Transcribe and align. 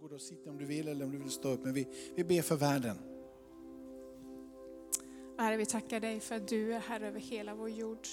varsågod 0.00 0.12
och 0.12 0.20
sitta 0.20 0.50
om 0.50 0.58
du 0.58 0.64
vill 0.64 0.88
eller 0.88 1.04
om 1.04 1.12
du 1.12 1.18
vill 1.18 1.30
stå 1.30 1.48
upp. 1.48 1.64
Men 1.64 1.74
vi, 1.74 1.88
vi 2.14 2.24
ber 2.24 2.42
för 2.42 2.56
världen. 2.56 2.96
Herre, 5.38 5.56
vi 5.56 5.66
tackar 5.66 6.00
dig 6.00 6.20
för 6.20 6.34
att 6.34 6.48
du 6.48 6.74
är 6.74 6.80
Herre 6.80 7.08
över 7.08 7.20
hela 7.20 7.54
vår 7.54 7.70
jord. 7.70 8.06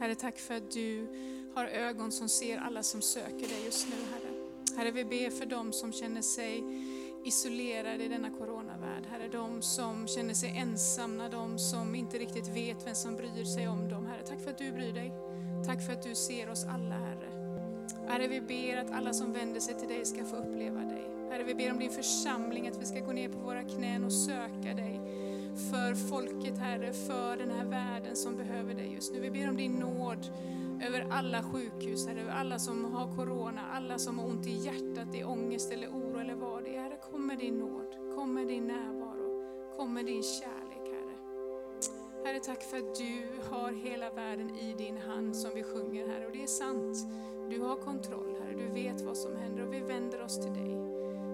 Herre, 0.00 0.14
tack 0.14 0.38
för 0.38 0.54
att 0.54 0.70
du 0.70 1.06
har 1.54 1.64
ögon 1.64 2.12
som 2.12 2.28
ser 2.28 2.58
alla 2.58 2.82
som 2.82 3.02
söker 3.02 3.48
dig 3.48 3.64
just 3.64 3.88
nu, 3.88 3.94
Herre. 4.12 4.48
Herre, 4.76 4.90
vi 4.90 5.04
ber 5.04 5.30
för 5.30 5.46
dem 5.46 5.72
som 5.72 5.92
känner 5.92 6.22
sig 6.22 6.64
isolerade 7.24 8.04
i 8.04 8.08
denna 8.08 8.30
coronavärld. 8.30 9.06
Herre, 9.10 9.28
de 9.28 9.62
som 9.62 10.08
känner 10.08 10.34
sig 10.34 10.56
ensamma, 10.58 11.28
de 11.28 11.58
som 11.58 11.94
inte 11.94 12.18
riktigt 12.18 12.48
vet 12.48 12.86
vem 12.86 12.94
som 12.94 13.16
bryr 13.16 13.44
sig 13.44 13.68
om 13.68 13.88
dem. 13.88 14.06
Herre, 14.06 14.22
tack 14.26 14.40
för 14.40 14.50
att 14.50 14.58
du 14.58 14.72
bryr 14.72 14.92
dig. 14.92 15.12
Tack 15.66 15.86
för 15.86 15.92
att 15.92 16.02
du 16.02 16.14
ser 16.14 16.50
oss 16.50 16.64
alla, 16.64 16.94
Herre. 16.94 17.31
Herre, 18.12 18.28
vi 18.28 18.40
ber 18.40 18.76
att 18.76 18.90
alla 18.90 19.12
som 19.12 19.32
vänder 19.32 19.60
sig 19.60 19.74
till 19.74 19.88
dig 19.88 20.04
ska 20.04 20.24
få 20.24 20.36
uppleva 20.36 20.80
dig. 20.80 21.06
Herre, 21.30 21.44
vi 21.44 21.54
ber 21.54 21.70
om 21.70 21.78
din 21.78 21.90
församling, 21.90 22.68
att 22.68 22.80
vi 22.80 22.86
ska 22.86 23.00
gå 23.00 23.12
ner 23.12 23.28
på 23.28 23.38
våra 23.38 23.62
knän 23.62 24.04
och 24.04 24.12
söka 24.12 24.74
dig 24.74 25.00
för 25.70 25.94
folket, 25.94 26.58
Herre, 26.58 26.92
för 26.92 27.36
den 27.36 27.50
här 27.50 27.64
världen 27.64 28.16
som 28.16 28.36
behöver 28.36 28.74
dig 28.74 28.92
just 28.94 29.12
nu. 29.12 29.20
Vi 29.20 29.30
ber 29.30 29.48
om 29.48 29.56
din 29.56 29.72
nåd 29.72 30.26
över 30.86 31.06
alla 31.10 31.42
sjukhus, 31.42 32.06
Herre, 32.06 32.20
över 32.20 32.32
alla 32.32 32.58
som 32.58 32.84
har 32.84 33.16
corona, 33.16 33.60
alla 33.72 33.98
som 33.98 34.18
har 34.18 34.26
ont 34.26 34.46
i 34.46 34.52
hjärtat, 34.52 35.14
i 35.14 35.24
ångest 35.24 35.72
eller 35.72 35.88
oro 35.88 36.18
eller 36.18 36.34
vad 36.34 36.64
det 36.64 36.76
är. 36.76 36.82
Herre, 36.82 36.98
kom 37.10 37.26
med 37.26 37.38
din 37.38 37.58
nåd, 37.58 38.14
kom 38.14 38.34
med 38.34 38.46
din 38.48 38.66
närvaro, 38.66 39.44
kom 39.76 39.94
med 39.94 40.06
din 40.06 40.22
kärlek, 40.22 40.94
Herre. 40.94 41.16
Herre, 42.24 42.40
tack 42.40 42.62
för 42.62 42.76
att 42.76 42.94
du 42.94 43.40
har 43.50 43.72
hela 43.72 44.10
världen 44.10 44.50
i 44.56 44.74
din 44.78 44.96
hand 44.96 45.36
som 45.36 45.50
vi 45.54 45.62
sjunger, 45.62 46.08
Herre. 46.08 46.26
Och 46.26 46.32
det 46.32 46.42
är 46.42 46.46
sant, 46.46 46.96
du 47.54 47.60
har 47.60 47.76
kontroll, 47.76 48.36
Herre. 48.40 48.54
Du 48.54 48.82
vet 48.82 49.00
vad 49.00 49.16
som 49.16 49.36
händer 49.36 49.66
och 49.66 49.72
vi 49.72 49.80
vänder 49.80 50.22
oss 50.22 50.40
till 50.40 50.52
dig. 50.52 50.76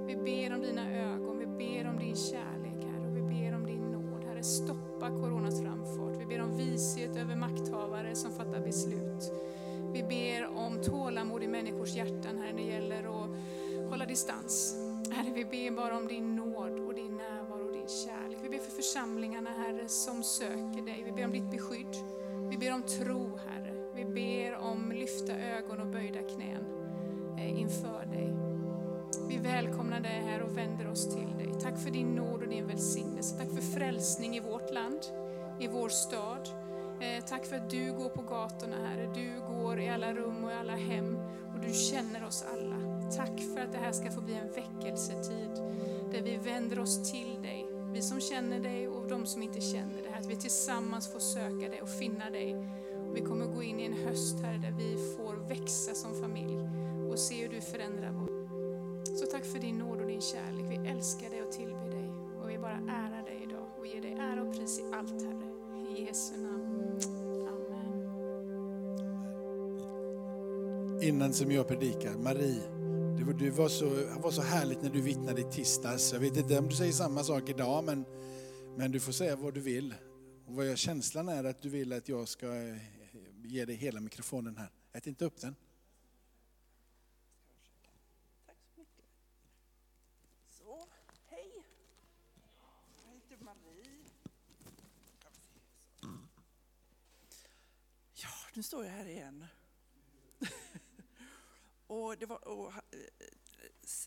Vi 0.06 0.16
ber 0.16 0.54
om 0.54 0.62
dina 0.62 0.92
ögon, 0.92 1.38
vi 1.38 1.46
ber 1.46 1.88
om 1.90 1.98
din 1.98 2.16
kärlek, 2.16 2.84
Herre. 2.84 3.06
Och 3.06 3.16
vi 3.16 3.22
ber 3.22 3.54
om 3.54 3.66
din 3.66 3.90
nåd, 3.90 4.24
Herre. 4.24 4.42
Stoppa 4.42 5.10
coronas 5.10 5.62
framfart. 5.62 6.20
Vi 6.20 6.26
ber 6.26 6.40
om 6.40 6.56
vishet 6.56 7.16
över 7.16 7.36
makthavare 7.36 8.14
som 8.14 8.30
fattar 8.30 8.60
beslut. 8.60 9.32
Vi 9.92 10.02
ber 10.02 10.56
om 10.56 10.82
tålamod 10.82 11.42
i 11.42 11.48
människors 11.48 11.94
hjärtan, 11.94 12.38
Herre, 12.38 12.52
när 12.52 12.62
det 12.62 12.68
gäller 12.68 12.98
att 12.98 13.30
hålla 13.90 14.06
distans. 14.06 14.76
Herre, 15.10 15.32
vi 15.34 15.44
ber 15.44 15.76
bara 15.76 15.96
om 15.96 16.06
din 16.08 16.36
nåd 16.36 16.80
och 16.86 16.94
din 16.94 17.16
närvaro 17.16 17.66
och 17.66 17.72
din 17.72 17.88
kärlek. 17.88 18.38
Vi 18.42 18.48
ber 18.48 18.58
för 18.58 18.70
församlingarna, 18.72 19.50
Herre, 19.50 19.88
som 19.88 20.22
söker 20.22 20.82
dig. 20.84 21.02
Vi 21.04 21.12
ber 21.12 21.24
om 21.24 21.32
ditt 21.32 21.50
beskydd. 21.50 21.96
Vi 22.50 22.56
ber 22.58 22.74
om 22.74 22.82
tro, 22.82 23.38
Herre. 23.46 23.68
Vi 23.98 24.04
ber 24.04 24.56
om 24.56 24.67
lyfta 25.08 25.32
ögon 25.32 25.80
och 25.80 25.86
böjda 25.86 26.18
knän 26.18 26.64
eh, 27.38 27.60
inför 27.60 28.06
dig. 28.06 28.34
Vi 29.28 29.36
välkomnar 29.38 30.00
dig 30.00 30.22
här 30.26 30.42
och 30.42 30.56
vänder 30.56 30.90
oss 30.90 31.14
till 31.14 31.36
dig. 31.38 31.52
Tack 31.62 31.78
för 31.78 31.90
din 31.90 32.14
nåd 32.14 32.42
och 32.42 32.48
din 32.48 32.66
välsignelse. 32.66 33.36
Tack 33.38 33.48
för 33.54 33.78
frälsning 33.78 34.36
i 34.36 34.40
vårt 34.40 34.74
land, 34.74 35.00
i 35.60 35.68
vår 35.68 35.88
stad. 35.88 36.48
Eh, 37.00 37.24
tack 37.24 37.46
för 37.46 37.56
att 37.56 37.70
du 37.70 37.92
går 37.92 38.08
på 38.08 38.22
gatorna, 38.22 38.76
Herre. 38.88 39.10
Du 39.14 39.40
går 39.54 39.80
i 39.80 39.88
alla 39.88 40.12
rum 40.14 40.44
och 40.44 40.50
i 40.50 40.54
alla 40.54 40.76
hem 40.76 41.18
och 41.54 41.60
du 41.60 41.72
känner 41.72 42.26
oss 42.26 42.44
alla. 42.52 43.10
Tack 43.16 43.40
för 43.54 43.60
att 43.60 43.72
det 43.72 43.78
här 43.78 43.92
ska 43.92 44.10
få 44.10 44.20
bli 44.20 44.34
en 44.34 44.52
väckelsetid 44.52 45.50
där 46.12 46.22
vi 46.22 46.36
vänder 46.36 46.78
oss 46.78 47.12
till 47.12 47.42
dig. 47.42 47.66
Vi 47.92 48.02
som 48.02 48.20
känner 48.20 48.60
dig 48.60 48.88
och 48.88 49.08
de 49.08 49.26
som 49.26 49.42
inte 49.42 49.60
känner 49.60 50.02
dig. 50.02 50.12
Att 50.18 50.26
vi 50.26 50.36
tillsammans 50.36 51.12
får 51.12 51.20
söka 51.20 51.68
dig 51.68 51.82
och 51.82 51.90
finna 51.90 52.30
dig. 52.30 52.56
Vi 53.14 53.20
kommer 53.20 53.46
gå 53.46 53.62
in 53.62 53.80
i 53.80 53.84
en 53.84 53.92
höst, 53.92 54.40
Herre, 54.40 54.58
där 54.58 54.74
vi 54.78 54.96
får 55.16 55.48
växa 55.48 55.94
som 55.94 56.14
familj 56.14 56.58
och 57.10 57.18
se 57.18 57.42
hur 57.42 57.48
du 57.48 57.60
förändrar 57.60 58.12
vår 58.12 58.38
så 59.18 59.26
tack 59.26 59.44
för 59.44 59.58
din 59.58 59.78
nåd 59.78 60.00
och 60.00 60.06
din 60.06 60.20
kärlek. 60.20 60.64
Vi 60.68 60.76
älskar 60.88 61.30
dig 61.30 61.42
och 61.42 61.52
tillber 61.52 61.90
dig. 61.90 62.08
Och 62.42 62.50
vi 62.50 62.58
bara 62.58 62.76
ärar 62.76 63.24
dig 63.24 63.40
idag 63.42 63.66
och 63.78 63.86
ger 63.86 64.02
dig 64.02 64.12
ära 64.12 64.42
och 64.42 64.54
pris 64.54 64.78
i 64.78 64.82
allt 64.94 65.22
Herre. 65.22 65.48
I 65.98 66.04
Jesu 66.04 66.36
namn. 66.36 67.00
Amen. 67.48 67.88
Innan 71.02 71.32
som 71.32 71.52
jag 71.52 71.68
predikar, 71.68 72.14
Marie, 72.14 72.62
det 73.18 73.24
var, 73.24 73.32
du 73.32 73.50
var 73.50 73.68
så, 73.68 73.84
det 73.84 74.20
var 74.22 74.30
så 74.30 74.42
härligt 74.42 74.82
när 74.82 74.90
du 74.90 75.00
vittnade 75.00 75.40
i 75.40 75.44
tisdags. 75.44 76.12
Jag 76.12 76.20
vet 76.20 76.36
inte 76.36 76.58
om 76.58 76.68
du 76.68 76.74
säger 76.74 76.92
samma 76.92 77.24
sak 77.24 77.48
idag, 77.48 77.84
men, 77.84 78.04
men 78.76 78.92
du 78.92 79.00
får 79.00 79.12
säga 79.12 79.36
vad 79.36 79.54
du 79.54 79.60
vill. 79.60 79.94
Och 80.46 80.54
vad 80.54 80.66
jag, 80.66 80.78
känslan 80.78 81.28
är 81.28 81.44
att 81.44 81.62
du 81.62 81.68
vill 81.68 81.92
att 81.92 82.08
jag 82.08 82.28
ska 82.28 82.46
ge 83.48 83.64
dig 83.64 83.76
hela 83.76 84.00
mikrofonen 84.00 84.56
här. 84.56 84.70
Ät 84.92 85.06
inte 85.06 85.24
upp 85.24 85.40
den. 85.40 85.56
Tack 88.46 88.56
så 88.74 88.80
mycket. 88.80 89.04
Så, 90.48 90.88
hej. 91.26 91.52
Jag 93.04 93.12
heter 93.30 93.44
Marie. 93.44 94.04
Ja, 98.14 98.28
nu 98.54 98.62
står 98.62 98.84
jag 98.84 98.92
här 98.92 99.06
igen. 99.06 99.46
och 101.86 102.18
det 102.18 102.26
var, 102.26 102.48
och, 102.48 102.72
eh, 102.72 102.80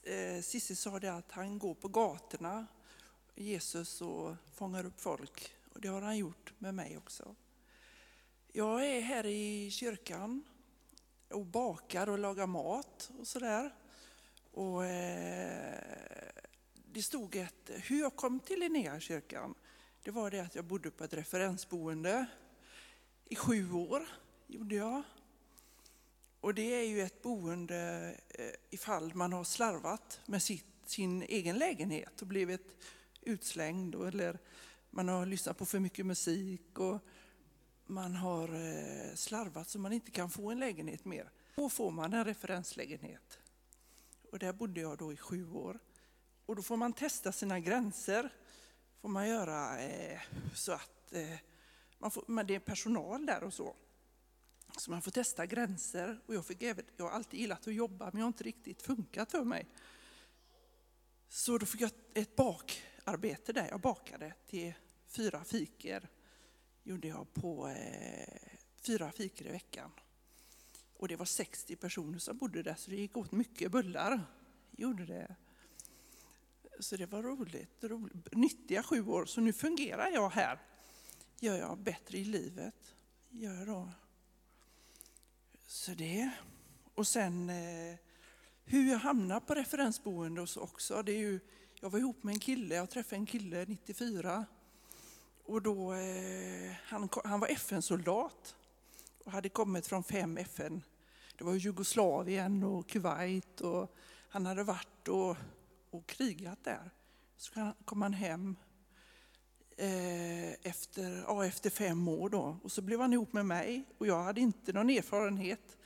eh, 0.03 0.35
eh, 0.35 0.41
Cissi 0.41 0.75
sa 0.75 0.99
det 0.99 1.13
att 1.13 1.31
han 1.31 1.59
går 1.59 1.75
på 1.75 1.87
gatorna, 1.87 2.67
Jesus, 3.35 4.01
och 4.01 4.35
fångar 4.53 4.85
upp 4.85 5.01
folk. 5.01 5.53
Och 5.73 5.81
det 5.81 5.87
har 5.87 6.01
han 6.01 6.17
gjort 6.17 6.53
med 6.57 6.75
mig 6.75 6.97
också. 6.97 7.35
Jag 8.53 8.85
är 8.85 9.01
här 9.01 9.25
i 9.25 9.71
kyrkan 9.71 10.43
och 11.29 11.45
bakar 11.45 12.09
och 12.09 12.19
lagar 12.19 12.47
mat 12.47 13.11
och 13.19 13.27
sådär. 13.27 13.75
Och, 14.51 14.85
eh, 14.85 16.31
det 16.93 17.03
stod 17.03 17.35
ett, 17.35 17.69
hur 17.69 17.99
jag 17.99 18.15
kom 18.15 18.39
till 18.39 18.59
Linnéakyrkan, 18.59 19.55
det 20.03 20.11
var 20.11 20.31
det 20.31 20.39
att 20.39 20.55
jag 20.55 20.65
bodde 20.65 20.91
på 20.91 21.03
ett 21.03 21.13
referensboende 21.13 22.25
i 23.25 23.35
sju 23.35 23.71
år, 23.71 24.07
gjorde 24.47 24.75
jag. 24.75 25.03
Och 26.39 26.53
det 26.53 26.73
är 26.73 26.87
ju 26.87 27.01
ett 27.01 27.21
boende 27.21 28.13
eh, 28.29 28.51
ifall 28.69 29.13
man 29.13 29.33
har 29.33 29.43
slarvat 29.43 30.19
med 30.25 30.43
sitt, 30.43 30.65
sin 30.85 31.21
egen 31.21 31.57
lägenhet 31.57 32.21
och 32.21 32.27
blivit 32.27 32.75
utslängd 33.21 33.95
eller 33.95 34.39
man 34.89 35.07
har 35.07 35.25
lyssnat 35.25 35.57
på 35.57 35.65
för 35.65 35.79
mycket 35.79 36.05
musik 36.05 36.79
och 36.79 36.99
man 37.91 38.15
har 38.15 38.47
eh, 38.53 39.15
slarvat 39.15 39.69
så 39.69 39.79
man 39.79 39.93
inte 39.93 40.11
kan 40.11 40.29
få 40.29 40.51
en 40.51 40.59
lägenhet 40.59 41.05
mer. 41.05 41.31
Då 41.55 41.69
får 41.69 41.91
man 41.91 42.13
en 42.13 42.25
referenslägenhet. 42.25 43.39
Och 44.31 44.39
där 44.39 44.53
bodde 44.53 44.81
jag 44.81 44.97
då 44.97 45.13
i 45.13 45.17
sju 45.17 45.51
år. 45.51 45.79
Och 46.45 46.55
då 46.55 46.61
får 46.61 46.77
man 46.77 46.93
testa 46.93 47.31
sina 47.31 47.59
gränser. 47.59 48.33
får 49.01 49.09
man 49.09 49.29
göra 49.29 49.81
eh, 49.81 50.19
så 50.55 50.71
att 50.71 51.13
eh, 51.13 51.37
man 51.97 52.11
får, 52.11 52.23
men 52.27 52.47
det 52.47 52.55
är 52.55 52.59
personal 52.59 53.25
där 53.25 53.43
och 53.43 53.53
så. 53.53 53.75
Så 54.77 54.91
man 54.91 55.01
får 55.01 55.11
testa 55.11 55.45
gränser. 55.45 56.19
Och 56.25 56.35
jag, 56.35 56.45
fick 56.45 56.61
även, 56.61 56.85
jag 56.97 57.05
har 57.05 57.11
alltid 57.11 57.39
gillat 57.39 57.67
att 57.67 57.73
jobba 57.73 58.05
men 58.05 58.17
jag 58.17 58.25
har 58.25 58.27
inte 58.27 58.43
riktigt 58.43 58.81
funkat 58.81 59.31
för 59.31 59.43
mig. 59.43 59.67
Så 61.29 61.57
då 61.57 61.65
fick 61.65 61.81
jag 61.81 61.91
ett 62.13 62.35
bakarbete 62.35 63.53
där. 63.53 63.67
Jag 63.67 63.81
bakade 63.81 64.33
till 64.47 64.73
fyra 65.07 65.43
fiker. 65.43 66.09
Gjorde 66.83 67.07
jag 67.07 67.33
på 67.33 67.67
eh, 67.67 68.49
fyra 68.81 69.11
fikor 69.11 69.47
i 69.47 69.51
veckan. 69.51 69.91
Och 70.97 71.07
det 71.07 71.15
var 71.15 71.25
60 71.25 71.75
personer 71.75 72.19
som 72.19 72.37
bodde 72.37 72.63
där 72.63 72.75
så 72.75 72.91
det 72.91 72.97
gick 72.97 73.17
åt 73.17 73.31
mycket 73.31 73.71
bullar. 73.71 74.21
Gjorde 74.71 75.05
det. 75.05 75.35
Så 76.79 76.95
det 76.95 77.05
var 77.05 77.23
roligt, 77.23 77.83
roligt. 77.83 78.33
Nyttiga 78.33 78.83
sju 78.83 79.07
år. 79.07 79.25
Så 79.25 79.41
nu 79.41 79.53
fungerar 79.53 80.09
jag 80.11 80.29
här. 80.29 80.59
Gör 81.39 81.57
jag 81.57 81.77
bättre 81.77 82.17
i 82.17 82.23
livet. 82.23 82.95
Gör 83.29 83.53
jag 83.53 83.67
då. 83.67 83.91
Så 85.67 85.91
det. 85.91 86.31
Och 86.93 87.07
sen 87.07 87.49
eh, 87.49 87.95
hur 88.65 88.91
jag 88.91 88.97
hamnade 88.97 89.41
på 89.41 89.55
referensboende 89.55 90.41
och 90.41 90.49
så 90.49 90.61
också. 90.61 91.03
Det 91.03 91.11
är 91.11 91.19
ju, 91.19 91.39
jag 91.79 91.89
var 91.89 91.99
ihop 91.99 92.23
med 92.23 92.33
en 92.33 92.39
kille, 92.39 92.75
jag 92.75 92.89
träffade 92.89 93.15
en 93.15 93.25
kille 93.25 93.65
94. 93.65 94.45
Och 95.45 95.61
då, 95.61 95.93
eh, 95.93 96.71
han, 96.83 97.09
han 97.23 97.39
var 97.39 97.47
FN-soldat 97.47 98.55
och 99.25 99.31
hade 99.31 99.49
kommit 99.49 99.87
från 99.87 100.03
fem 100.03 100.37
FN. 100.37 100.83
Det 101.37 101.43
var 101.43 101.55
Jugoslavien 101.55 102.63
och 102.63 102.89
Kuwait 102.89 103.61
och 103.61 103.95
han 104.29 104.45
hade 104.45 104.63
varit 104.63 105.07
och, 105.07 105.37
och 105.89 106.07
krigat 106.07 106.63
där. 106.63 106.91
Så 107.37 107.71
kom 107.85 108.01
han 108.01 108.13
hem 108.13 108.55
eh, 109.77 110.51
efter, 110.51 111.23
ja, 111.27 111.45
efter 111.45 111.69
fem 111.69 112.07
år 112.07 112.29
då 112.29 112.57
och 112.63 112.71
så 112.71 112.81
blev 112.81 113.01
han 113.01 113.13
ihop 113.13 113.33
med 113.33 113.45
mig 113.45 113.83
och 113.97 114.07
jag 114.07 114.23
hade 114.23 114.41
inte 114.41 114.73
någon 114.73 114.89
erfarenhet 114.89 115.77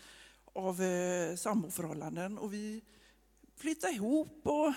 av 0.53 0.81
eh, 0.81 1.35
samboförhållanden 1.35 2.37
och 2.37 2.53
vi 2.53 2.81
flyttade 3.55 3.93
ihop 3.93 4.41
och 4.43 4.73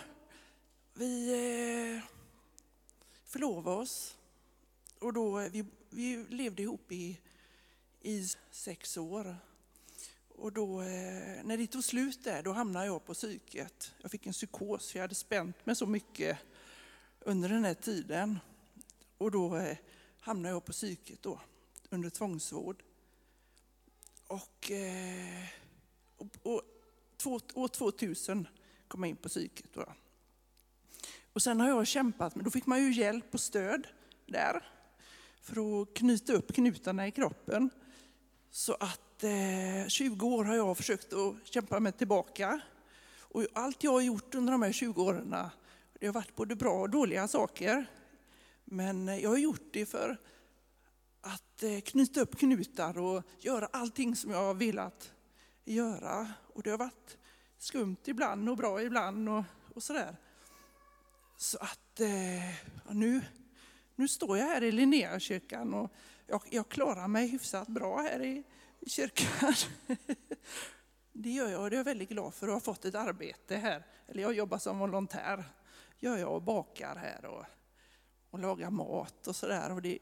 vi 0.94 1.30
eh, 1.96 2.02
förlovade 3.24 3.76
oss. 3.76 4.17
Och 5.00 5.12
då, 5.12 5.40
eh, 5.40 5.50
vi, 5.50 5.64
vi 5.90 6.24
levde 6.28 6.62
ihop 6.62 6.92
i, 6.92 7.20
i 8.00 8.26
sex 8.50 8.96
år. 8.96 9.36
Och 10.28 10.52
då, 10.52 10.80
eh, 10.80 11.44
när 11.44 11.56
det 11.56 11.66
tog 11.66 11.84
slut 11.84 12.24
där, 12.24 12.42
då 12.42 12.52
hamnade 12.52 12.86
jag 12.86 13.04
på 13.04 13.14
psyket. 13.14 13.94
Jag 14.02 14.10
fick 14.10 14.26
en 14.26 14.32
psykos, 14.32 14.90
för 14.90 14.98
jag 14.98 15.04
hade 15.04 15.14
spänt 15.14 15.66
mig 15.66 15.76
så 15.76 15.86
mycket 15.86 16.38
under 17.20 17.48
den 17.48 17.64
här 17.64 17.74
tiden. 17.74 18.38
Och 19.18 19.30
då 19.30 19.56
eh, 19.56 19.76
hamnade 20.20 20.54
jag 20.54 20.64
på 20.64 20.72
psyket 20.72 21.22
då, 21.22 21.40
under 21.90 22.10
tvångsvård. 22.10 22.82
Och, 24.26 24.70
och, 26.16 26.26
och 26.42 26.62
två, 27.16 27.40
år 27.54 27.68
2000 27.68 28.48
kom 28.88 29.02
jag 29.02 29.10
in 29.10 29.16
på 29.16 29.28
psyket. 29.28 29.72
Då. 29.72 29.92
Och 31.32 31.42
sen 31.42 31.60
har 31.60 31.68
jag 31.68 31.86
kämpat, 31.86 32.34
men 32.34 32.44
då 32.44 32.50
fick 32.50 32.66
man 32.66 32.82
ju 32.82 32.92
hjälp 32.92 33.34
och 33.34 33.40
stöd 33.40 33.86
där 34.26 34.77
för 35.48 35.82
att 35.82 35.94
knyta 35.94 36.32
upp 36.32 36.54
knutarna 36.54 37.06
i 37.06 37.10
kroppen. 37.10 37.70
Så 38.50 38.74
att 38.74 39.24
eh, 39.24 39.88
20 39.88 40.26
år 40.26 40.44
har 40.44 40.54
jag 40.54 40.76
försökt 40.76 41.12
att 41.12 41.34
kämpa 41.44 41.80
mig 41.80 41.92
tillbaka. 41.92 42.60
Och 43.20 43.46
allt 43.52 43.84
jag 43.84 43.92
har 43.92 44.00
gjort 44.00 44.34
under 44.34 44.52
de 44.52 44.62
här 44.62 44.72
20 44.72 45.02
åren, 45.02 45.36
det 46.00 46.06
har 46.06 46.12
varit 46.12 46.36
både 46.36 46.56
bra 46.56 46.80
och 46.80 46.90
dåliga 46.90 47.28
saker. 47.28 47.86
Men 48.64 49.20
jag 49.20 49.30
har 49.30 49.38
gjort 49.38 49.68
det 49.72 49.86
för 49.86 50.16
att 51.20 51.62
eh, 51.62 51.80
knyta 51.80 52.20
upp 52.20 52.38
knutar 52.38 52.98
och 52.98 53.22
göra 53.38 53.68
allting 53.72 54.16
som 54.16 54.30
jag 54.30 54.38
har 54.38 54.54
velat 54.54 55.12
göra. 55.64 56.32
Och 56.54 56.62
det 56.62 56.70
har 56.70 56.78
varit 56.78 57.18
skumt 57.58 57.96
ibland 58.04 58.48
och 58.48 58.56
bra 58.56 58.82
ibland 58.82 59.28
och, 59.28 59.44
och 59.74 59.82
sådär. 59.82 60.16
Så 61.36 61.58
att 61.58 62.00
eh, 62.00 62.94
nu, 62.94 63.22
nu 63.98 64.08
står 64.08 64.38
jag 64.38 64.46
här 64.46 64.64
i 64.64 64.72
Linnéakyrkan 64.72 65.74
och 65.74 65.92
jag, 66.26 66.42
jag 66.50 66.68
klarar 66.68 67.08
mig 67.08 67.26
hyfsat 67.26 67.68
bra 67.68 67.98
här 68.02 68.22
i, 68.22 68.44
kyrkan. 68.86 69.54
Det 71.12 71.30
gör 71.30 71.48
jag 71.48 71.62
och 71.62 71.70
det 71.70 71.76
är 71.76 71.78
jag 71.78 71.84
väldigt 71.84 72.08
glad 72.08 72.34
för 72.34 72.46
Jag 72.46 72.54
har 72.54 72.60
fått 72.60 72.84
ett 72.84 72.94
arbete 72.94 73.56
här. 73.56 73.86
Eller 74.06 74.22
jag 74.22 74.34
jobbar 74.34 74.58
som 74.58 74.78
volontär. 74.78 75.44
Gör 75.98 76.16
jag 76.16 76.34
och 76.34 76.42
bakar 76.42 76.96
här 76.96 77.24
och, 77.24 77.44
och 78.30 78.38
lagar 78.38 78.70
mat 78.70 79.26
och 79.26 79.36
sådär. 79.36 79.80
Det, 79.80 79.98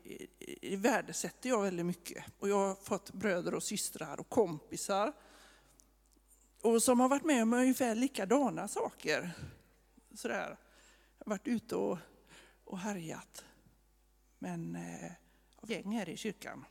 det 0.60 0.76
värdesätter 0.76 1.49
jag 1.49 1.62
väldigt 1.62 1.87
mycket. 1.87 2.25
Och 2.38 2.49
jag 2.49 2.56
har 2.56 2.75
fått 2.75 3.12
bröder 3.12 3.54
och 3.54 3.62
systrar 3.62 4.20
och 4.20 4.28
kompisar. 4.28 5.12
Och 6.62 6.82
som 6.82 7.00
har 7.00 7.08
varit 7.08 7.25
med 7.25 7.42
om 7.42 7.52
ungefär 7.52 7.94
likadana 7.94 8.69
saker. 8.69 9.31
Sådär. 10.14 10.58
Jag 11.19 11.26
har 11.26 11.31
varit 11.31 11.49
ute 11.49 11.76
och, 11.76 11.99
och 12.64 12.78
härjat. 12.78 13.44
Men 14.38 14.76
eh, 14.76 15.12
gäng 15.66 15.96
här 15.96 16.08
i 16.08 16.16
kyrkan. 16.16 16.64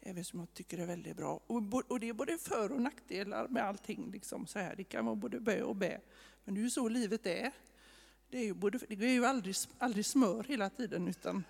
Även 0.00 0.24
som 0.24 0.40
jag 0.40 0.54
tycker 0.54 0.78
är 0.78 0.86
väldigt 0.86 1.16
bra. 1.16 1.40
Och, 1.46 1.90
och 1.90 2.00
det 2.00 2.08
är 2.08 2.12
både 2.12 2.38
för 2.38 2.72
och 2.72 2.80
nackdelar 2.80 3.48
med 3.48 3.64
allting. 3.64 4.10
Liksom 4.10 4.46
så 4.46 4.58
här. 4.58 4.76
Det 4.76 4.84
kan 4.84 5.04
vara 5.04 5.16
både 5.16 5.40
bö 5.40 5.62
och 5.62 5.76
bä. 5.76 6.00
Men 6.44 6.54
det 6.54 6.60
är 6.60 6.62
ju 6.62 6.70
så 6.70 6.88
livet 6.88 7.26
är. 7.26 7.52
Det 8.28 8.38
är 8.38 8.44
ju, 8.44 8.54
både, 8.54 8.78
det 8.78 9.06
är 9.06 9.12
ju 9.12 9.26
aldrig, 9.26 9.56
aldrig 9.78 10.06
smör 10.06 10.44
hela 10.44 10.70
tiden 10.70 11.08
utan 11.08 11.44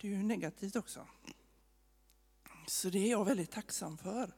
det 0.00 0.08
är 0.08 0.12
ju 0.12 0.22
negativt 0.22 0.76
också. 0.76 1.06
Så 2.66 2.90
det 2.90 2.98
är 2.98 3.10
jag 3.10 3.24
väldigt 3.24 3.50
tacksam 3.50 3.98
för. 3.98 4.32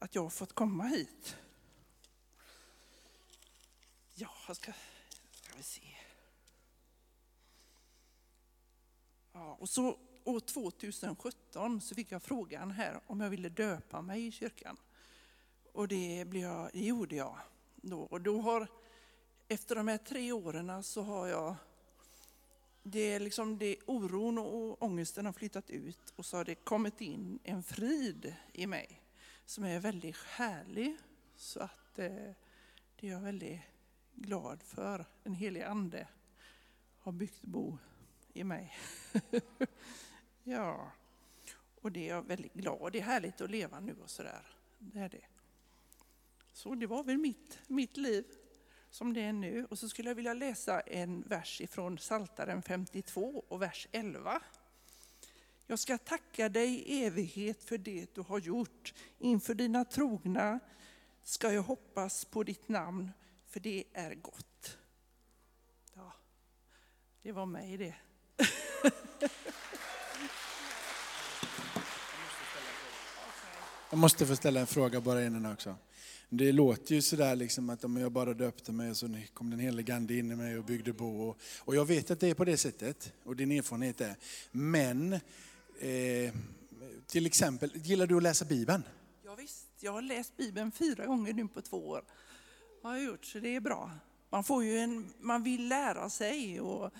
Att 0.00 0.14
jag 0.14 0.22
har 0.22 0.30
fått 0.30 0.52
komma 0.52 0.84
hit. 0.84 1.36
Ja, 4.14 4.30
jag 4.46 4.56
ska, 4.56 4.72
ska 5.32 5.56
vi 5.56 5.62
se. 5.62 5.95
Ja, 9.38 9.56
och 9.60 9.68
så 9.68 9.98
år 10.24 10.40
2017 10.40 11.80
så 11.80 11.94
fick 11.94 12.12
jag 12.12 12.22
frågan 12.22 12.70
här 12.70 13.00
om 13.06 13.20
jag 13.20 13.30
ville 13.30 13.48
döpa 13.48 14.02
mig 14.02 14.26
i 14.26 14.32
kyrkan. 14.32 14.76
Och 15.72 15.88
det, 15.88 16.24
blev 16.28 16.42
jag, 16.42 16.70
det 16.72 16.84
gjorde 16.84 17.16
jag. 17.16 17.38
Då. 17.76 18.00
Och 18.00 18.20
då 18.20 18.40
har, 18.40 18.68
efter 19.48 19.74
de 19.74 19.88
här 19.88 19.98
tre 19.98 20.32
åren 20.32 20.82
så 20.82 21.02
har 21.02 21.26
jag, 21.26 21.54
det 22.82 23.12
är 23.12 23.20
liksom 23.20 23.58
det, 23.58 23.76
oron 23.86 24.38
och 24.38 24.82
ångesten 24.82 25.26
har 25.26 25.32
flyttat 25.32 25.70
ut 25.70 26.12
och 26.16 26.26
så 26.26 26.36
har 26.36 26.44
det 26.44 26.54
kommit 26.54 27.00
in 27.00 27.38
en 27.44 27.62
frid 27.62 28.34
i 28.52 28.66
mig 28.66 29.02
som 29.44 29.64
är 29.64 29.80
väldigt 29.80 30.16
härlig. 30.16 30.96
Så 31.34 31.60
att 31.60 31.98
eh, 31.98 32.32
det 32.96 33.06
är 33.06 33.10
jag 33.10 33.20
väldigt 33.20 33.60
glad 34.14 34.62
för. 34.62 35.06
Den 35.22 35.34
helige 35.34 35.68
Ande 35.68 36.08
har 36.98 37.12
byggt 37.12 37.42
bo 37.42 37.78
i 38.36 38.44
mig. 38.44 38.76
ja, 40.44 40.92
och 41.80 41.92
det 41.92 42.08
är 42.08 42.14
jag 42.14 42.22
väldigt 42.22 42.54
glad. 42.54 42.92
Det 42.92 42.98
är 42.98 43.02
härligt 43.02 43.40
att 43.40 43.50
leva 43.50 43.80
nu 43.80 43.96
och 44.02 44.10
sådär. 44.10 44.46
Det 44.78 44.98
är 44.98 45.08
det. 45.08 45.24
Så 46.52 46.74
det 46.74 46.86
var 46.86 47.04
väl 47.04 47.18
mitt, 47.18 47.58
mitt 47.66 47.96
liv 47.96 48.24
som 48.90 49.12
det 49.12 49.20
är 49.20 49.32
nu. 49.32 49.66
Och 49.70 49.78
så 49.78 49.88
skulle 49.88 50.10
jag 50.10 50.14
vilja 50.14 50.34
läsa 50.34 50.80
en 50.80 51.22
vers 51.22 51.60
ifrån 51.60 51.98
Saltaren 51.98 52.62
52 52.62 53.44
och 53.48 53.62
vers 53.62 53.88
11. 53.92 54.42
Jag 55.66 55.78
ska 55.78 55.98
tacka 55.98 56.48
dig 56.48 56.68
i 56.68 57.04
evighet 57.04 57.64
för 57.64 57.78
det 57.78 58.14
du 58.14 58.20
har 58.20 58.38
gjort. 58.38 58.94
Inför 59.18 59.54
dina 59.54 59.84
trogna 59.84 60.60
ska 61.22 61.52
jag 61.52 61.62
hoppas 61.62 62.24
på 62.24 62.42
ditt 62.42 62.68
namn, 62.68 63.12
för 63.46 63.60
det 63.60 63.84
är 63.92 64.14
gott. 64.14 64.78
Ja, 65.94 66.12
det 67.22 67.32
var 67.32 67.46
mig 67.46 67.76
det. 67.76 67.94
Jag 73.90 73.98
måste 73.98 74.26
få 74.26 74.36
ställa 74.36 74.60
en 74.60 74.66
fråga 74.66 75.00
bara 75.00 75.24
innan 75.24 75.52
också. 75.52 75.76
Det 76.28 76.52
låter 76.52 76.94
ju 76.94 77.02
sådär 77.02 77.36
liksom 77.36 77.70
att 77.70 77.84
om 77.84 77.96
jag 77.96 78.12
bara 78.12 78.34
döpte 78.34 78.72
mig 78.72 78.90
och 78.90 78.96
så 78.96 79.20
kom 79.34 79.50
den 79.50 79.58
helige 79.58 79.96
Ande 79.96 80.14
in 80.14 80.32
i 80.32 80.36
mig 80.36 80.58
och 80.58 80.64
byggde 80.64 80.92
bo. 80.92 81.28
Och, 81.28 81.38
och 81.58 81.76
jag 81.76 81.84
vet 81.84 82.10
att 82.10 82.20
det 82.20 82.28
är 82.28 82.34
på 82.34 82.44
det 82.44 82.56
sättet 82.56 83.12
och 83.24 83.36
din 83.36 83.52
erfarenhet 83.52 84.00
är. 84.00 84.16
Men 84.52 85.12
eh, 85.12 86.34
till 87.06 87.26
exempel, 87.26 87.70
gillar 87.74 88.06
du 88.06 88.16
att 88.16 88.22
läsa 88.22 88.44
Bibeln? 88.44 88.82
Ja, 89.24 89.34
visst, 89.34 89.66
jag 89.80 89.92
har 89.92 90.02
läst 90.02 90.36
Bibeln 90.36 90.72
fyra 90.72 91.06
gånger 91.06 91.32
nu 91.32 91.48
på 91.48 91.62
två 91.62 91.88
år. 91.88 92.04
Har 92.82 92.96
jag 92.96 93.04
gjort, 93.04 93.24
så 93.24 93.38
det 93.38 93.56
är 93.56 93.60
bra. 93.60 93.90
Man, 94.30 94.44
får 94.44 94.64
ju 94.64 94.78
en, 94.78 95.12
man 95.20 95.42
vill 95.42 95.68
lära 95.68 96.10
sig 96.10 96.60
och 96.60 96.92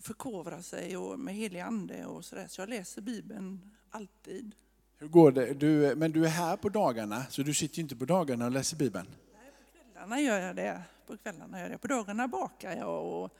förkovra 0.00 0.62
sig 0.62 0.96
och 0.96 1.20
med 1.20 1.34
helig 1.34 1.60
ande 1.60 2.06
och 2.06 2.24
sådär. 2.24 2.46
Så 2.46 2.60
jag 2.60 2.68
läser 2.68 3.02
Bibeln 3.02 3.70
alltid. 3.90 4.54
Hur 4.98 5.08
går 5.08 5.32
det? 5.32 5.54
Du, 5.54 5.96
men 5.96 6.12
du 6.12 6.24
är 6.24 6.30
här 6.30 6.56
på 6.56 6.68
dagarna, 6.68 7.24
så 7.30 7.42
du 7.42 7.54
sitter 7.54 7.76
ju 7.76 7.82
inte 7.82 7.96
på 7.96 8.04
dagarna 8.04 8.44
och 8.44 8.50
läser 8.50 8.76
Bibeln? 8.76 9.06
Nej, 9.32 9.50
på 9.50 9.82
kvällarna 9.82 10.20
gör 10.20 10.40
jag 10.40 10.56
det. 10.56 10.82
På 11.06 11.16
kvällarna 11.16 11.58
gör 11.58 11.64
jag 11.64 11.70
det. 11.70 11.78
På 11.78 11.88
dagarna 11.88 12.28
bakar 12.28 12.76
jag 12.76 13.04
och, 13.04 13.30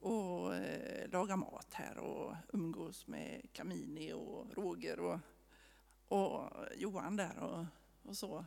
och 0.00 0.54
eh, 0.54 1.10
lagar 1.10 1.36
mat 1.36 1.68
här 1.72 1.98
och 1.98 2.34
umgås 2.52 3.06
med 3.06 3.48
Kamini 3.52 4.12
och 4.12 4.56
Roger 4.56 5.00
och, 5.00 5.18
och 6.08 6.50
Johan 6.76 7.16
där 7.16 7.38
och, 7.38 7.64
och 8.10 8.16
så. 8.16 8.44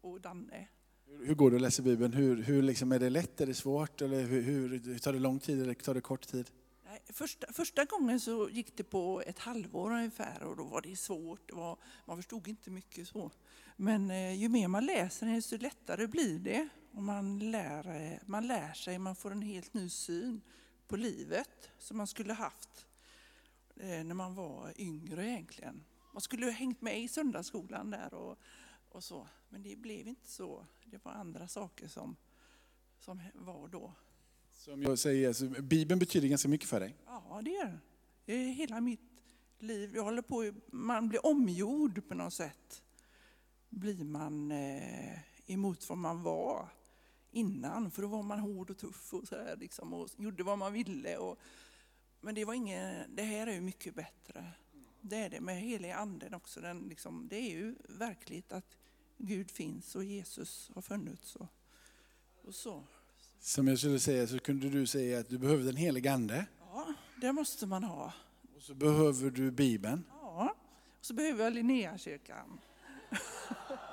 Och 0.00 0.20
Danne. 0.20 0.68
Hur 1.06 1.34
går 1.34 1.50
det 1.50 1.56
att 1.56 1.62
läsa 1.62 1.82
Bibeln? 1.82 2.12
Hur, 2.12 2.42
hur 2.42 2.62
liksom, 2.62 2.92
är 2.92 2.98
det 2.98 3.10
lätt, 3.10 3.40
är 3.40 3.46
det 3.46 3.54
svårt 3.54 4.02
eller 4.02 4.22
hur, 4.22 4.42
hur, 4.42 4.98
tar 4.98 5.12
det 5.12 5.18
lång 5.18 5.38
tid 5.38 5.62
eller 5.62 5.74
tar 5.74 5.94
det 5.94 6.00
kort 6.00 6.26
tid? 6.26 6.50
Nej, 6.84 7.00
första, 7.08 7.52
första 7.52 7.84
gången 7.84 8.20
så 8.20 8.50
gick 8.50 8.76
det 8.76 8.84
på 8.84 9.22
ett 9.26 9.38
halvår 9.38 9.90
ungefär 9.90 10.42
och 10.42 10.56
då 10.56 10.64
var 10.64 10.80
det 10.80 10.96
svårt. 10.96 11.48
Det 11.48 11.54
var, 11.54 11.78
man 12.04 12.16
förstod 12.16 12.48
inte 12.48 12.70
mycket 12.70 13.08
så. 13.08 13.30
Men 13.76 14.10
eh, 14.10 14.34
ju 14.34 14.48
mer 14.48 14.68
man 14.68 14.86
läser 14.86 15.26
desto 15.26 15.56
lättare 15.56 16.06
blir 16.06 16.38
det. 16.38 16.68
Och 16.92 17.02
man, 17.02 17.50
lär, 17.50 18.12
eh, 18.12 18.18
man 18.26 18.46
lär 18.46 18.72
sig, 18.72 18.98
man 18.98 19.16
får 19.16 19.30
en 19.30 19.42
helt 19.42 19.74
ny 19.74 19.88
syn 19.88 20.40
på 20.88 20.96
livet 20.96 21.70
som 21.78 21.96
man 21.96 22.06
skulle 22.06 22.32
haft 22.32 22.86
eh, 23.76 24.04
när 24.04 24.14
man 24.14 24.34
var 24.34 24.72
yngre 24.76 25.28
egentligen. 25.28 25.84
Man 26.12 26.20
skulle 26.20 26.46
ha 26.46 26.52
hängt 26.52 26.82
med 26.82 27.00
i 27.00 27.08
söndagsskolan 27.08 27.90
där 27.90 28.14
och, 28.14 28.38
och 28.88 29.04
så. 29.04 29.28
Men 29.56 29.62
det 29.62 29.76
blev 29.76 30.08
inte 30.08 30.28
så. 30.28 30.66
Det 30.84 31.04
var 31.04 31.12
andra 31.12 31.48
saker 31.48 31.88
som, 31.88 32.16
som 32.98 33.20
var 33.34 33.68
då. 33.68 33.92
Som 34.52 34.82
jag 34.82 34.98
säger, 34.98 35.28
alltså, 35.28 35.48
Bibeln 35.48 35.98
betyder 35.98 36.28
ganska 36.28 36.48
mycket 36.48 36.68
för 36.68 36.80
dig? 36.80 36.96
Ja, 37.06 37.40
det 37.44 37.50
gör 37.50 37.78
det. 38.24 38.32
är 38.32 38.52
hela 38.52 38.80
mitt 38.80 39.00
liv. 39.58 39.92
Jag 39.94 40.04
håller 40.04 40.22
på, 40.22 40.52
man 40.66 41.08
blir 41.08 41.26
omgjord 41.26 42.08
på 42.08 42.14
något 42.14 42.34
sätt. 42.34 42.82
Blir 43.68 44.04
man 44.04 44.50
eh, 44.50 45.18
emot 45.46 45.88
vad 45.88 45.98
man 45.98 46.22
var 46.22 46.68
innan. 47.30 47.90
För 47.90 48.02
då 48.02 48.08
var 48.08 48.22
man 48.22 48.38
hård 48.38 48.70
och 48.70 48.78
tuff 48.78 49.14
och, 49.14 49.28
så 49.28 49.36
här, 49.36 49.56
liksom, 49.56 49.94
och 49.94 50.08
gjorde 50.16 50.42
vad 50.42 50.58
man 50.58 50.72
ville. 50.72 51.16
Och, 51.16 51.38
men 52.20 52.34
det, 52.34 52.44
var 52.44 52.54
ingen, 52.54 53.16
det 53.16 53.22
här 53.22 53.46
är 53.46 53.52
ju 53.52 53.60
mycket 53.60 53.94
bättre. 53.94 54.52
Det 55.00 55.16
är 55.16 55.30
det 55.30 55.40
med 55.40 55.60
heliga 55.60 55.96
anden 55.96 56.34
också. 56.34 56.60
Den, 56.60 56.80
liksom, 56.88 57.28
det 57.28 57.36
är 57.36 57.50
ju 57.50 57.74
verkligt 57.88 58.52
att 58.52 58.76
Gud 59.18 59.50
finns 59.50 59.96
och 59.96 60.04
Jesus 60.04 60.70
har 60.74 60.82
funnits. 60.82 61.36
Och, 61.36 61.46
och 62.42 62.54
så. 62.54 62.84
Som 63.40 63.68
jag 63.68 63.78
skulle 63.78 63.98
säga 63.98 64.26
så 64.26 64.38
kunde 64.38 64.70
du 64.70 64.86
säga 64.86 65.18
att 65.18 65.28
du 65.28 65.38
behöver 65.38 65.64
den 65.64 65.76
helige 65.76 66.12
Ande. 66.12 66.46
Ja, 66.60 66.94
det 67.20 67.32
måste 67.32 67.66
man 67.66 67.84
ha. 67.84 68.12
Och 68.56 68.62
så 68.62 68.74
behöver 68.74 69.30
du 69.30 69.50
Bibeln. 69.50 70.04
Ja, 70.10 70.54
och 70.98 71.06
så 71.06 71.14
behöver 71.14 71.44
jag 71.44 71.52
Linnéakyrkan. 71.52 72.60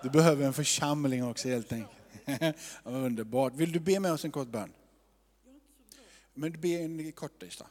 Du 0.03 0.09
behöver 0.09 0.45
en 0.45 0.53
församling 0.53 1.23
också 1.23 1.49
helt 1.49 1.71
enkelt. 1.71 2.57
Underbart. 2.83 3.55
Vill 3.55 3.71
du 3.71 3.79
be 3.79 3.99
med 3.99 4.11
oss 4.11 4.25
en 4.25 4.31
kort 4.31 4.47
bön? 4.47 4.73
Men 6.33 6.51
du 6.51 6.57
be 6.57 6.67
en 6.67 7.11
kort 7.11 7.39
då. 7.39 7.65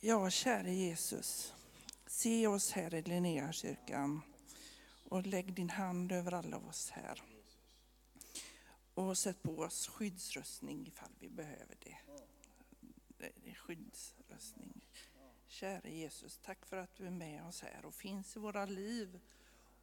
Ja, 0.00 0.30
käre 0.30 0.72
Jesus. 0.72 1.52
Se 2.06 2.46
oss 2.46 2.70
här 2.70 2.94
i 2.94 3.02
Linnéakyrkan 3.02 4.20
och 5.12 5.26
lägg 5.26 5.54
din 5.54 5.70
hand 5.70 6.12
över 6.12 6.34
alla 6.34 6.56
oss 6.56 6.90
här. 6.90 7.22
Och 8.94 9.18
sätt 9.18 9.42
på 9.42 9.58
oss 9.58 9.88
skyddsrustning 9.88 10.86
ifall 10.86 11.12
vi 11.18 11.28
behöver 11.28 11.76
det. 11.78 11.98
det 13.16 13.26
är. 13.26 13.32
Käre 15.46 15.90
Jesus, 15.90 16.38
tack 16.38 16.66
för 16.66 16.76
att 16.76 16.94
du 16.94 17.06
är 17.06 17.10
med 17.10 17.46
oss 17.46 17.62
här 17.62 17.84
och 17.84 17.94
finns 17.94 18.36
i 18.36 18.38
våra 18.38 18.66
liv. 18.66 19.20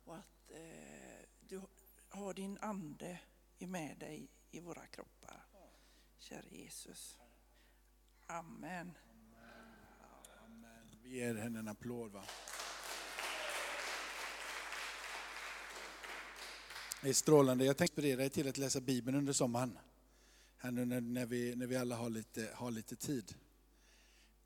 Och 0.03 0.15
att 0.15 0.51
eh, 0.51 1.27
du 1.39 1.62
har 2.09 2.33
din 2.33 2.57
ande 2.62 3.19
med 3.57 3.98
dig 3.98 4.27
i 4.51 4.59
våra 4.59 4.88
kroppar. 4.88 5.45
Käre 6.17 6.50
Jesus. 6.50 7.17
Amen. 8.27 8.98
Amen. 10.45 10.89
Vi 11.03 11.09
ger 11.09 11.36
henne 11.36 11.59
en 11.59 11.67
applåd. 11.67 12.12
Va? 12.12 12.24
Det 17.01 17.09
är 17.09 17.13
strålande. 17.13 17.65
Jag 17.65 17.77
tänkte 17.77 18.01
inspirera 18.01 18.17
dig 18.17 18.29
till 18.29 18.47
att 18.49 18.57
läsa 18.57 18.81
Bibeln 18.81 19.17
under 19.17 19.33
sommaren. 19.33 19.77
Här 20.57 20.71
nu 20.71 20.85
när, 20.85 21.01
när, 21.01 21.25
vi, 21.25 21.55
när 21.55 21.67
vi 21.67 21.75
alla 21.75 21.95
har 21.95 22.09
lite, 22.09 22.49
har 22.53 22.71
lite 22.71 22.95
tid. 22.95 23.35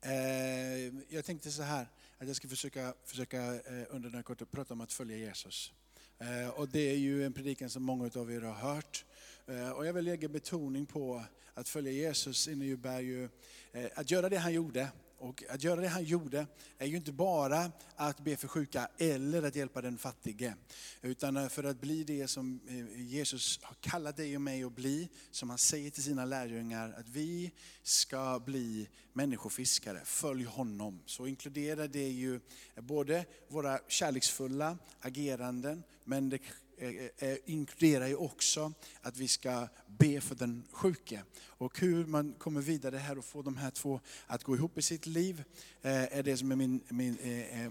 Eh, 0.00 1.14
jag 1.14 1.24
tänkte 1.24 1.50
så 1.50 1.62
här, 1.62 1.86
att 2.18 2.26
jag 2.26 2.36
ska 2.36 2.48
försöka, 2.48 2.94
försöka 3.04 3.54
eh, 3.54 3.86
under 3.90 4.08
den 4.08 4.14
här 4.14 4.22
korta 4.22 4.44
prata 4.44 4.74
om 4.74 4.80
att 4.80 4.92
följa 4.92 5.16
Jesus. 5.16 5.72
Eh, 6.18 6.48
och 6.48 6.68
det 6.68 6.90
är 6.90 6.96
ju 6.96 7.26
en 7.26 7.32
predikan 7.32 7.70
som 7.70 7.82
många 7.82 8.10
av 8.14 8.32
er 8.32 8.40
har 8.40 8.74
hört. 8.74 9.04
Eh, 9.46 9.70
och 9.70 9.86
jag 9.86 9.92
vill 9.92 10.04
lägga 10.04 10.28
betoning 10.28 10.86
på 10.86 11.24
att 11.54 11.68
följa 11.68 11.92
Jesus 11.92 12.48
innebär 12.48 13.00
ju 13.00 13.28
eh, 13.72 13.90
att 13.94 14.10
göra 14.10 14.28
det 14.28 14.38
han 14.38 14.52
gjorde 14.52 14.88
och 15.24 15.44
att 15.48 15.64
göra 15.64 15.80
det 15.80 15.88
han 15.88 16.04
gjorde 16.04 16.46
är 16.78 16.86
ju 16.86 16.96
inte 16.96 17.12
bara 17.12 17.72
att 17.96 18.20
be 18.20 18.36
för 18.36 18.48
sjuka 18.48 18.88
eller 18.98 19.42
att 19.42 19.56
hjälpa 19.56 19.82
den 19.82 19.98
fattige. 19.98 20.54
Utan 21.02 21.50
för 21.50 21.64
att 21.64 21.80
bli 21.80 22.04
det 22.04 22.28
som 22.28 22.60
eh, 22.68 23.02
Jesus 23.02 23.60
har 23.62 23.76
kallat 23.80 24.16
dig 24.16 24.36
och 24.36 24.42
mig 24.42 24.64
att 24.64 24.72
bli, 24.72 25.08
som 25.30 25.50
han 25.50 25.58
säger 25.58 25.90
till 25.90 26.02
sina 26.02 26.24
lärjungar, 26.24 26.94
att 26.98 27.08
vi 27.08 27.52
ska 27.82 28.40
bli 28.46 28.88
människofiskare, 29.12 30.00
följ 30.04 30.44
honom. 30.44 31.02
Så 31.06 31.26
inkluderar 31.26 31.88
det 31.88 32.08
ju 32.08 32.40
både 32.76 33.24
våra 33.48 33.80
kärleksfulla 33.88 34.78
ageranden, 35.00 35.82
men 36.04 36.28
det 36.28 36.38
Eh, 36.78 36.88
eh, 36.88 37.10
eh, 37.18 37.36
inkluderar 37.46 38.06
ju 38.06 38.16
också 38.16 38.72
att 39.02 39.16
vi 39.16 39.28
ska 39.28 39.68
be 39.86 40.20
för 40.20 40.34
den 40.34 40.64
sjuke. 40.72 41.22
Och 41.42 41.80
hur 41.80 42.06
man 42.06 42.32
kommer 42.32 42.60
vidare 42.60 42.96
här 42.96 43.18
och 43.18 43.24
får 43.24 43.42
de 43.42 43.56
här 43.56 43.70
två 43.70 44.00
att 44.26 44.44
gå 44.44 44.56
ihop 44.56 44.78
i 44.78 44.82
sitt 44.82 45.06
liv 45.06 45.44
är 45.82 46.22
det 46.22 46.36
som 46.36 46.52
är 46.52 46.56
min, 46.56 46.80
min 46.88 47.18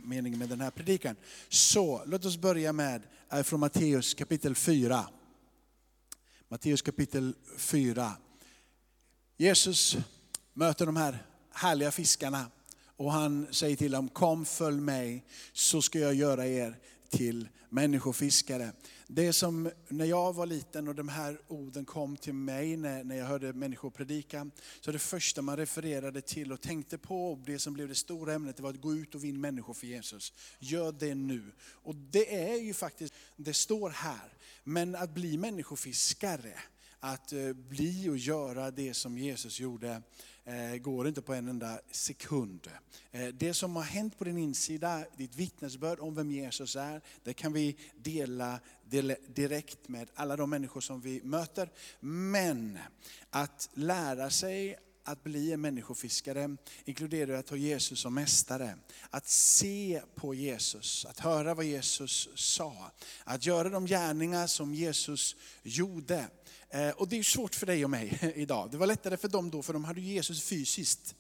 mening 0.04 0.38
med 0.38 0.50
den 0.50 0.62
här 0.62 0.72
predikan. 0.72 1.16
Så 1.50 2.04
låt 2.06 2.26
oss 2.26 2.38
börja 2.38 2.74
med 2.74 3.02
från 3.44 3.60
Matteus 3.60 4.14
kapitel 4.14 4.56
4. 4.56 5.06
Matteus 6.48 6.82
kapitel 6.82 7.36
4. 7.58 8.12
Jesus 9.38 9.98
möter 10.54 10.86
de 10.86 10.96
här 10.96 11.26
härliga 11.52 11.92
fiskarna 11.92 12.52
och 12.98 13.12
han 13.12 13.48
säger 13.52 13.76
till 13.76 13.92
dem, 13.92 14.10
kom 14.10 14.46
följ 14.46 14.82
mig 14.82 15.26
så 15.54 15.82
ska 15.82 16.00
jag 16.00 16.16
göra 16.16 16.48
er 16.48 16.80
till 17.10 17.48
människofiskare. 17.70 18.72
Det 19.16 19.34
som 19.34 19.72
när 19.88 20.06
jag 20.06 20.34
var 20.34 20.46
liten 20.46 20.88
och 20.88 20.96
de 20.96 21.08
här 21.08 21.40
orden 21.48 21.86
kom 21.86 22.18
till 22.18 22.34
mig 22.34 22.78
när, 22.78 23.04
när 23.04 23.16
jag 23.16 23.26
hörde 23.26 23.54
människor 23.54 23.90
predika, 23.90 24.50
så 24.82 24.92
det 24.92 25.00
första 25.00 25.42
man 25.42 25.58
refererade 25.58 26.22
till 26.22 26.52
och 26.52 26.62
tänkte 26.62 26.98
på, 26.98 27.32
och 27.32 27.40
det 27.46 27.60
som 27.60 27.74
blev 27.74 27.88
det 27.88 27.96
stora 27.96 28.34
ämnet, 28.34 28.58
det 28.58 28.64
var 28.64 28.70
att 28.70 28.82
gå 28.82 28.94
ut 28.94 29.16
och 29.16 29.24
vinna 29.24 29.40
människor 29.40 29.74
för 29.74 29.88
Jesus. 29.88 30.34
Gör 30.60 30.92
det 30.92 31.16
nu. 31.16 31.52
Och 31.62 31.96
det 31.96 32.52
är 32.52 32.62
ju 32.62 32.74
faktiskt, 32.74 33.14
det 33.36 33.54
står 33.54 33.90
här, 33.90 34.34
men 34.64 34.96
att 34.96 35.14
bli 35.14 35.38
människofiskare, 35.38 36.60
att 37.00 37.34
eh, 37.34 37.54
bli 37.54 38.10
och 38.10 38.18
göra 38.18 38.72
det 38.72 38.94
som 38.94 39.18
Jesus 39.18 39.60
gjorde, 39.60 40.02
eh, 40.46 40.76
går 40.76 41.08
inte 41.08 41.22
på 41.22 41.34
en 41.34 41.48
enda 41.48 41.80
sekund. 41.92 42.68
Eh, 43.12 43.28
det 43.28 43.54
som 43.54 43.76
har 43.76 43.84
hänt 43.84 44.18
på 44.18 44.24
din 44.24 44.38
insida, 44.38 45.06
ditt 45.18 45.36
vittnesbörd 45.36 46.00
om 46.00 46.16
vem 46.16 46.32
Jesus 46.32 46.76
är, 46.76 47.02
det 47.24 47.34
kan 47.34 47.54
vi 47.54 47.78
dela 47.96 48.60
direkt 49.28 49.88
med 49.88 50.10
alla 50.16 50.36
de 50.36 50.50
människor 50.50 50.82
som 50.82 51.02
vi 51.02 51.22
möter. 51.24 51.70
Men 52.00 52.80
att 53.30 53.70
lära 53.74 54.30
sig 54.30 54.78
att 55.04 55.24
bli 55.24 55.52
en 55.52 55.62
människofiskare 55.62 56.58
inkluderar 56.86 57.34
att 57.34 57.50
ha 57.50 57.58
Jesus 57.58 58.00
som 58.00 58.14
mästare. 58.14 58.76
Att 59.10 59.28
se 59.28 60.02
på 60.16 60.34
Jesus, 60.34 61.06
att 61.06 61.20
höra 61.20 61.54
vad 61.54 61.66
Jesus 61.66 62.30
sa. 62.36 62.92
Att 63.24 63.46
göra 63.46 63.70
de 63.70 63.86
gärningar 63.86 64.48
som 64.48 64.74
Jesus 64.74 65.36
gjorde. 65.64 66.28
Eh, 66.70 66.90
och 66.90 67.08
det 67.08 67.20
är 67.20 67.24
svårt 67.24 67.56
för 67.56 67.66
dig 67.66 67.84
och 67.84 67.90
mig 67.90 68.20
idag. 68.36 68.72
Det 68.72 68.78
var 68.78 68.88
lättare 68.88 69.18
för 69.18 69.28
dem 69.28 69.50
då, 69.50 69.62
för 69.62 69.74
de 69.74 69.84
hade 69.84 70.02
Jesus 70.02 70.44
fysiskt. 70.44 71.16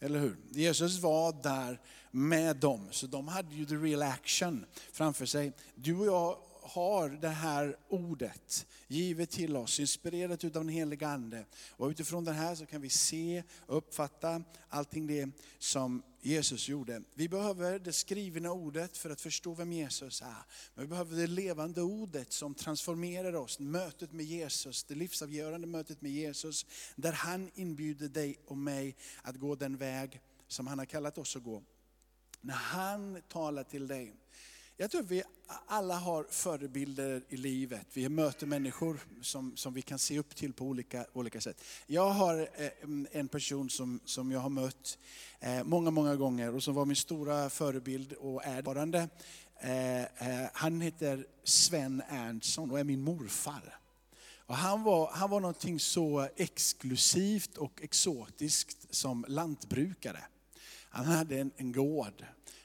Eller 0.00 0.20
hur? 0.20 0.36
Jesus 0.50 0.98
var 0.98 1.42
där 1.42 1.80
med 2.10 2.56
dem, 2.56 2.88
så 2.90 3.06
de 3.06 3.28
hade 3.28 3.54
ju 3.54 3.66
the 3.66 3.74
real 3.74 4.02
action 4.02 4.66
framför 4.92 5.26
sig. 5.26 5.52
Du 5.74 5.96
och 5.96 6.06
jag 6.06 6.36
har 6.62 7.08
det 7.08 7.28
här 7.28 7.76
ordet 7.88 8.66
givet 8.88 9.30
till 9.30 9.56
oss, 9.56 9.80
inspirerat 9.80 10.44
utav 10.44 10.64
den 10.64 10.74
heliga 10.74 11.08
Ande. 11.08 11.44
Och 11.70 11.88
utifrån 11.88 12.24
det 12.24 12.32
här 12.32 12.54
så 12.54 12.66
kan 12.66 12.80
vi 12.80 12.90
se 12.90 13.42
och 13.66 13.76
uppfatta 13.76 14.42
allting 14.68 15.06
det 15.06 15.28
som 15.58 16.02
Jesus 16.20 16.68
gjorde. 16.68 17.02
Vi 17.14 17.28
behöver 17.28 17.78
det 17.78 17.92
skrivna 17.92 18.52
ordet 18.52 18.98
för 18.98 19.10
att 19.10 19.20
förstå 19.20 19.54
vem 19.54 19.72
Jesus 19.72 20.22
är. 20.22 20.44
Men 20.74 20.84
vi 20.84 20.88
behöver 20.88 21.16
det 21.16 21.26
levande 21.26 21.82
ordet 21.82 22.32
som 22.32 22.54
transformerar 22.54 23.34
oss, 23.34 23.58
mötet 23.58 24.12
med 24.12 24.24
Jesus, 24.24 24.84
det 24.84 24.94
livsavgörande 24.94 25.66
mötet 25.66 26.02
med 26.02 26.10
Jesus. 26.10 26.66
Där 26.96 27.12
han 27.12 27.50
inbjuder 27.54 28.08
dig 28.08 28.38
och 28.46 28.56
mig 28.56 28.96
att 29.22 29.36
gå 29.36 29.54
den 29.54 29.76
väg 29.76 30.20
som 30.48 30.66
han 30.66 30.78
har 30.78 30.86
kallat 30.86 31.18
oss 31.18 31.36
att 31.36 31.42
gå. 31.42 31.62
När 32.40 32.54
han 32.54 33.22
talar 33.28 33.64
till 33.64 33.86
dig, 33.86 34.12
jag 34.82 34.90
tror 34.90 35.02
vi 35.02 35.22
alla 35.66 35.96
har 35.96 36.26
förebilder 36.30 37.22
i 37.28 37.36
livet. 37.36 37.86
Vi 37.92 38.08
möter 38.08 38.46
människor 38.46 39.00
som, 39.20 39.56
som 39.56 39.74
vi 39.74 39.82
kan 39.82 39.98
se 39.98 40.18
upp 40.18 40.36
till 40.36 40.52
på 40.52 40.64
olika, 40.64 41.06
olika 41.12 41.40
sätt. 41.40 41.64
Jag 41.86 42.10
har 42.10 42.48
eh, 42.54 42.70
en 43.12 43.28
person 43.28 43.70
som, 43.70 44.00
som 44.04 44.32
jag 44.32 44.40
har 44.40 44.48
mött 44.48 44.98
eh, 45.40 45.64
många, 45.64 45.90
många 45.90 46.16
gånger 46.16 46.54
och 46.54 46.62
som 46.62 46.74
var 46.74 46.84
min 46.84 46.96
stora 46.96 47.50
förebild 47.50 48.12
och 48.12 48.44
är 48.44 48.56
fortfarande. 48.56 49.08
Eh, 49.60 50.48
han 50.52 50.80
heter 50.80 51.26
Sven 51.44 52.02
Erntsson 52.08 52.70
och 52.70 52.80
är 52.80 52.84
min 52.84 53.00
morfar. 53.00 53.78
Och 54.36 54.56
han, 54.56 54.82
var, 54.82 55.10
han 55.12 55.30
var 55.30 55.40
någonting 55.40 55.80
så 55.80 56.28
exklusivt 56.36 57.56
och 57.56 57.82
exotiskt 57.82 58.94
som 58.94 59.24
lantbrukare. 59.28 60.24
Han 60.90 61.04
hade 61.04 61.38
en, 61.38 61.50
en 61.56 61.72
gård 61.72 62.24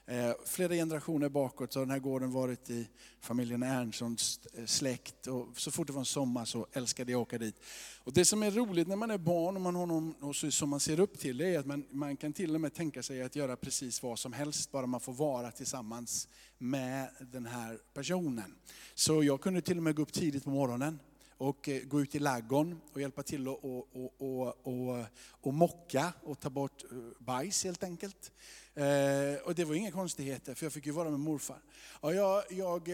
Eh, 0.10 0.32
flera 0.46 0.74
generationer 0.74 1.30
bakåt 1.30 1.74
så 1.74 1.80
har 1.80 1.86
den 1.86 1.92
här 1.92 2.00
gården 2.00 2.32
varit 2.32 2.70
i 2.70 2.88
familjen 3.22 3.64
Ernstsons 3.64 4.40
eh, 4.54 4.66
släkt. 4.66 5.28
Och 5.28 5.48
så 5.56 5.72
fort 5.72 5.88
det 5.88 5.94
var 5.94 6.00
en 6.00 6.06
sommar 6.06 6.46
så 6.46 6.68
älskade 6.74 7.12
jag 7.12 7.22
att 7.22 7.28
åka 7.28 7.38
dit. 7.38 7.56
Och 8.04 8.14
det 8.14 8.26
som 8.26 8.44
är 8.44 8.52
roligt 8.52 8.88
när 8.88 8.96
man 8.96 9.12
är 9.12 9.18
barn 9.18 9.56
och 9.56 9.62
man 9.62 9.76
har 9.76 9.86
någon 9.86 10.34
som 10.52 10.70
man 10.70 10.80
ser 10.80 11.00
upp 11.00 11.20
till, 11.20 11.38
det 11.38 11.56
är 11.56 11.60
att 11.60 11.66
man, 11.66 11.86
man 11.92 12.18
kan 12.18 12.34
till 12.34 12.56
och 12.56 12.62
med 12.62 12.74
tänka 12.74 13.04
sig 13.04 13.22
att 13.22 13.36
göra 13.36 13.56
precis 13.56 14.04
vad 14.04 14.20
som 14.20 14.34
helst, 14.34 14.72
bara 14.72 14.86
man 14.86 15.00
får 15.00 15.14
vara 15.14 15.52
tillsammans 15.52 16.28
med 16.58 17.10
den 17.20 17.46
här 17.46 17.80
personen. 17.94 18.56
Så 18.96 19.24
jag 19.24 19.42
kunde 19.42 19.62
till 19.62 19.78
och 19.78 19.84
med 19.84 19.96
gå 19.96 20.02
upp 20.02 20.14
tidigt 20.14 20.44
på 20.44 20.50
morgonen 20.50 21.00
och 21.38 21.70
eh, 21.70 21.84
gå 21.84 22.01
ut 22.01 22.15
i 22.15 22.20
laggon 22.20 22.82
och 22.94 23.01
hjälpa 23.01 23.24
till 23.24 23.48
att 23.48 23.63
och, 23.63 23.96
och, 23.96 24.13
och, 24.17 24.67
och, 24.67 25.06
och 25.41 25.53
mocka 25.53 26.13
och 26.24 26.39
ta 26.39 26.50
bort 26.50 26.84
eh, 26.91 26.98
bajs 27.20 27.63
helt 27.63 27.84
enkelt. 27.84 28.32
Eh, 28.74 29.41
och 29.46 29.56
det 29.56 29.65
var 29.65 29.75
inga 29.75 29.91
konstigheter, 29.91 30.53
för 30.53 30.65
jag 30.65 30.74
fick 30.74 30.86
ju 30.86 30.91
vara 30.91 31.10
med 31.10 31.20
morfar. 31.20 31.62
Ja, 32.01 32.13
jag, 32.13 32.44
jag 32.50 32.89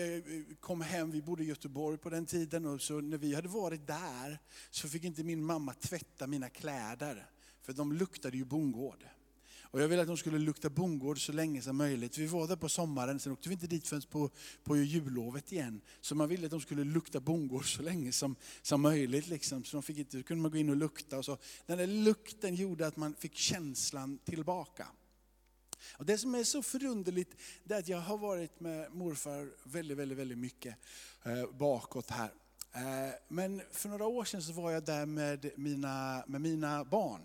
kom 0.59 0.81
hem, 0.81 1.11
vi 1.11 1.21
bodde 1.21 1.43
i 1.43 1.47
Göteborg 1.47 1.97
på 1.97 2.09
den 2.09 2.25
tiden, 2.25 2.65
och 2.65 2.81
så 2.81 3.01
när 3.01 3.17
vi 3.17 3.35
hade 3.35 3.47
varit 3.47 3.87
där 3.87 4.39
så 4.69 4.89
fick 4.89 5.03
inte 5.03 5.23
min 5.23 5.43
mamma 5.43 5.73
tvätta 5.73 6.27
mina 6.27 6.49
kläder, 6.49 7.29
för 7.61 7.73
de 7.73 7.93
luktade 7.93 8.37
ju 8.37 8.45
bondgård. 8.45 9.05
Och 9.73 9.81
jag 9.81 9.87
ville 9.87 10.01
att 10.01 10.07
de 10.07 10.17
skulle 10.17 10.39
lukta 10.39 10.69
bondgård 10.69 11.25
så 11.25 11.31
länge 11.31 11.61
som 11.61 11.77
möjligt. 11.77 12.17
Vi 12.17 12.25
var 12.25 12.47
där 12.47 12.55
på 12.55 12.69
sommaren, 12.69 13.19
sen 13.19 13.33
åkte 13.33 13.49
vi 13.49 13.53
inte 13.53 13.67
dit 13.67 13.87
förrän 13.87 14.01
på, 14.01 14.29
på 14.63 14.77
jullovet 14.77 15.51
igen. 15.51 15.81
Så 16.01 16.15
man 16.15 16.29
ville 16.29 16.45
att 16.45 16.51
de 16.51 16.61
skulle 16.61 16.83
lukta 16.83 17.19
bondgård 17.19 17.75
så 17.75 17.81
länge 17.81 18.11
som, 18.11 18.35
som 18.61 18.81
möjligt. 18.81 19.27
Liksom. 19.27 19.63
Så 19.63 19.77
de 19.77 19.83
fick 19.83 19.97
inte, 19.97 20.17
då 20.17 20.23
kunde 20.23 20.41
man 20.41 20.51
gå 20.51 20.57
in 20.57 20.69
och 20.69 20.75
lukta. 20.75 21.17
Och 21.17 21.25
så. 21.25 21.37
Den 21.65 21.77
där 21.77 21.87
lukten 21.87 22.55
gjorde 22.55 22.87
att 22.87 22.97
man 22.97 23.15
fick 23.15 23.35
känslan 23.35 24.17
tillbaka. 24.17 24.87
Och 25.97 26.05
det 26.05 26.17
som 26.17 26.35
är 26.35 26.43
så 26.43 26.63
förunderligt 26.63 27.41
det 27.63 27.73
är 27.73 27.79
att 27.79 27.87
jag 27.87 28.01
har 28.01 28.17
varit 28.17 28.59
med 28.59 28.91
morfar 28.91 29.51
väldigt, 29.63 29.97
väldigt, 29.97 30.17
väldigt 30.17 30.37
mycket 30.37 30.75
eh, 31.23 31.51
bakåt 31.51 32.09
här. 32.09 32.31
Eh, 32.73 33.13
men 33.27 33.61
för 33.71 33.89
några 33.89 34.05
år 34.05 34.25
sedan 34.25 34.41
så 34.41 34.53
var 34.53 34.71
jag 34.71 34.85
där 34.85 35.05
med 35.05 35.51
mina, 35.55 36.23
med 36.27 36.41
mina 36.41 36.85
barn. 36.85 37.21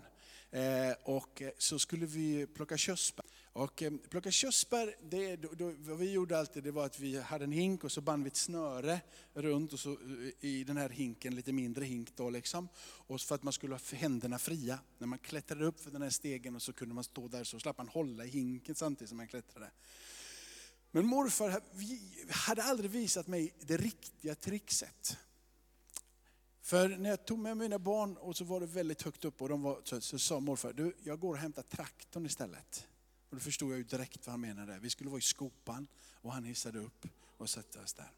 Eh, 0.51 0.93
och 1.03 1.41
eh, 1.41 1.51
så 1.57 1.79
skulle 1.79 2.05
vi 2.05 2.47
plocka 2.47 2.77
körsbär. 2.77 3.25
Och 3.53 3.83
eh, 3.83 3.91
plocka 4.09 4.31
körsbär, 4.31 4.95
det, 5.09 5.35
då, 5.35 5.49
då, 5.53 5.73
vad 5.77 5.97
vi 5.97 6.11
gjorde 6.11 6.39
alltid 6.39 6.63
det 6.63 6.71
var 6.71 6.85
att 6.85 6.99
vi 6.99 7.19
hade 7.19 7.43
en 7.43 7.51
hink 7.51 7.83
och 7.83 7.91
så 7.91 8.01
band 8.01 8.23
vi 8.23 8.27
ett 8.27 8.35
snöre 8.35 9.01
runt 9.33 9.73
och 9.73 9.79
så, 9.79 9.91
eh, 9.91 10.49
i 10.49 10.63
den 10.63 10.77
här 10.77 10.89
hinken, 10.89 11.35
lite 11.35 11.51
mindre 11.51 11.85
hink 11.85 12.15
då 12.15 12.29
liksom. 12.29 12.69
Och 12.79 13.21
för 13.21 13.35
att 13.35 13.43
man 13.43 13.53
skulle 13.53 13.73
ha 13.73 13.81
händerna 13.93 14.39
fria. 14.39 14.79
När 14.97 15.07
man 15.07 15.19
klättrade 15.19 15.65
upp 15.65 15.79
för 15.79 15.91
den 15.91 16.01
här 16.01 16.09
stegen 16.09 16.55
och 16.55 16.61
så 16.61 16.73
kunde 16.73 16.95
man 16.95 17.03
stå 17.03 17.27
där 17.27 17.43
så 17.43 17.59
slapp 17.59 17.77
man 17.77 17.87
hålla 17.87 18.25
i 18.25 18.29
hinken 18.29 18.75
samtidigt 18.75 19.09
som 19.09 19.17
man 19.17 19.27
klättrade. 19.27 19.71
Men 20.91 21.05
morfar 21.05 21.61
hade 22.31 22.63
aldrig 22.63 22.91
visat 22.91 23.27
mig 23.27 23.53
det 23.59 23.77
riktiga 23.77 24.35
trickset. 24.35 25.17
För 26.69 26.89
när 26.89 27.09
jag 27.09 27.25
tog 27.25 27.39
med 27.39 27.57
mina 27.57 27.79
barn 27.79 28.17
och 28.17 28.37
så 28.37 28.43
var 28.43 28.59
det 28.59 28.65
väldigt 28.65 29.01
högt 29.01 29.25
upp 29.25 29.41
och 29.41 29.49
de 29.49 29.61
var, 29.61 29.81
så, 29.83 30.01
så 30.01 30.19
sa 30.19 30.39
morfar, 30.39 30.73
du 30.73 30.95
jag 31.03 31.19
går 31.19 31.29
och 31.29 31.37
hämtar 31.37 31.61
traktorn 31.61 32.25
istället. 32.25 32.87
Och 33.29 33.35
då 33.35 33.39
förstod 33.39 33.71
jag 33.71 33.77
ju 33.77 33.83
direkt 33.83 34.27
vad 34.27 34.33
han 34.33 34.41
menade. 34.41 34.79
Vi 34.79 34.89
skulle 34.89 35.09
vara 35.09 35.19
i 35.19 35.21
skopan 35.21 35.87
och 36.13 36.33
han 36.33 36.43
hissade 36.43 36.79
upp 36.79 37.07
och 37.37 37.49
satte 37.49 37.79
oss 37.79 37.93
där. 37.93 38.11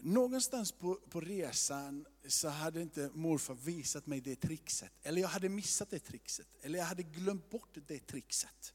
Någonstans 0.00 0.72
på, 0.72 0.94
på 0.94 1.20
resan 1.20 2.06
så 2.26 2.48
hade 2.48 2.82
inte 2.82 3.10
morfar 3.14 3.54
visat 3.54 4.06
mig 4.06 4.20
det 4.20 4.36
trixet. 4.36 4.92
Eller 5.02 5.22
jag 5.22 5.28
hade 5.28 5.48
missat 5.48 5.90
det 5.90 5.98
trixet. 5.98 6.48
Eller 6.62 6.78
jag 6.78 6.86
hade 6.86 7.02
glömt 7.02 7.50
bort 7.50 7.76
det 7.86 8.06
trixet. 8.06 8.74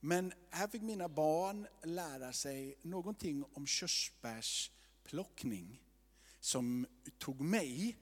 Men 0.00 0.32
här 0.50 0.68
fick 0.68 0.82
mina 0.82 1.08
barn 1.08 1.66
lära 1.82 2.32
sig 2.32 2.78
någonting 2.82 3.44
om 3.54 3.66
körsbärsplockning 3.66 5.80
som 6.46 6.86
tog 7.18 7.40
mig, 7.40 7.96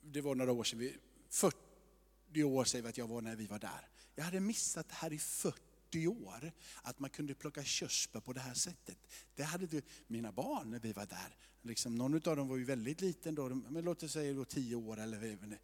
det 0.00 0.20
var 0.20 0.34
några 0.34 0.52
år 0.52 0.64
sedan, 0.64 0.92
40 1.30 2.42
år 2.42 2.64
säger 2.64 2.82
vi 2.82 2.88
att 2.88 2.98
jag 2.98 3.06
var 3.06 3.20
när 3.20 3.36
vi 3.36 3.46
var 3.46 3.58
där. 3.58 3.88
Jag 4.14 4.24
hade 4.24 4.40
missat 4.40 4.88
det 4.88 4.94
här 4.94 5.12
i 5.12 5.18
40 5.18 6.06
år, 6.06 6.52
att 6.82 6.98
man 6.98 7.10
kunde 7.10 7.34
plocka 7.34 7.64
körsbär 7.64 8.20
på 8.20 8.32
det 8.32 8.40
här 8.40 8.54
sättet. 8.54 8.98
Det 9.34 9.42
hade 9.42 9.66
du, 9.66 9.82
mina 10.06 10.32
barn 10.32 10.70
när 10.70 10.78
vi 10.78 10.92
var 10.92 11.06
där, 11.06 11.36
liksom, 11.62 11.94
någon 11.94 12.14
av 12.14 12.36
dem 12.36 12.48
var 12.48 12.56
ju 12.56 12.64
väldigt 12.64 13.00
liten 13.00 13.34
då, 13.34 13.48
men 13.48 13.84
låt 13.84 14.02
oss 14.02 14.12
säga 14.12 14.32
då 14.32 14.44
10 14.44 14.76
år 14.76 15.00
eller 15.00 15.58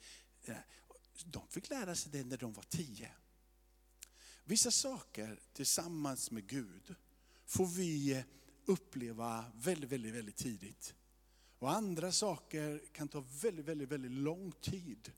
de 1.24 1.48
fick 1.48 1.70
lära 1.70 1.94
sig 1.94 2.12
det 2.12 2.24
när 2.24 2.36
de 2.36 2.52
var 2.52 2.64
10. 2.68 3.12
Vissa 4.44 4.70
saker 4.70 5.40
tillsammans 5.52 6.30
med 6.30 6.46
Gud 6.46 6.94
får 7.46 7.66
vi 7.66 8.24
uppleva 8.64 9.44
väldigt, 9.54 9.90
väldigt, 9.90 10.14
väldigt 10.14 10.36
tidigt. 10.36 10.94
Och 11.60 11.70
andra 11.70 12.12
saker 12.12 12.82
kan 12.92 13.08
ta 13.08 13.24
väldigt, 13.42 13.66
väldigt, 13.66 13.88
väldigt 13.88 14.10
lång 14.10 14.52
tid. 14.60 15.12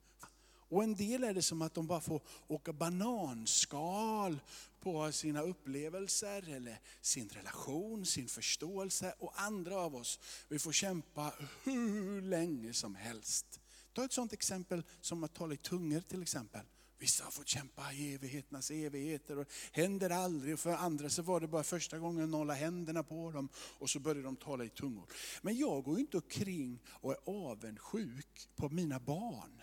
Och 0.73 0.83
en 0.83 0.95
del 0.95 1.23
är 1.23 1.33
det 1.33 1.41
som 1.41 1.61
att 1.61 1.73
de 1.73 1.87
bara 1.87 2.01
får 2.01 2.21
åka 2.47 2.73
bananskal 2.73 4.39
på 4.79 5.11
sina 5.11 5.41
upplevelser 5.41 6.49
eller 6.55 6.79
sin 7.01 7.29
relation, 7.29 8.05
sin 8.05 8.27
förståelse. 8.27 9.13
Och 9.19 9.33
andra 9.35 9.77
av 9.77 9.95
oss, 9.95 10.19
vi 10.47 10.59
får 10.59 10.71
kämpa 10.71 11.33
hur 11.63 12.21
länge 12.21 12.73
som 12.73 12.95
helst. 12.95 13.59
Ta 13.93 14.05
ett 14.05 14.13
sådant 14.13 14.33
exempel 14.33 14.83
som 15.01 15.23
att 15.23 15.33
tala 15.33 15.53
i 15.53 15.57
tungor 15.57 16.01
till 16.01 16.21
exempel. 16.21 16.65
Vissa 17.03 17.23
har 17.23 17.31
fått 17.31 17.47
kämpa 17.47 17.93
i 17.93 18.13
evigheternas 18.13 18.71
evigheter 18.71 19.37
och 19.39 19.47
händer 19.71 20.09
aldrig. 20.09 20.59
För 20.59 20.73
andra 20.73 21.09
så 21.09 21.21
var 21.21 21.39
det 21.39 21.47
bara 21.47 21.63
första 21.63 21.99
gången 21.99 22.31
någon 22.31 22.47
la 22.47 22.53
händerna 22.53 23.03
på 23.03 23.31
dem 23.31 23.49
och 23.55 23.89
så 23.89 23.99
började 23.99 24.21
de 24.21 24.35
tala 24.35 24.63
i 24.63 24.69
tungor. 24.69 25.05
Men 25.41 25.57
jag 25.57 25.83
går 25.83 25.99
inte 25.99 26.17
omkring 26.17 26.79
och 26.87 27.11
är 27.11 27.17
avundsjuk 27.25 28.49
på 28.55 28.69
mina 28.69 28.99
barn. 28.99 29.61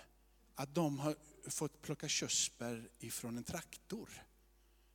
Att 0.55 0.75
de 0.75 0.99
har 0.99 1.17
fått 1.49 1.83
plocka 1.83 2.09
körsbär 2.09 2.91
ifrån 2.99 3.37
en 3.37 3.45
traktor. 3.45 4.11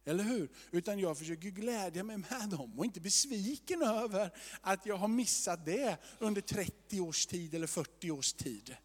Eller 0.04 0.24
hur? 0.24 0.50
Utan 0.72 1.00
jag 1.00 1.18
försöker 1.18 1.50
glädja 1.50 2.04
mig 2.04 2.18
med 2.18 2.50
dem 2.50 2.80
och 2.80 2.86
inte 2.86 3.02
besviken 3.02 3.82
över 3.82 4.34
att 4.62 4.86
jag 4.86 4.98
har 4.98 5.08
missat 5.08 5.66
det 5.66 5.98
under 6.20 6.42
30 6.42 7.00
års 7.00 7.26
tid 7.26 7.54
eller 7.54 7.68
40 7.68 8.12
års 8.12 8.34
tid. 8.34 8.76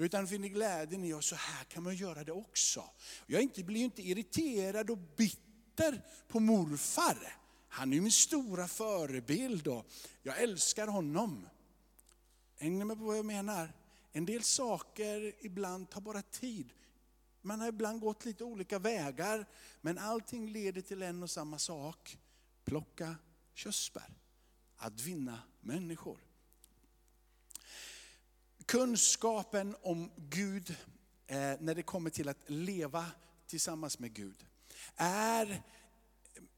Utan 0.00 0.26
finner 0.26 0.48
glädjen 0.48 1.04
i 1.04 1.12
att 1.12 1.24
så 1.24 1.34
här 1.34 1.64
kan 1.64 1.82
man 1.82 1.96
göra 1.96 2.24
det 2.24 2.32
också. 2.32 2.90
Jag 3.26 3.50
blir 3.56 3.84
inte 3.84 4.02
irriterad 4.02 4.90
och 4.90 4.98
bitter 4.98 6.02
på 6.28 6.40
morfar. 6.40 7.36
Han 7.68 7.92
är 7.92 8.00
min 8.00 8.12
stora 8.12 8.68
förebild 8.68 9.68
och 9.68 9.86
jag 10.22 10.42
älskar 10.42 10.86
honom. 10.86 11.48
Hänger 12.58 12.84
med 12.84 12.98
på 12.98 13.04
vad 13.04 13.18
jag 13.18 13.24
menar? 13.24 13.72
En 14.12 14.26
del 14.26 14.42
saker 14.42 15.32
ibland 15.40 15.90
tar 15.90 16.00
bara 16.00 16.22
tid. 16.22 16.72
Man 17.42 17.60
har 17.60 17.68
ibland 17.68 18.00
gått 18.00 18.24
lite 18.24 18.44
olika 18.44 18.78
vägar, 18.78 19.46
men 19.80 19.98
allting 19.98 20.48
leder 20.48 20.80
till 20.80 21.02
en 21.02 21.22
och 21.22 21.30
samma 21.30 21.58
sak. 21.58 22.18
Plocka 22.64 23.16
körsbär. 23.54 24.18
Att 24.76 25.00
vinna 25.00 25.42
människor. 25.60 26.27
Kunskapen 28.68 29.76
om 29.82 30.10
Gud 30.16 30.76
eh, 31.26 31.36
när 31.36 31.74
det 31.74 31.82
kommer 31.82 32.10
till 32.10 32.28
att 32.28 32.50
leva 32.50 33.06
tillsammans 33.46 33.98
med 33.98 34.14
Gud 34.14 34.46
är 34.96 35.62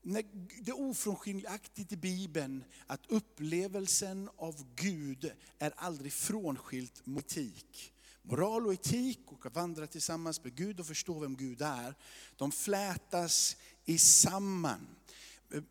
det 0.02 0.70
är 0.70 0.80
ofrånskiljaktigt 0.80 1.92
i 1.92 1.96
Bibeln 1.96 2.64
att 2.86 3.06
upplevelsen 3.08 4.30
av 4.36 4.66
Gud 4.74 5.32
är 5.58 5.72
aldrig 5.76 6.12
frånskilt 6.12 7.06
mot 7.06 7.24
etik. 7.24 7.92
Moral 8.22 8.66
och 8.66 8.72
etik 8.72 9.20
och 9.26 9.46
att 9.46 9.54
vandra 9.54 9.86
tillsammans 9.86 10.44
med 10.44 10.54
Gud 10.54 10.80
och 10.80 10.86
förstå 10.86 11.18
vem 11.18 11.36
Gud 11.36 11.62
är, 11.62 11.94
de 12.36 12.52
flätas 12.52 13.56
i 13.84 13.98
samman. 13.98 14.86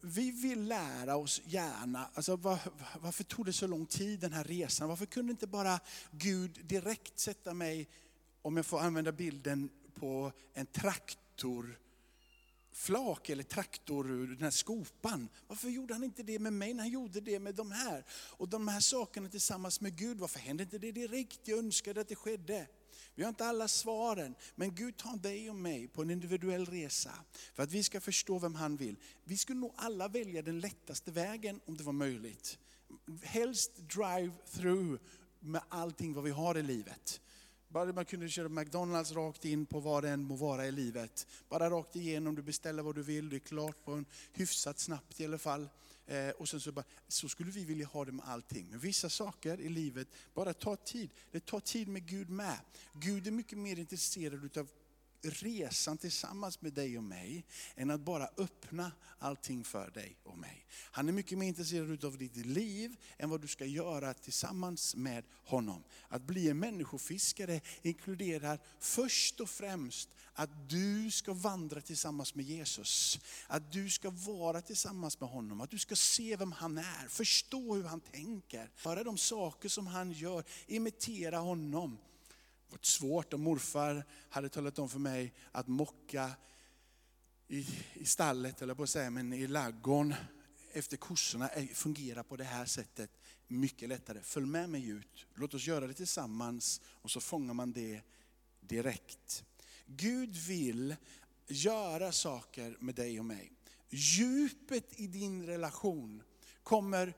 Vi 0.01 0.31
vill 0.31 0.67
lära 0.67 1.15
oss 1.15 1.41
gärna, 1.45 2.09
alltså 2.13 2.35
var, 2.35 2.59
varför 2.99 3.23
tog 3.23 3.45
det 3.45 3.53
så 3.53 3.67
lång 3.67 3.85
tid 3.85 4.19
den 4.19 4.33
här 4.33 4.43
resan? 4.43 4.89
Varför 4.89 5.05
kunde 5.05 5.31
inte 5.31 5.47
bara 5.47 5.79
Gud 6.11 6.59
direkt 6.63 7.19
sätta 7.19 7.53
mig, 7.53 7.87
om 8.41 8.57
jag 8.57 8.65
får 8.65 8.79
använda 8.79 9.11
bilden, 9.11 9.69
på 9.93 10.31
en 10.53 10.65
traktor 10.65 11.79
flak 12.71 13.29
eller 13.29 13.43
traktor 13.43 14.11
ur 14.11 14.27
den 14.27 14.43
här 14.43 14.49
skopan. 14.49 15.29
Varför 15.47 15.69
gjorde 15.69 15.93
han 15.93 16.03
inte 16.03 16.23
det 16.23 16.39
med 16.39 16.53
mig 16.53 16.73
när 16.73 16.83
han 16.83 16.91
gjorde 16.91 17.21
det 17.21 17.39
med 17.39 17.55
de 17.55 17.71
här? 17.71 18.05
Och 18.11 18.49
de 18.49 18.67
här 18.67 18.79
sakerna 18.79 19.29
tillsammans 19.29 19.81
med 19.81 19.95
Gud, 19.95 20.19
varför 20.19 20.39
hände 20.39 20.63
inte 20.63 20.77
det 20.77 20.91
direkt? 20.91 21.39
Jag 21.43 21.59
önskade 21.59 22.01
att 22.01 22.07
det 22.07 22.15
skedde. 22.15 22.67
Vi 23.19 23.23
har 23.23 23.29
inte 23.29 23.45
alla 23.45 23.67
svaren, 23.67 24.35
men 24.55 24.75
Gud 24.75 24.97
tar 24.97 25.17
dig 25.17 25.49
och 25.49 25.55
mig 25.55 25.87
på 25.87 26.01
en 26.01 26.09
individuell 26.09 26.65
resa 26.65 27.11
för 27.53 27.63
att 27.63 27.71
vi 27.71 27.83
ska 27.83 28.01
förstå 28.01 28.39
vem 28.39 28.55
han 28.55 28.75
vill. 28.77 28.95
Vi 29.23 29.37
skulle 29.37 29.59
nog 29.59 29.73
alla 29.75 30.07
välja 30.07 30.41
den 30.41 30.59
lättaste 30.59 31.11
vägen 31.11 31.59
om 31.65 31.77
det 31.77 31.83
var 31.83 31.93
möjligt. 31.93 32.57
Helst 33.23 33.75
drive 33.75 34.31
through 34.51 35.01
med 35.39 35.61
allting 35.69 36.13
vad 36.13 36.23
vi 36.23 36.31
har 36.31 36.57
i 36.57 36.63
livet. 36.63 37.21
Bara 37.67 37.93
man 37.93 38.05
kunde 38.05 38.29
köra 38.29 38.49
McDonalds 38.49 39.11
rakt 39.11 39.45
in 39.45 39.65
på 39.65 39.79
vad 39.79 40.03
det 40.03 40.09
än 40.09 40.23
må 40.23 40.35
vara 40.35 40.65
i 40.65 40.71
livet. 40.71 41.27
Bara 41.49 41.69
rakt 41.69 41.95
igenom, 41.95 42.35
du 42.35 42.41
beställer 42.41 42.83
vad 42.83 42.95
du 42.95 43.03
vill, 43.03 43.29
det 43.29 43.35
är 43.35 43.39
klart 43.39 43.85
på 43.85 43.91
en 43.91 44.05
hyfsat 44.33 44.79
snabbt 44.79 45.19
i 45.19 45.25
alla 45.25 45.37
fall. 45.37 45.69
Eh, 46.09 46.29
och 46.29 46.49
sen 46.49 46.59
så, 46.59 46.71
bara, 46.71 46.85
så 47.07 47.29
skulle 47.29 47.51
vi 47.51 47.65
vilja 47.65 47.87
ha 47.87 48.05
det 48.05 48.11
med 48.11 48.25
allting. 48.27 48.67
Men 48.69 48.79
vissa 48.79 49.09
saker 49.09 49.59
i 49.59 49.69
livet 49.69 50.07
bara 50.33 50.53
tar 50.53 50.75
tid. 50.75 51.09
Det 51.31 51.45
tar 51.45 51.59
tid 51.59 51.87
med 51.87 52.05
Gud 52.05 52.29
med. 52.29 52.59
Gud 52.93 53.27
är 53.27 53.31
mycket 53.31 53.57
mer 53.57 53.79
intresserad 53.79 54.57
av 54.57 54.67
resan 55.21 55.97
tillsammans 55.97 56.61
med 56.61 56.73
dig 56.73 56.97
och 56.97 57.03
mig, 57.03 57.45
än 57.75 57.91
att 57.91 58.01
bara 58.01 58.29
öppna 58.37 58.91
allting 59.19 59.63
för 59.63 59.91
dig 59.91 60.17
och 60.23 60.37
mig. 60.37 60.65
Han 60.91 61.09
är 61.09 61.13
mycket 61.13 61.37
mer 61.37 61.47
intresserad 61.47 62.05
av 62.05 62.17
ditt 62.17 62.35
liv 62.35 62.95
än 63.17 63.29
vad 63.29 63.41
du 63.41 63.47
ska 63.47 63.65
göra 63.65 64.13
tillsammans 64.13 64.95
med 64.95 65.23
honom. 65.45 65.83
Att 66.07 66.21
bli 66.21 66.49
en 66.49 66.59
människofiskare 66.59 67.61
inkluderar 67.81 68.59
först 68.79 69.39
och 69.39 69.49
främst 69.49 70.09
att 70.33 70.69
du 70.69 71.11
ska 71.11 71.33
vandra 71.33 71.81
tillsammans 71.81 72.35
med 72.35 72.45
Jesus. 72.45 73.19
Att 73.47 73.71
du 73.71 73.89
ska 73.89 74.09
vara 74.09 74.61
tillsammans 74.61 75.19
med 75.19 75.29
honom, 75.29 75.61
att 75.61 75.71
du 75.71 75.77
ska 75.77 75.95
se 75.95 76.35
vem 76.35 76.51
han 76.51 76.77
är, 76.77 77.07
förstå 77.07 77.75
hur 77.75 77.83
han 77.83 77.99
tänker, 77.99 78.71
höra 78.75 79.03
de 79.03 79.17
saker 79.17 79.69
som 79.69 79.87
han 79.87 80.11
gör, 80.11 80.43
imitera 80.67 81.37
honom 81.37 81.97
varit 82.69 82.85
svårt 82.85 83.33
om 83.33 83.41
morfar 83.41 84.05
hade 84.29 84.49
talat 84.49 84.79
om 84.79 84.89
för 84.89 84.99
mig 84.99 85.33
att 85.51 85.67
mocka 85.67 86.31
i, 87.47 87.67
i 87.93 88.05
stallet, 88.05 88.61
eller 88.61 88.75
på 88.75 88.83
att 88.83 88.89
säga, 88.89 89.09
men 89.09 89.33
i 89.33 89.47
laggården 89.47 90.15
efter 90.73 90.97
kossorna 90.97 91.49
fungerar 91.73 92.23
på 92.23 92.35
det 92.35 92.43
här 92.43 92.65
sättet. 92.65 93.11
Mycket 93.47 93.89
lättare. 93.89 94.21
Följ 94.21 94.45
med 94.45 94.69
mig 94.69 94.89
ut, 94.89 95.25
låt 95.35 95.53
oss 95.53 95.67
göra 95.67 95.87
det 95.87 95.93
tillsammans 95.93 96.81
och 96.85 97.11
så 97.11 97.19
fångar 97.19 97.53
man 97.53 97.71
det 97.71 98.01
direkt. 98.61 99.45
Gud 99.85 100.35
vill 100.35 100.95
göra 101.47 102.11
saker 102.11 102.77
med 102.79 102.95
dig 102.95 103.19
och 103.19 103.25
mig. 103.25 103.51
Djupet 103.89 104.99
i 104.99 105.07
din 105.07 105.45
relation 105.45 106.23
kommer 106.63 107.13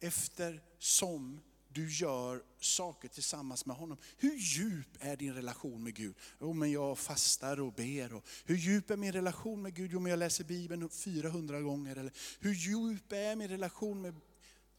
efter 0.00 0.62
som 0.78 1.40
du 1.74 1.90
gör 1.90 2.42
saker 2.60 3.08
tillsammans 3.08 3.66
med 3.66 3.76
honom. 3.76 3.98
Hur 4.16 4.36
djup 4.36 4.88
är 5.00 5.16
din 5.16 5.34
relation 5.34 5.82
med 5.82 5.94
Gud? 5.94 6.14
Jo, 6.40 6.52
men 6.52 6.72
jag 6.72 6.98
fastar 6.98 7.60
och 7.60 7.72
ber. 7.72 8.14
Och 8.14 8.28
hur 8.44 8.56
djup 8.56 8.90
är 8.90 8.96
min 8.96 9.12
relation 9.12 9.62
med 9.62 9.74
Gud? 9.74 9.90
Jo, 9.92 10.00
men 10.00 10.10
jag 10.10 10.18
läser 10.18 10.44
Bibeln 10.44 10.88
400 10.88 11.60
gånger. 11.60 11.96
Eller 11.96 12.12
hur 12.40 12.54
djup 12.54 13.12
är 13.12 13.36
min 13.36 13.48
relation 13.48 14.02
med 14.02 14.14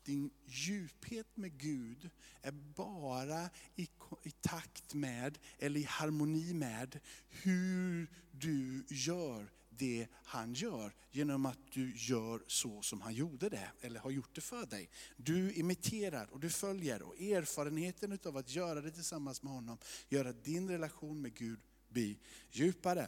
din 0.06 0.30
djuphet 0.46 1.38
med 1.38 1.58
Gud 1.58 2.10
är 2.42 2.52
bara 2.52 3.50
i, 3.76 3.90
i 4.24 4.32
takt 4.32 4.94
med, 4.94 5.38
eller 5.60 5.80
i 5.80 5.84
harmoni 5.84 6.54
med, 6.54 7.00
hur 7.30 8.08
du 8.32 8.86
gör 8.90 9.52
det 9.84 10.08
han 10.24 10.54
gör 10.54 10.94
genom 11.12 11.46
att 11.46 11.60
du 11.74 11.94
gör 11.96 12.44
så 12.48 12.82
som 12.82 13.02
han 13.02 13.14
gjorde 13.14 13.50
det, 13.50 13.72
eller 13.82 14.00
har 14.00 14.12
gjort 14.12 14.36
det 14.36 14.42
för 14.42 14.66
dig. 14.66 14.90
Du 15.18 15.54
imiterar 15.54 16.28
och 16.32 16.40
du 16.40 16.50
följer 16.50 17.02
och 17.02 17.22
erfarenheten 17.22 18.20
av 18.26 18.38
att 18.38 18.56
göra 18.56 18.82
det 18.82 18.92
tillsammans 18.92 19.44
med 19.44 19.54
honom 19.54 19.78
gör 20.10 20.26
att 20.26 20.44
din 20.44 20.70
relation 20.70 21.22
med 21.22 21.34
Gud 21.36 21.60
blir 21.90 22.16
djupare. 22.52 23.08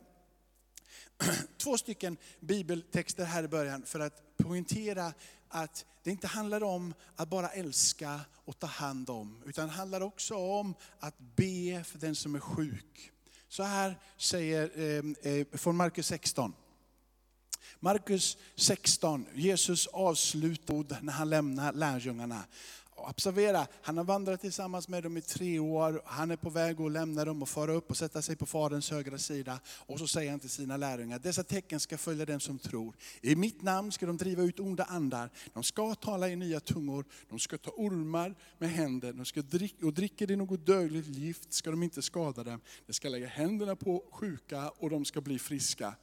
Två 1.58 1.78
stycken 1.78 2.18
bibeltexter 2.40 3.26
här 3.26 3.44
i 3.44 3.48
början 3.48 3.86
för 3.86 4.00
att 4.00 4.38
poängtera 4.38 5.14
att 5.48 5.86
det 6.04 6.12
inte 6.12 6.28
handlar 6.28 6.64
om 6.64 6.94
att 7.16 7.30
bara 7.30 7.50
älska 7.50 8.22
och 8.34 8.60
ta 8.60 8.68
hand 8.68 9.10
om, 9.10 9.44
utan 9.46 9.68
det 9.68 9.74
handlar 9.74 10.02
också 10.02 10.36
om 10.36 10.76
att 11.00 11.20
be 11.20 11.84
för 11.84 12.00
den 12.00 12.16
som 12.16 12.36
är 12.36 12.40
sjuk. 12.40 13.12
Så 13.48 13.64
här 13.64 14.00
säger 14.18 14.72
eh, 14.80 15.32
eh 15.34 15.48
från 15.52 15.76
Markus 15.76 16.08
16. 16.08 16.54
Markus 17.86 18.38
16, 18.56 19.26
Jesus 19.34 19.88
avslutar 19.88 21.02
när 21.02 21.13
han 21.13 21.30
lämnar 21.30 21.74
lärjungarna. 21.74 22.43
Observera, 22.95 23.67
han 23.82 23.98
har 23.98 24.04
vandrat 24.04 24.41
tillsammans 24.41 24.88
med 24.88 25.04
dem 25.04 25.17
i 25.17 25.21
tre 25.21 25.60
år, 25.60 26.02
han 26.06 26.32
är 26.32 26.36
på 26.36 26.50
väg 26.50 26.82
att 26.82 26.91
lämna 26.91 27.26
dem 27.26 27.41
och 27.41 27.50
fara 27.50 27.74
upp 27.74 27.89
och 27.89 27.98
sätta 27.98 28.21
sig 28.21 28.36
på 28.36 28.45
Faderns 28.45 28.91
högra 28.91 29.17
sida. 29.17 29.60
Och 29.67 30.00
så 30.00 30.08
säger 30.08 30.32
han 30.32 30.39
till 30.39 30.50
sina 30.50 30.78
lärjungar, 30.78 31.19
dessa 31.19 31.43
tecken 31.43 31.80
ska 31.80 31.98
följa 31.98 32.26
den 32.26 32.39
som 32.39 32.60
tror. 32.60 32.95
I 33.21 33.36
mitt 33.36 33.62
namn 33.62 33.91
ska 33.91 34.06
de 34.06 34.17
driva 34.17 34.43
ut 34.43 34.60
onda 34.60 34.84
andar, 34.84 35.30
de 35.54 35.63
ska 35.63 35.95
tala 35.95 36.30
i 36.30 36.36
nya 36.36 36.60
tungor, 36.60 37.06
de 37.30 37.39
ska 37.39 37.58
ta 37.58 37.71
ormar 37.71 38.36
med 38.58 38.69
händer, 38.69 39.13
de 39.13 39.26
ska 39.26 39.41
dricka, 39.41 39.86
och 39.86 39.93
dricker 39.93 40.28
det 40.28 40.36
något 40.36 40.65
dödligt 40.65 41.08
gift 41.08 41.54
ska 41.54 41.71
de 41.71 41.84
inte 41.84 42.02
skada 42.02 42.43
dem. 42.43 42.62
De 42.88 42.93
ska 42.93 43.10
lägga 43.10 43.28
händerna 43.28 43.76
på 43.76 44.04
sjuka 44.12 44.69
och 44.69 44.89
de 44.89 45.06
ska 45.06 45.21
bli 45.21 45.39
friska. 45.39 45.95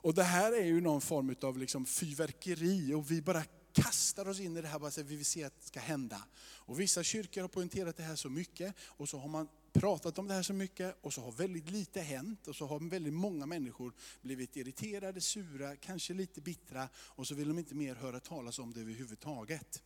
Och 0.00 0.14
det 0.14 0.22
här 0.22 0.52
är 0.52 0.64
ju 0.64 0.80
någon 0.80 1.00
form 1.00 1.36
av 1.42 1.58
liksom 1.58 1.86
fyrverkeri 1.86 2.94
och 2.94 3.10
vi 3.10 3.22
bara 3.22 3.42
kastar 3.72 4.28
oss 4.28 4.40
in 4.40 4.56
i 4.56 4.60
det 4.62 4.68
här 4.68 4.78
bara 4.78 4.90
så 4.90 5.02
vi 5.02 5.16
vill 5.16 5.26
se 5.26 5.44
att 5.44 5.60
det 5.60 5.66
ska 5.66 5.80
hända. 5.80 6.22
Och 6.40 6.80
vissa 6.80 7.02
kyrkor 7.02 7.40
har 7.40 7.48
poängterat 7.48 7.96
det 7.96 8.02
här 8.02 8.16
så 8.16 8.30
mycket 8.30 8.74
och 8.80 9.08
så 9.08 9.18
har 9.18 9.28
man 9.28 9.48
pratat 9.72 10.18
om 10.18 10.28
det 10.28 10.34
här 10.34 10.42
så 10.42 10.52
mycket 10.52 10.96
och 11.00 11.12
så 11.12 11.20
har 11.20 11.32
väldigt 11.32 11.70
lite 11.70 12.00
hänt 12.00 12.48
och 12.48 12.56
så 12.56 12.66
har 12.66 12.90
väldigt 12.90 13.14
många 13.14 13.46
människor 13.46 13.92
blivit 14.22 14.56
irriterade, 14.56 15.20
sura, 15.20 15.76
kanske 15.76 16.14
lite 16.14 16.40
bittra 16.40 16.88
och 16.96 17.26
så 17.26 17.34
vill 17.34 17.48
de 17.48 17.58
inte 17.58 17.74
mer 17.74 17.94
höra 17.94 18.20
talas 18.20 18.58
om 18.58 18.72
det 18.72 18.80
överhuvudtaget. 18.80 19.82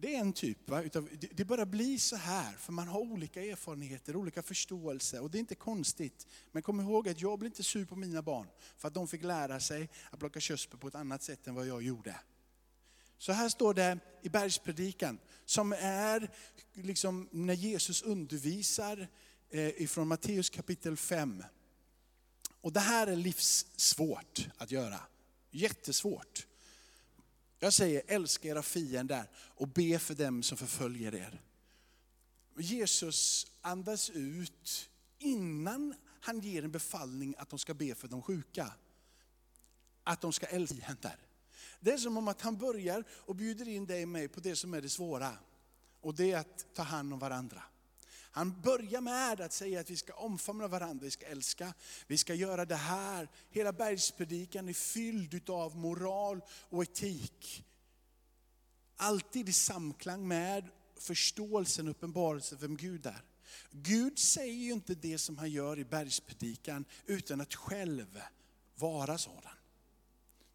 Det 0.00 0.14
är 0.14 0.20
en 0.20 0.32
typ, 0.32 0.70
va, 0.70 0.82
utav, 0.82 1.08
det 1.32 1.44
bara 1.44 1.66
blir 1.66 1.98
så 1.98 2.16
här, 2.16 2.52
för 2.52 2.72
man 2.72 2.88
har 2.88 3.00
olika 3.00 3.44
erfarenheter, 3.44 4.16
olika 4.16 4.42
förståelse 4.42 5.20
och 5.20 5.30
det 5.30 5.38
är 5.38 5.40
inte 5.40 5.54
konstigt. 5.54 6.26
Men 6.52 6.62
kom 6.62 6.80
ihåg 6.80 7.08
att 7.08 7.20
jag 7.20 7.38
blir 7.38 7.48
inte 7.48 7.62
sur 7.62 7.84
på 7.84 7.96
mina 7.96 8.22
barn 8.22 8.46
för 8.76 8.88
att 8.88 8.94
de 8.94 9.08
fick 9.08 9.22
lära 9.22 9.60
sig 9.60 9.88
att 10.10 10.18
plocka 10.18 10.40
körsbär 10.40 10.78
på 10.78 10.88
ett 10.88 10.94
annat 10.94 11.22
sätt 11.22 11.46
än 11.46 11.54
vad 11.54 11.66
jag 11.66 11.82
gjorde. 11.82 12.20
Så 13.18 13.32
här 13.32 13.48
står 13.48 13.74
det 13.74 13.98
i 14.22 14.28
bergspredikan, 14.28 15.18
som 15.44 15.72
är 15.72 16.30
liksom 16.72 17.28
när 17.32 17.54
Jesus 17.54 18.02
undervisar 18.02 19.08
eh, 19.50 19.82
ifrån 19.82 20.08
Matteus 20.08 20.50
kapitel 20.50 20.96
5. 20.96 21.44
Och 22.60 22.72
det 22.72 22.80
här 22.80 23.06
är 23.06 23.16
livssvårt 23.16 24.48
att 24.56 24.70
göra, 24.70 25.00
jättesvårt. 25.50 26.47
Jag 27.58 27.72
säger 27.72 28.02
älska 28.06 28.48
era 28.48 28.62
fiender 28.62 29.30
och 29.36 29.68
be 29.68 29.98
för 29.98 30.14
dem 30.14 30.42
som 30.42 30.58
förföljer 30.58 31.14
er. 31.14 31.42
Jesus 32.56 33.46
andas 33.60 34.10
ut 34.10 34.90
innan 35.18 35.94
han 36.20 36.40
ger 36.40 36.64
en 36.64 36.70
befallning 36.70 37.34
att 37.38 37.50
de 37.50 37.58
ska 37.58 37.74
be 37.74 37.94
för 37.94 38.08
de 38.08 38.22
sjuka. 38.22 38.72
Att 40.04 40.20
de 40.20 40.32
ska 40.32 40.46
älska 40.46 40.86
fiender. 40.86 41.16
Det 41.80 41.92
är 41.92 41.98
som 41.98 42.16
om 42.16 42.28
att 42.28 42.40
han 42.40 42.56
börjar 42.56 43.04
och 43.10 43.36
bjuder 43.36 43.68
in 43.68 43.86
dig 43.86 44.02
och 44.02 44.08
mig 44.08 44.28
på 44.28 44.40
det 44.40 44.56
som 44.56 44.74
är 44.74 44.80
det 44.80 44.88
svåra. 44.88 45.38
Och 46.00 46.14
det 46.14 46.32
är 46.32 46.38
att 46.38 46.66
ta 46.74 46.82
hand 46.82 47.12
om 47.12 47.18
varandra. 47.18 47.62
Han 48.30 48.60
börjar 48.60 49.00
med 49.00 49.40
att 49.40 49.52
säga 49.52 49.80
att 49.80 49.90
vi 49.90 49.96
ska 49.96 50.12
omfamna 50.12 50.68
varandra, 50.68 51.04
vi 51.04 51.10
ska 51.10 51.26
älska, 51.26 51.74
vi 52.06 52.18
ska 52.18 52.34
göra 52.34 52.64
det 52.64 52.76
här. 52.76 53.28
Hela 53.50 53.72
bergspredikan 53.72 54.68
är 54.68 54.72
fylld 54.72 55.50
av 55.50 55.76
moral 55.76 56.40
och 56.50 56.82
etik. 56.82 57.64
Alltid 58.96 59.48
i 59.48 59.52
samklang 59.52 60.28
med 60.28 60.68
förståelsen, 60.96 61.86
och 61.86 61.90
uppenbarelsen 61.90 62.58
vem 62.60 62.76
Gud 62.76 63.06
är. 63.06 63.22
Gud 63.70 64.18
säger 64.18 64.54
ju 64.54 64.72
inte 64.72 64.94
det 64.94 65.18
som 65.18 65.38
han 65.38 65.50
gör 65.50 65.78
i 65.78 65.84
bergspredikan 65.84 66.84
utan 67.06 67.40
att 67.40 67.54
själv 67.54 68.20
vara 68.74 69.18
sådan. 69.18 69.52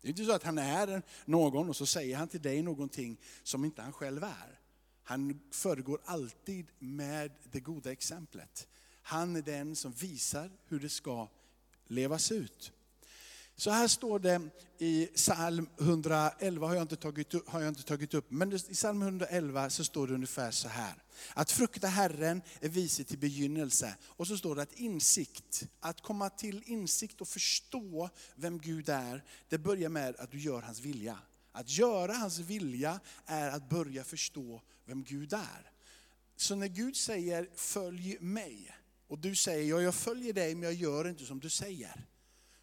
Det 0.01 0.07
är 0.07 0.09
inte 0.09 0.25
så 0.25 0.31
att 0.31 0.43
han 0.43 0.57
är 0.57 1.01
någon 1.25 1.69
och 1.69 1.75
så 1.75 1.85
säger 1.85 2.17
han 2.17 2.27
till 2.27 2.41
dig 2.41 2.61
någonting 2.61 3.19
som 3.43 3.65
inte 3.65 3.81
han 3.81 3.93
själv 3.93 4.23
är. 4.23 4.59
Han 5.03 5.39
föregår 5.51 6.01
alltid 6.05 6.67
med 6.79 7.31
det 7.51 7.59
goda 7.59 7.91
exemplet. 7.91 8.67
Han 9.01 9.35
är 9.35 9.41
den 9.41 9.75
som 9.75 9.91
visar 9.91 10.51
hur 10.67 10.79
det 10.79 10.89
ska 10.89 11.27
levas 11.87 12.31
ut. 12.31 12.71
Så 13.55 13.71
här 13.71 13.87
står 13.87 14.19
det 14.19 14.41
i 14.77 15.05
psalm 15.05 15.69
111, 15.79 16.67
har 16.67 16.73
jag 16.73 16.81
inte 16.81 16.95
tagit 16.95 17.33
upp, 17.33 17.49
har 17.49 17.61
jag 17.61 17.69
inte 17.69 17.83
tagit 17.83 18.13
upp 18.13 18.31
men 18.31 18.53
i 18.53 18.59
psalm 18.59 19.01
111 19.01 19.69
så 19.69 19.83
står 19.83 20.07
det 20.07 20.13
ungefär 20.13 20.51
så 20.51 20.67
här. 20.67 20.93
Att 21.33 21.51
frukta 21.51 21.87
Herren 21.87 22.41
är 22.59 22.69
viset 22.69 23.07
till 23.07 23.17
begynnelse. 23.17 23.95
Och 24.03 24.27
så 24.27 24.37
står 24.37 24.55
det 24.55 24.61
att 24.61 24.73
insikt, 24.73 25.67
att 25.79 26.01
komma 26.01 26.29
till 26.29 26.63
insikt 26.65 27.21
och 27.21 27.27
förstå 27.27 28.09
vem 28.35 28.59
Gud 28.59 28.89
är, 28.89 29.23
det 29.49 29.57
börjar 29.57 29.89
med 29.89 30.15
att 30.15 30.31
du 30.31 30.39
gör 30.39 30.61
hans 30.61 30.79
vilja. 30.79 31.17
Att 31.51 31.69
göra 31.69 32.13
hans 32.13 32.39
vilja 32.39 32.99
är 33.25 33.49
att 33.49 33.69
börja 33.69 34.03
förstå 34.03 34.61
vem 34.85 35.03
Gud 35.03 35.33
är. 35.33 35.71
Så 36.35 36.55
när 36.55 36.67
Gud 36.67 36.95
säger 36.95 37.49
följ 37.55 38.17
mig, 38.19 38.75
och 39.07 39.19
du 39.19 39.35
säger 39.35 39.69
ja, 39.69 39.81
jag 39.81 39.95
följer 39.95 40.33
dig 40.33 40.55
men 40.55 40.63
jag 40.63 40.73
gör 40.73 41.07
inte 41.07 41.25
som 41.25 41.39
du 41.39 41.49
säger 41.49 42.05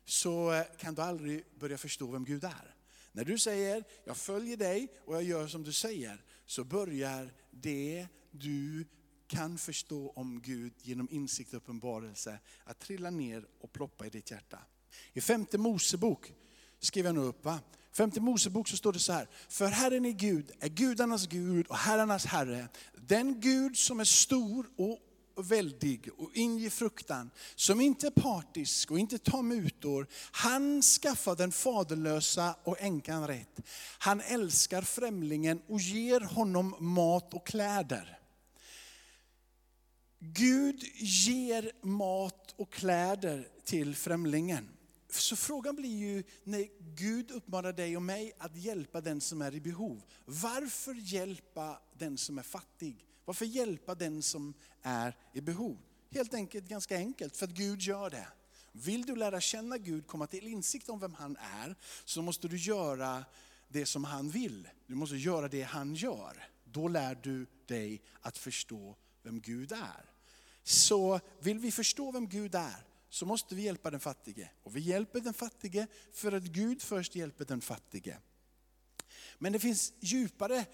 så 0.04 0.52
eh, 0.52 0.64
kan 0.78 0.94
du 0.94 1.02
aldrig 1.02 1.44
börja 1.58 1.78
förstå 1.78 2.06
vem 2.06 2.24
Gud 2.24 2.44
är. 2.44 2.74
När 3.12 3.24
du 3.24 3.38
säger, 3.38 3.84
jag 4.04 4.16
följer 4.16 4.56
dig 4.56 4.88
och 5.04 5.14
jag 5.14 5.22
gör 5.22 5.46
som 5.46 5.62
du 5.62 5.72
säger, 5.72 6.24
så 6.46 6.64
börjar 6.64 7.32
det 7.50 8.06
du 8.30 8.84
kan 9.26 9.58
förstå 9.58 10.12
om 10.16 10.42
Gud 10.42 10.72
genom 10.82 11.08
insikt 11.10 11.52
och 11.52 11.56
uppenbarelse 11.56 12.38
att 12.64 12.78
trilla 12.78 13.10
ner 13.10 13.46
och 13.60 13.72
ploppa 13.72 14.06
i 14.06 14.10
ditt 14.10 14.30
hjärta. 14.30 14.58
I 15.12 15.20
femte 15.20 15.58
Mosebok 15.58 16.32
skriver 16.78 17.08
jag 17.08 17.14
nu 17.14 17.20
upp. 17.20 17.44
Va? 17.44 17.60
Femte 17.92 18.20
Mosebok 18.20 18.68
så 18.68 18.76
står 18.76 18.92
det 18.92 18.98
så 18.98 19.12
här, 19.12 19.28
för 19.48 19.66
Herren 19.66 20.04
är 20.04 20.10
Gud, 20.10 20.50
är 20.60 20.68
gudarnas 20.68 21.26
Gud 21.26 21.66
och 21.66 21.76
herrarnas 21.76 22.26
Herre. 22.26 22.68
Den 22.94 23.40
Gud 23.40 23.76
som 23.76 24.00
är 24.00 24.04
stor 24.04 24.66
och 24.76 24.98
väldig 25.42 26.08
och 26.18 26.30
inger 26.34 26.70
fruktan, 26.70 27.30
som 27.54 27.80
inte 27.80 28.06
är 28.06 28.10
partisk 28.10 28.90
och 28.90 28.98
inte 28.98 29.18
tar 29.18 29.42
mutor. 29.42 30.06
Han 30.32 30.82
skaffar 30.82 31.36
den 31.36 31.52
faderlösa 31.52 32.54
och 32.64 32.80
änkan 32.80 33.26
rätt. 33.26 33.60
Han 33.98 34.20
älskar 34.20 34.82
främlingen 34.82 35.62
och 35.68 35.80
ger 35.80 36.20
honom 36.20 36.74
mat 36.78 37.34
och 37.34 37.46
kläder. 37.46 38.18
Gud 40.18 40.82
ger 40.94 41.72
mat 41.82 42.54
och 42.56 42.72
kläder 42.72 43.48
till 43.64 43.94
främlingen. 43.96 44.68
Så 45.10 45.36
frågan 45.36 45.76
blir 45.76 45.96
ju, 45.96 46.24
när 46.44 46.68
Gud 46.94 47.30
uppmanar 47.30 47.72
dig 47.72 47.96
och 47.96 48.02
mig 48.02 48.32
att 48.38 48.56
hjälpa 48.56 49.00
den 49.00 49.20
som 49.20 49.42
är 49.42 49.54
i 49.54 49.60
behov. 49.60 50.02
Varför 50.24 50.94
hjälpa 50.94 51.80
den 51.98 52.18
som 52.18 52.38
är 52.38 52.42
fattig? 52.42 53.06
Varför 53.24 53.44
hjälpa 53.44 53.94
den 53.94 54.22
som 54.22 54.54
är 54.82 55.16
i 55.34 55.40
behov? 55.40 55.78
Helt 56.10 56.34
enkelt 56.34 56.68
ganska 56.68 56.96
enkelt, 56.96 57.36
för 57.36 57.46
att 57.46 57.52
Gud 57.52 57.82
gör 57.82 58.10
det. 58.10 58.28
Vill 58.72 59.06
du 59.06 59.16
lära 59.16 59.40
känna 59.40 59.78
Gud, 59.78 60.06
komma 60.06 60.26
till 60.26 60.48
insikt 60.48 60.88
om 60.88 61.00
vem 61.00 61.14
han 61.14 61.36
är, 61.36 61.76
så 62.04 62.22
måste 62.22 62.48
du 62.48 62.56
göra 62.56 63.24
det 63.68 63.86
som 63.86 64.04
han 64.04 64.30
vill. 64.30 64.68
Du 64.86 64.94
måste 64.94 65.16
göra 65.16 65.48
det 65.48 65.62
han 65.62 65.94
gör. 65.94 66.48
Då 66.64 66.88
lär 66.88 67.14
du 67.14 67.46
dig 67.66 68.02
att 68.20 68.38
förstå 68.38 68.96
vem 69.22 69.40
Gud 69.40 69.72
är. 69.72 70.10
Så 70.62 71.20
vill 71.40 71.58
vi 71.58 71.72
förstå 71.72 72.12
vem 72.12 72.28
Gud 72.28 72.54
är, 72.54 72.86
så 73.10 73.26
måste 73.26 73.54
vi 73.54 73.62
hjälpa 73.62 73.90
den 73.90 74.00
fattige. 74.00 74.50
Och 74.62 74.76
vi 74.76 74.80
hjälper 74.80 75.20
den 75.20 75.34
fattige 75.34 75.86
för 76.12 76.32
att 76.32 76.42
Gud 76.42 76.82
först 76.82 77.14
hjälper 77.14 77.44
den 77.44 77.60
fattige. 77.60 78.16
Men 79.38 79.52
det 79.52 79.58
finns 79.58 79.92
djupare 80.00 80.64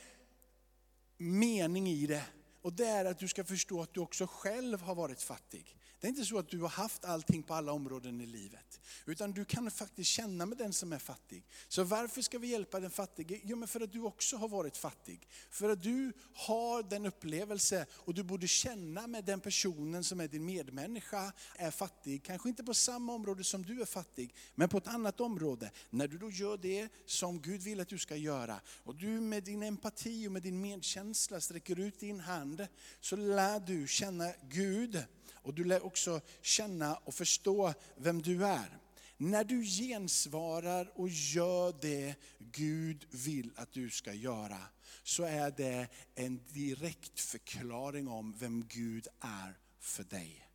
mening 1.16 1.88
i 1.88 2.07
det. 2.07 2.25
Och 2.62 2.72
det 2.72 2.87
är 2.87 3.05
att 3.05 3.18
du 3.18 3.29
ska 3.29 3.44
förstå 3.44 3.83
att 3.83 3.94
du 3.94 4.01
också 4.01 4.27
själv 4.27 4.81
har 4.81 4.94
varit 4.94 5.22
fattig. 5.22 5.77
Det 6.01 6.07
är 6.07 6.09
inte 6.09 6.25
så 6.25 6.39
att 6.39 6.49
du 6.49 6.61
har 6.61 6.69
haft 6.69 7.05
allting 7.05 7.43
på 7.43 7.55
alla 7.55 7.73
områden 7.73 8.21
i 8.21 8.27
livet. 8.27 8.81
Utan 9.07 9.33
du 9.33 9.45
kan 9.45 9.71
faktiskt 9.71 10.11
känna 10.11 10.47
med 10.47 10.59
den 10.59 10.73
som 10.73 10.93
är 10.93 10.99
fattig. 10.99 11.45
Så 11.69 11.85
varför 11.85 12.23
ska 12.23 12.39
vi 12.39 12.47
hjälpa 12.47 12.81
den 12.81 12.91
fattige? 12.91 13.41
Jo 13.45 13.57
men 13.57 13.69
för 13.69 13.81
att 13.81 13.93
du 13.93 14.01
också 14.01 14.37
har 14.37 14.49
varit 14.49 14.77
fattig. 14.77 15.29
För 15.51 15.71
att 15.71 15.83
du 15.83 16.13
har 16.35 16.83
den 16.83 17.07
upplevelse 17.07 17.87
och 17.93 18.15
du 18.15 18.23
borde 18.23 18.49
känna 18.49 19.07
med 19.07 19.25
den 19.25 19.41
personen 19.41 20.05
som 20.05 20.21
är 20.21 20.29
din 20.29 20.45
medmänniska 20.45 21.33
är 21.57 21.71
fattig. 21.71 22.23
Kanske 22.23 22.49
inte 22.49 22.65
på 22.65 22.75
samma 22.75 23.15
område 23.15 23.45
som 23.45 23.63
du 23.63 23.81
är 23.81 23.87
fattig, 23.87 24.35
men 24.55 24.69
på 24.69 24.79
ett 24.79 24.89
annat 24.89 25.21
område. 25.21 25.71
När 25.91 26.09
du 26.09 26.19
då 26.19 26.31
gör 26.31 26.57
det 26.57 26.89
som 27.07 27.41
Gud 27.41 27.61
vill 27.61 27.81
att 27.81 27.89
du 27.89 27.99
ska 27.99 28.17
göra 28.17 28.61
och 28.85 28.95
du 28.95 29.21
med 29.21 29.43
din 29.43 29.63
empati 29.63 30.29
och 30.29 30.33
med 30.33 30.43
din 30.43 30.61
medkänsla 30.61 31.41
sträcker 31.41 31.81
ut 31.81 32.01
din 32.01 32.21
hand 32.21 32.67
så 33.01 33.17
lär 33.17 33.61
du 33.61 33.87
känna 33.87 34.33
Gud 34.49 35.05
och 35.47 35.55
du 35.55 35.65
lär 35.65 35.85
också 35.85 36.21
känna 36.41 36.97
och 36.97 37.15
förstå 37.15 37.75
vem 37.97 38.23
du 38.23 38.47
är. 38.47 38.79
När 39.17 39.45
du 39.45 39.65
gensvarar 39.65 40.93
och 40.95 41.09
gör 41.09 41.75
det 41.81 42.15
Gud 42.39 43.07
vill 43.11 43.53
att 43.57 43.73
du 43.73 43.91
ska 43.91 44.13
göra, 44.13 44.59
så 45.03 45.23
är 45.23 45.51
det 45.51 45.89
en 46.15 46.41
direkt 46.53 47.21
förklaring 47.21 48.09
om 48.09 48.35
vem 48.39 48.67
Gud 48.69 49.09
är 49.21 49.59
för 49.79 50.05
dig. 50.05 50.49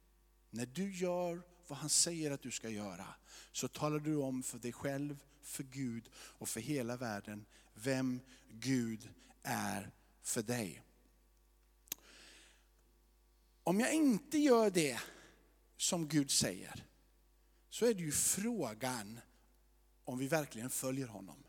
När 0.49 0.65
du 0.65 0.91
gör 0.91 1.41
vad 1.67 1.77
han 1.77 1.89
säger 1.89 2.31
att 2.31 2.41
du 2.41 2.51
ska 2.51 2.69
göra, 2.69 3.07
så 3.51 3.67
talar 3.67 3.99
du 3.99 4.15
om 4.15 4.43
för 4.43 4.57
dig 4.57 4.71
själv, 4.71 5.17
för 5.41 5.63
Gud 5.63 6.09
och 6.15 6.49
för 6.49 6.59
hela 6.59 6.97
världen 6.97 7.45
vem 7.73 8.19
Gud 8.49 9.09
är 9.43 9.91
för 10.21 10.41
dig. 10.41 10.81
Om 13.63 13.79
jag 13.79 13.93
inte 13.93 14.37
gör 14.37 14.69
det 14.69 14.99
som 15.77 16.07
Gud 16.07 16.31
säger, 16.31 16.85
så 17.69 17.85
är 17.85 17.93
det 17.93 18.01
ju 18.01 18.11
frågan 18.11 19.19
om 20.03 20.17
vi 20.17 20.27
verkligen 20.27 20.69
följer 20.69 21.07
honom. 21.07 21.43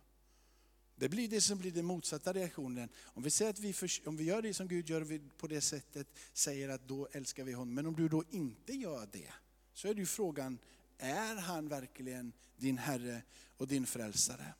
Det 0.97 1.09
blir 1.09 1.29
det 1.29 1.41
som 1.41 1.59
blir 1.59 1.71
den 1.71 1.85
motsatta 1.85 2.33
reaktionen. 2.33 2.89
Om 3.03 3.23
vi 3.23 3.31
säger 3.31 3.51
att 3.51 3.59
vi, 3.59 3.73
för, 3.73 4.09
om 4.09 4.17
vi 4.17 4.25
gör 4.25 4.43
det 4.43 4.55
som 4.55 4.69
Gud 4.69 4.91
gör 4.91 5.01
vi 5.01 5.21
på 5.39 5.47
det 5.47 5.61
sättet, 5.61 6.07
säger 6.33 6.69
att 6.69 6.89
då 6.89 7.09
älskar 7.13 7.45
vi 7.45 7.53
honom. 7.53 7.75
Men 7.75 7.87
om 7.87 7.97
du 7.97 8.09
då 8.09 8.25
inte 8.31 8.73
gör 8.73 9.09
det, 9.13 9.33
så 9.73 9.89
är 9.89 9.95
det 9.95 10.01
ju 10.01 10.07
frågan, 10.07 10.59
är 10.99 11.37
han 11.37 11.69
verkligen 11.69 12.33
din 12.57 12.79
Herre 12.79 13.23
och 13.57 13.69
din 13.69 13.87
frälsare? 13.87 14.55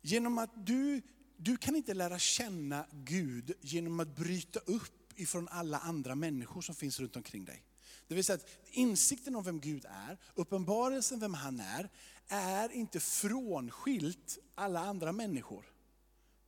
Genom 0.00 0.38
att 0.38 0.66
du, 0.66 1.02
du 1.36 1.56
kan 1.56 1.76
inte 1.76 1.94
lära 1.94 2.18
känna 2.18 2.86
Gud 2.92 3.52
genom 3.60 4.00
att 4.00 4.16
bryta 4.16 4.60
upp 4.60 5.05
ifrån 5.16 5.48
alla 5.48 5.78
andra 5.78 6.14
människor 6.14 6.62
som 6.62 6.74
finns 6.74 7.00
runt 7.00 7.16
omkring 7.16 7.44
dig. 7.44 7.62
Det 8.08 8.14
vill 8.14 8.24
säga 8.24 8.36
att 8.36 8.46
insikten 8.70 9.36
om 9.36 9.44
vem 9.44 9.60
Gud 9.60 9.84
är, 9.88 10.18
uppenbarelsen 10.34 11.20
vem 11.20 11.34
han 11.34 11.60
är, 11.60 11.90
är 12.28 12.72
inte 12.72 13.00
frånskilt 13.00 14.38
alla 14.54 14.80
andra 14.80 15.12
människor. 15.12 15.64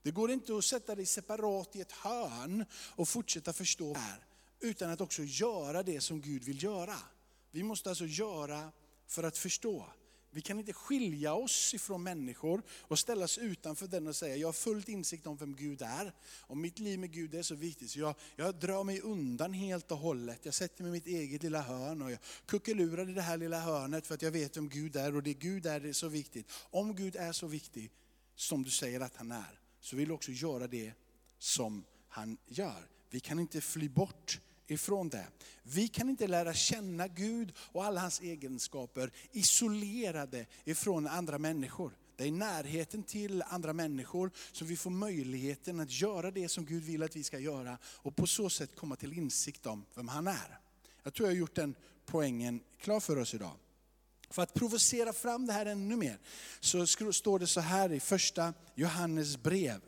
Det 0.03 0.11
går 0.11 0.31
inte 0.31 0.57
att 0.57 0.65
sätta 0.65 0.95
dig 0.95 1.07
separat 1.07 1.77
i 1.77 1.81
ett 1.81 1.93
hörn 1.93 2.65
och 2.73 3.09
fortsätta 3.09 3.53
förstå 3.53 3.95
här, 3.95 4.27
utan 4.61 4.91
att 4.91 5.01
också 5.01 5.23
göra 5.23 5.83
det 5.83 6.01
som 6.01 6.21
Gud 6.21 6.45
vill 6.45 6.63
göra. 6.63 6.97
Vi 7.51 7.63
måste 7.63 7.89
alltså 7.89 8.07
göra 8.07 8.73
för 9.07 9.23
att 9.23 9.39
förstå. 9.39 9.87
Vi 10.31 10.41
kan 10.41 10.59
inte 10.59 10.73
skilja 10.73 11.35
oss 11.35 11.75
ifrån 11.75 12.03
människor 12.03 12.63
och 12.81 12.99
ställa 12.99 13.25
oss 13.25 13.39
utanför 13.39 13.87
den 13.87 14.07
och 14.07 14.17
säga, 14.17 14.37
jag 14.37 14.49
har 14.49 14.53
fullt 14.53 14.89
insikt 14.89 15.27
om 15.27 15.37
vem 15.37 15.57
Gud 15.57 15.83
är. 15.83 16.13
Och 16.41 16.57
mitt 16.57 16.79
liv 16.79 16.99
med 16.99 17.13
Gud 17.13 17.35
är 17.35 17.43
så 17.43 17.55
viktigt 17.55 17.91
så 17.91 17.99
jag, 17.99 18.15
jag 18.37 18.55
drar 18.55 18.85
mig 18.85 19.01
undan 19.01 19.53
helt 19.53 19.93
och 19.93 19.99
hållet. 19.99 20.45
Jag 20.45 20.55
sätter 20.55 20.83
mig 20.83 20.89
i 20.89 20.93
mitt 20.93 21.07
eget 21.07 21.43
lilla 21.43 21.63
hörn 21.63 22.03
och 22.03 22.11
jag 22.11 22.19
kuckelurar 22.47 23.11
i 23.11 23.13
det 23.13 23.23
här 23.23 23.37
lilla 23.37 23.61
hörnet 23.61 24.07
för 24.07 24.15
att 24.15 24.23
jag 24.23 24.31
vet 24.31 24.57
vem 24.57 24.69
Gud 24.69 24.97
är 24.97 25.17
och 25.17 25.23
det 25.23 25.35
Gud 25.35 25.67
är 25.67 25.81
det 25.81 25.89
är 25.89 25.93
så 25.93 26.09
viktigt. 26.09 26.51
Om 26.71 26.97
Gud 26.97 27.17
är 27.17 27.33
så 27.33 27.47
viktig 27.47 27.91
som 28.35 28.63
du 28.63 28.71
säger 28.71 29.01
att 29.01 29.17
han 29.17 29.33
är, 29.33 29.61
så 29.81 29.97
vill 29.97 30.09
du 30.09 30.15
också 30.15 30.33
göra 30.33 30.67
det 30.67 30.93
som 31.39 31.85
han 32.09 32.39
gör. 32.47 32.89
Vi 33.11 33.21
kan 33.21 33.39
inte 33.39 33.61
fly 33.61 33.89
bort 33.89 34.41
ifrån 34.71 35.09
det. 35.09 35.27
Vi 35.63 35.89
kan 35.89 36.09
inte 36.09 36.27
lära 36.27 36.55
känna 36.55 37.09
Gud 37.09 37.53
och 37.59 37.85
alla 37.85 38.01
hans 38.01 38.21
egenskaper 38.21 39.11
isolerade 39.33 40.47
ifrån 40.65 41.07
andra 41.07 41.39
människor. 41.39 41.93
Det 42.17 42.25
är 42.25 42.33
närheten 42.33 43.03
till 43.03 43.43
andra 43.43 43.73
människor 43.73 44.31
som 44.53 44.67
vi 44.67 44.77
får 44.77 44.91
möjligheten 44.91 45.81
att 45.81 46.01
göra 46.01 46.31
det 46.31 46.49
som 46.49 46.65
Gud 46.65 46.83
vill 46.83 47.03
att 47.03 47.17
vi 47.17 47.25
ska 47.25 47.39
göra 47.39 47.79
och 47.85 48.17
på 48.17 48.27
så 48.27 48.51
sätt 48.51 48.77
komma 48.77 48.97
till 48.97 49.13
insikt 49.13 49.67
om 49.67 49.85
vem 49.95 50.09
han 50.09 50.27
är. 50.27 50.59
Jag 51.03 51.15
tror 51.15 51.29
jag 51.29 51.35
har 51.35 51.39
gjort 51.39 51.55
den 51.55 51.75
poängen 52.07 52.61
klar 52.81 53.01
för 53.01 53.19
oss 53.19 53.35
idag. 53.35 53.57
För 54.31 54.43
att 54.43 54.55
provocera 54.55 55.13
fram 55.13 55.47
det 55.47 55.53
här 55.53 55.67
ännu 55.67 55.97
mer 55.97 56.19
så 56.61 56.87
står 56.87 57.39
det 57.39 57.47
så 57.47 57.61
här 57.61 57.93
i 57.93 58.01
första 58.01 58.55
Johannes 58.75 59.37
brev 59.37 59.81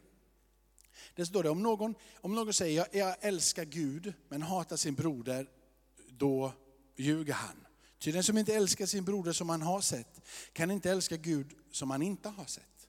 det 1.20 1.26
står 1.26 1.42
det, 1.42 1.50
om 1.50 1.62
någon, 1.62 1.94
om 2.20 2.34
någon 2.34 2.54
säger 2.54 2.76
jag, 2.76 2.86
jag 2.94 3.16
älskar 3.20 3.64
Gud 3.64 4.12
men 4.28 4.42
hatar 4.42 4.76
sin 4.76 4.94
broder, 4.94 5.46
då 6.08 6.52
ljuger 6.96 7.32
han. 7.32 7.66
Ty 7.98 8.12
den 8.12 8.24
som 8.24 8.38
inte 8.38 8.54
älskar 8.54 8.86
sin 8.86 9.04
broder 9.04 9.32
som 9.32 9.48
han 9.48 9.62
har 9.62 9.80
sett, 9.80 10.20
kan 10.52 10.70
inte 10.70 10.90
älska 10.90 11.16
Gud 11.16 11.54
som 11.70 11.90
han 11.90 12.02
inte 12.02 12.28
har 12.28 12.44
sett. 12.44 12.88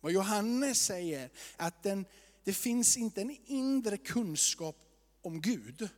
Vad 0.00 0.12
Johannes 0.12 0.84
säger, 0.84 1.30
att 1.56 1.82
den, 1.82 2.04
det 2.44 2.52
finns 2.52 2.96
inte 2.96 3.20
en 3.20 3.36
inre 3.46 3.96
kunskap 3.96 4.76
om 5.22 5.40
Gud, 5.40 5.88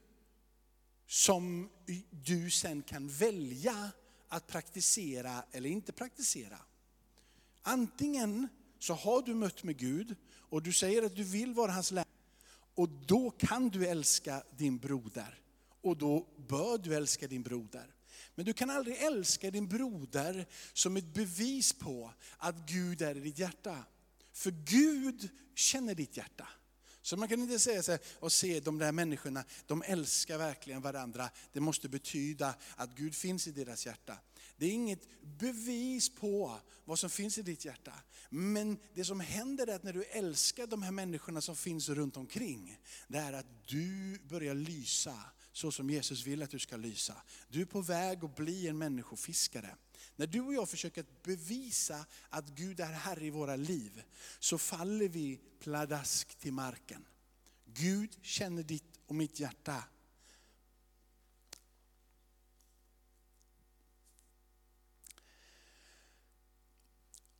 som 1.06 1.70
du 2.10 2.50
sen 2.50 2.82
kan 2.82 3.08
välja 3.08 3.90
att 4.28 4.46
praktisera 4.46 5.44
eller 5.52 5.70
inte 5.70 5.92
praktisera. 5.92 6.58
Antingen 7.62 8.48
så 8.78 8.94
har 8.94 9.22
du 9.22 9.34
mött 9.34 9.64
med 9.64 9.76
Gud 9.76 10.16
och 10.50 10.62
du 10.62 10.72
säger 10.72 11.02
att 11.02 11.16
du 11.16 11.24
vill 11.24 11.54
vara 11.54 11.72
hans 11.72 11.90
lärjunge, 11.90 12.10
Och 12.74 12.88
då 12.88 13.30
kan 13.30 13.68
du 13.68 13.86
älska 13.86 14.42
din 14.56 14.78
broder. 14.78 15.40
Och 15.80 15.96
då 15.96 16.26
bör 16.48 16.78
du 16.78 16.94
älska 16.94 17.26
din 17.26 17.42
broder. 17.42 17.94
Men 18.34 18.44
du 18.44 18.52
kan 18.52 18.70
aldrig 18.70 18.96
älska 18.96 19.50
din 19.50 19.68
broder 19.68 20.46
som 20.72 20.96
ett 20.96 21.14
bevis 21.14 21.72
på 21.72 22.12
att 22.36 22.56
Gud 22.68 23.02
är 23.02 23.16
i 23.16 23.20
ditt 23.20 23.38
hjärta. 23.38 23.84
För 24.32 24.50
Gud 24.50 25.28
känner 25.54 25.94
ditt 25.94 26.16
hjärta. 26.16 26.48
Så 27.02 27.16
man 27.16 27.28
kan 27.28 27.40
inte 27.40 27.58
säga 27.58 27.82
så 27.82 27.90
här, 27.90 28.00
och 28.18 28.32
se 28.32 28.60
de 28.60 28.78
där 28.78 28.92
människorna, 28.92 29.44
de 29.66 29.82
älskar 29.86 30.38
verkligen 30.38 30.82
varandra. 30.82 31.30
Det 31.52 31.60
måste 31.60 31.88
betyda 31.88 32.54
att 32.76 32.94
Gud 32.94 33.14
finns 33.14 33.46
i 33.46 33.50
deras 33.50 33.86
hjärta. 33.86 34.18
Det 34.58 34.66
är 34.66 34.70
inget 34.70 35.08
bevis 35.38 36.08
på 36.08 36.60
vad 36.84 36.98
som 36.98 37.10
finns 37.10 37.38
i 37.38 37.42
ditt 37.42 37.64
hjärta. 37.64 37.92
Men 38.30 38.78
det 38.94 39.04
som 39.04 39.20
händer 39.20 39.66
är 39.66 39.74
att 39.74 39.82
när 39.82 39.92
du 39.92 40.04
älskar 40.04 40.66
de 40.66 40.82
här 40.82 40.92
människorna 40.92 41.40
som 41.40 41.56
finns 41.56 41.88
runt 41.88 42.16
omkring, 42.16 42.78
det 43.08 43.18
är 43.18 43.32
att 43.32 43.68
du 43.68 44.18
börjar 44.28 44.54
lysa 44.54 45.18
så 45.52 45.72
som 45.72 45.90
Jesus 45.90 46.26
vill 46.26 46.42
att 46.42 46.50
du 46.50 46.58
ska 46.58 46.76
lysa. 46.76 47.14
Du 47.48 47.60
är 47.60 47.64
på 47.64 47.80
väg 47.80 48.24
att 48.24 48.36
bli 48.36 48.68
en 48.68 48.78
människofiskare. 48.78 49.76
När 50.16 50.26
du 50.26 50.40
och 50.40 50.54
jag 50.54 50.68
försöker 50.68 51.04
bevisa 51.22 52.06
att 52.28 52.48
Gud 52.48 52.80
är 52.80 52.92
Herre 52.92 53.26
i 53.26 53.30
våra 53.30 53.56
liv, 53.56 54.02
så 54.38 54.58
faller 54.58 55.08
vi 55.08 55.40
pladask 55.60 56.34
till 56.34 56.52
marken. 56.52 57.06
Gud 57.64 58.16
känner 58.22 58.62
ditt 58.62 59.00
och 59.06 59.14
mitt 59.14 59.40
hjärta. 59.40 59.84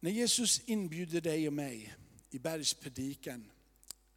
När 0.01 0.11
Jesus 0.11 0.61
inbjuder 0.65 1.21
dig 1.21 1.47
och 1.47 1.53
mig 1.53 1.95
i 2.31 2.39
bergspredikan 2.39 3.51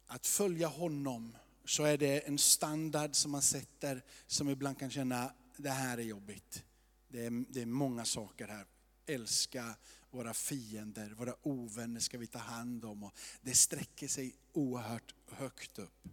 att 0.06 0.26
följa 0.26 0.68
honom 0.68 1.36
så 1.64 1.84
är 1.84 1.98
det 1.98 2.20
en 2.20 2.38
standard 2.38 3.14
som 3.14 3.30
man 3.30 3.42
sätter 3.42 4.04
som 4.26 4.48
ibland 4.48 4.78
kan 4.78 4.90
känna, 4.90 5.34
det 5.56 5.70
här 5.70 5.98
är 5.98 6.02
jobbigt. 6.02 6.64
Det 7.08 7.26
är, 7.26 7.44
det 7.48 7.62
är 7.62 7.66
många 7.66 8.04
saker 8.04 8.48
här. 8.48 8.66
Älska 9.06 9.74
våra 10.10 10.34
fiender, 10.34 11.10
våra 11.10 11.34
ovänner 11.42 12.00
ska 12.00 12.18
vi 12.18 12.26
ta 12.26 12.38
hand 12.38 12.84
om. 12.84 13.02
Och 13.02 13.14
det 13.40 13.54
sträcker 13.54 14.08
sig 14.08 14.34
oerhört 14.52 15.14
högt 15.30 15.78
upp. 15.78 16.08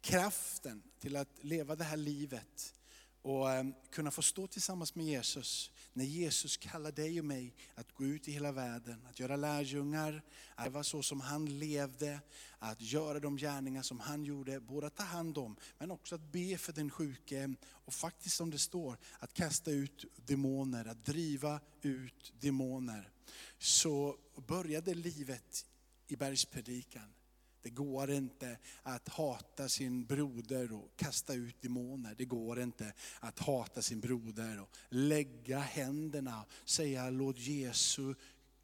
Kraften 0.00 0.82
till 0.98 1.16
att 1.16 1.38
leva 1.40 1.76
det 1.76 1.84
här 1.84 1.96
livet 1.96 2.74
och 3.22 3.50
ehm, 3.50 3.74
kunna 3.90 4.10
få 4.10 4.22
stå 4.22 4.46
tillsammans 4.46 4.94
med 4.94 5.06
Jesus. 5.06 5.70
När 5.92 6.04
Jesus 6.04 6.56
kallar 6.56 6.92
dig 6.92 7.18
och 7.18 7.24
mig 7.24 7.54
att 7.74 7.92
gå 7.92 8.04
ut 8.04 8.28
i 8.28 8.32
hela 8.32 8.52
världen, 8.52 9.06
att 9.10 9.20
göra 9.20 9.36
lärjungar, 9.36 10.22
att 10.54 10.66
leva 10.66 10.82
så 10.82 11.02
som 11.02 11.20
han 11.20 11.58
levde, 11.58 12.20
att 12.58 12.80
göra 12.80 13.20
de 13.20 13.36
gärningar 13.36 13.82
som 13.82 14.00
han 14.00 14.24
gjorde, 14.24 14.60
både 14.60 14.86
att 14.86 14.96
ta 14.96 15.02
hand 15.02 15.38
om, 15.38 15.56
men 15.78 15.90
också 15.90 16.14
att 16.14 16.32
be 16.32 16.58
för 16.58 16.72
den 16.72 16.90
sjuke. 16.90 17.54
Och 17.64 17.94
faktiskt 17.94 18.36
som 18.36 18.50
det 18.50 18.58
står, 18.58 18.98
att 19.18 19.34
kasta 19.34 19.70
ut 19.70 20.04
demoner, 20.16 20.84
att 20.84 21.04
driva 21.04 21.60
ut 21.82 22.32
demoner. 22.40 23.12
Så 23.58 24.16
började 24.46 24.94
livet 24.94 25.66
i 26.06 26.16
bergspredikan. 26.16 27.14
Det 27.62 27.70
går 27.70 28.10
inte 28.10 28.58
att 28.82 29.08
hata 29.08 29.68
sin 29.68 30.04
broder 30.04 30.72
och 30.72 30.96
kasta 30.96 31.34
ut 31.34 31.62
demoner. 31.62 32.14
Det 32.18 32.24
går 32.24 32.60
inte 32.60 32.92
att 33.20 33.38
hata 33.38 33.82
sin 33.82 34.00
broder 34.00 34.60
och 34.60 34.76
lägga 34.88 35.58
händerna 35.58 36.42
och 36.42 36.68
säga 36.68 37.10
låt 37.10 37.38
Jesu 37.38 38.14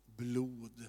blod 0.06 0.88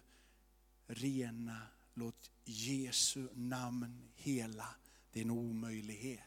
rena, 0.87 1.61
låt 1.93 2.31
Jesu 2.45 3.27
namn 3.33 4.09
hela. 4.15 4.67
Det 5.11 5.19
är 5.19 5.23
en 5.23 5.31
omöjlighet. 5.31 6.19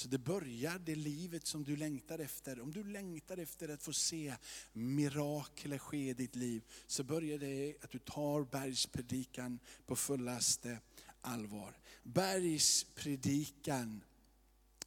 Så 0.00 0.08
det 0.08 0.18
börjar 0.18 0.78
det 0.78 0.94
livet 0.94 1.46
som 1.46 1.64
du 1.64 1.76
längtar 1.76 2.18
efter. 2.18 2.60
Om 2.60 2.72
du 2.72 2.84
längtar 2.84 3.36
efter 3.36 3.68
att 3.68 3.82
få 3.82 3.92
se 3.92 4.34
mirakler 4.72 5.78
ske 5.78 6.10
i 6.10 6.14
ditt 6.14 6.36
liv, 6.36 6.62
så 6.86 7.04
börjar 7.04 7.38
det 7.38 7.74
att 7.82 7.90
du 7.90 7.98
tar 7.98 8.44
bergspredikan 8.44 9.58
på 9.86 9.96
fullaste 9.96 10.78
allvar. 11.20 11.78
Bergspredikan 12.02 14.04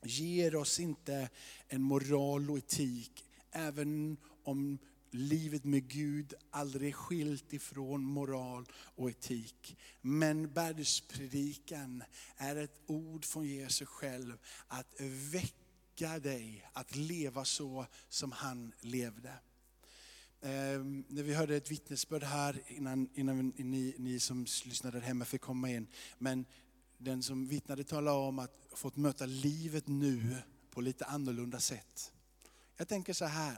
ger 0.02 0.56
oss 0.56 0.80
inte 0.80 1.30
en 1.68 1.82
moral 1.82 2.52
och 2.52 2.58
etik, 2.58 3.26
även 3.52 4.18
om 4.44 4.78
livet 5.14 5.64
med 5.64 5.88
Gud 5.88 6.34
aldrig 6.52 6.96
skilt 6.96 7.54
ifrån 7.54 8.04
moral 8.04 8.66
och 8.74 9.10
etik. 9.10 9.78
Men 10.02 10.54
bergspredikan 10.54 12.04
är 12.38 12.56
ett 12.56 12.82
ord 12.86 13.26
från 13.26 13.46
Jesus 13.46 13.88
själv 13.88 14.38
att 14.68 15.02
väcka 15.32 16.20
dig 16.20 16.70
att 16.74 16.96
leva 16.96 17.46
så 17.46 17.86
som 18.10 18.32
han 18.32 18.74
levde. 18.80 19.34
Eh, 20.42 20.84
när 21.08 21.24
vi 21.24 21.34
hörde 21.34 21.56
ett 21.56 21.72
vittnesbörd 21.72 22.24
här 22.24 22.62
innan, 22.68 23.10
innan 23.14 23.54
ni, 23.58 23.96
ni 23.98 24.20
som 24.20 24.46
lyssnade 24.66 25.00
där 25.00 25.06
hemma 25.06 25.26
fick 25.26 25.42
komma 25.42 25.70
in. 25.70 25.88
Men 26.18 26.46
den 26.98 27.24
som 27.24 27.48
vittnade 27.48 27.84
talade 27.84 28.18
om 28.18 28.40
att 28.40 28.68
fått 28.76 28.96
möta 28.96 29.26
livet 29.26 29.88
nu 29.88 30.38
på 30.72 30.82
lite 30.82 31.06
annorlunda 31.06 31.60
sätt. 31.60 32.12
Jag 32.78 32.88
tänker 32.88 33.14
så 33.14 33.26
här, 33.26 33.58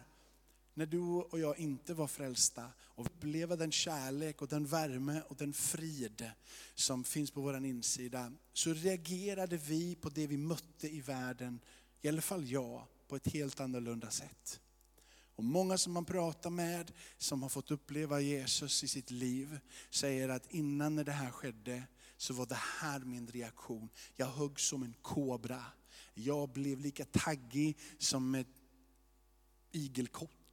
när 0.75 0.85
du 0.85 0.99
och 0.99 1.39
jag 1.39 1.59
inte 1.59 1.93
var 1.93 2.07
frälsta 2.07 2.69
och 2.79 3.05
uppleva 3.05 3.55
den 3.55 3.71
kärlek 3.71 4.41
och 4.41 4.47
den 4.47 4.65
värme 4.65 5.21
och 5.27 5.35
den 5.35 5.53
frid 5.53 6.31
som 6.75 7.03
finns 7.03 7.31
på 7.31 7.41
vår 7.41 7.65
insida, 7.65 8.31
så 8.53 8.73
reagerade 8.73 9.57
vi 9.57 9.95
på 9.95 10.09
det 10.09 10.27
vi 10.27 10.37
mötte 10.37 10.87
i 10.87 11.01
världen, 11.01 11.59
i 12.01 12.07
alla 12.07 12.21
fall 12.21 12.47
jag, 12.51 12.83
på 13.07 13.15
ett 13.15 13.27
helt 13.27 13.59
annorlunda 13.59 14.11
sätt. 14.11 14.59
Och 15.35 15.43
många 15.43 15.77
som 15.77 15.93
man 15.93 16.05
pratar 16.05 16.49
med, 16.49 16.91
som 17.17 17.41
har 17.41 17.49
fått 17.49 17.71
uppleva 17.71 18.21
Jesus 18.21 18.83
i 18.83 18.87
sitt 18.87 19.11
liv, 19.11 19.59
säger 19.89 20.29
att 20.29 20.53
innan 20.53 20.95
när 20.95 21.03
det 21.03 21.11
här 21.11 21.31
skedde, 21.31 21.83
så 22.17 22.33
var 22.33 22.45
det 22.45 22.59
här 22.81 22.99
min 22.99 23.27
reaktion. 23.27 23.89
Jag 24.15 24.25
högg 24.25 24.59
som 24.59 24.83
en 24.83 24.95
kobra. 25.01 25.63
Jag 26.13 26.49
blev 26.49 26.79
lika 26.79 27.05
taggig 27.05 27.77
som 27.97 28.35
ett 28.35 28.47
igelkott. 29.71 30.44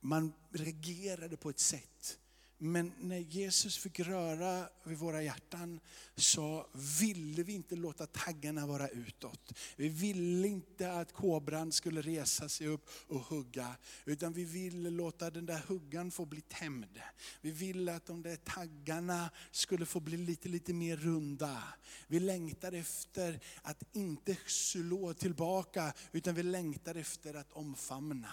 Man 0.00 0.32
reagerade 0.52 1.36
på 1.36 1.50
ett 1.50 1.58
sätt 1.58 2.18
men 2.62 2.92
när 3.00 3.18
Jesus 3.18 3.78
fick 3.78 4.00
röra 4.00 4.68
vid 4.84 4.98
våra 4.98 5.22
hjärtan 5.22 5.80
så 6.16 6.66
ville 7.00 7.42
vi 7.42 7.52
inte 7.52 7.76
låta 7.76 8.06
taggarna 8.06 8.66
vara 8.66 8.88
utåt. 8.88 9.52
Vi 9.76 9.88
ville 9.88 10.48
inte 10.48 10.92
att 10.92 11.12
kobran 11.12 11.72
skulle 11.72 12.02
resa 12.02 12.48
sig 12.48 12.66
upp 12.66 12.88
och 13.08 13.20
hugga. 13.20 13.76
Utan 14.04 14.32
vi 14.32 14.44
ville 14.44 14.90
låta 14.90 15.30
den 15.30 15.46
där 15.46 15.62
huggan 15.68 16.10
få 16.10 16.24
bli 16.24 16.40
tämd. 16.40 17.00
Vi 17.40 17.50
ville 17.50 17.94
att 17.94 18.06
de 18.06 18.22
där 18.22 18.36
taggarna 18.36 19.30
skulle 19.50 19.86
få 19.86 20.00
bli 20.00 20.16
lite, 20.16 20.48
lite 20.48 20.72
mer 20.72 20.96
runda. 20.96 21.62
Vi 22.06 22.20
längtar 22.20 22.72
efter 22.72 23.40
att 23.62 23.82
inte 23.92 24.36
slå 24.46 25.14
tillbaka 25.14 25.92
utan 26.12 26.34
vi 26.34 26.42
längtar 26.42 26.94
efter 26.94 27.34
att 27.34 27.52
omfamna. 27.52 28.32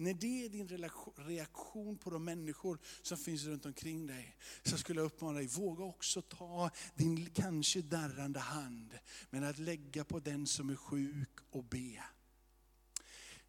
När 0.00 0.14
det 0.14 0.44
är 0.44 0.48
din 0.48 0.68
reaktion 1.16 1.98
på 1.98 2.10
de 2.10 2.24
människor 2.24 2.78
som 3.02 3.18
finns 3.18 3.44
runt 3.44 3.66
omkring 3.66 4.06
dig, 4.06 4.36
så 4.62 4.78
skulle 4.78 5.00
jag 5.00 5.06
uppmana 5.06 5.38
dig, 5.38 5.46
våga 5.46 5.84
också 5.84 6.22
ta 6.22 6.70
din 6.94 7.30
kanske 7.30 7.82
darrande 7.82 8.40
hand, 8.40 8.98
men 9.30 9.44
att 9.44 9.58
lägga 9.58 10.04
på 10.04 10.20
den 10.20 10.46
som 10.46 10.70
är 10.70 10.76
sjuk 10.76 11.38
och 11.50 11.64
be. 11.64 12.04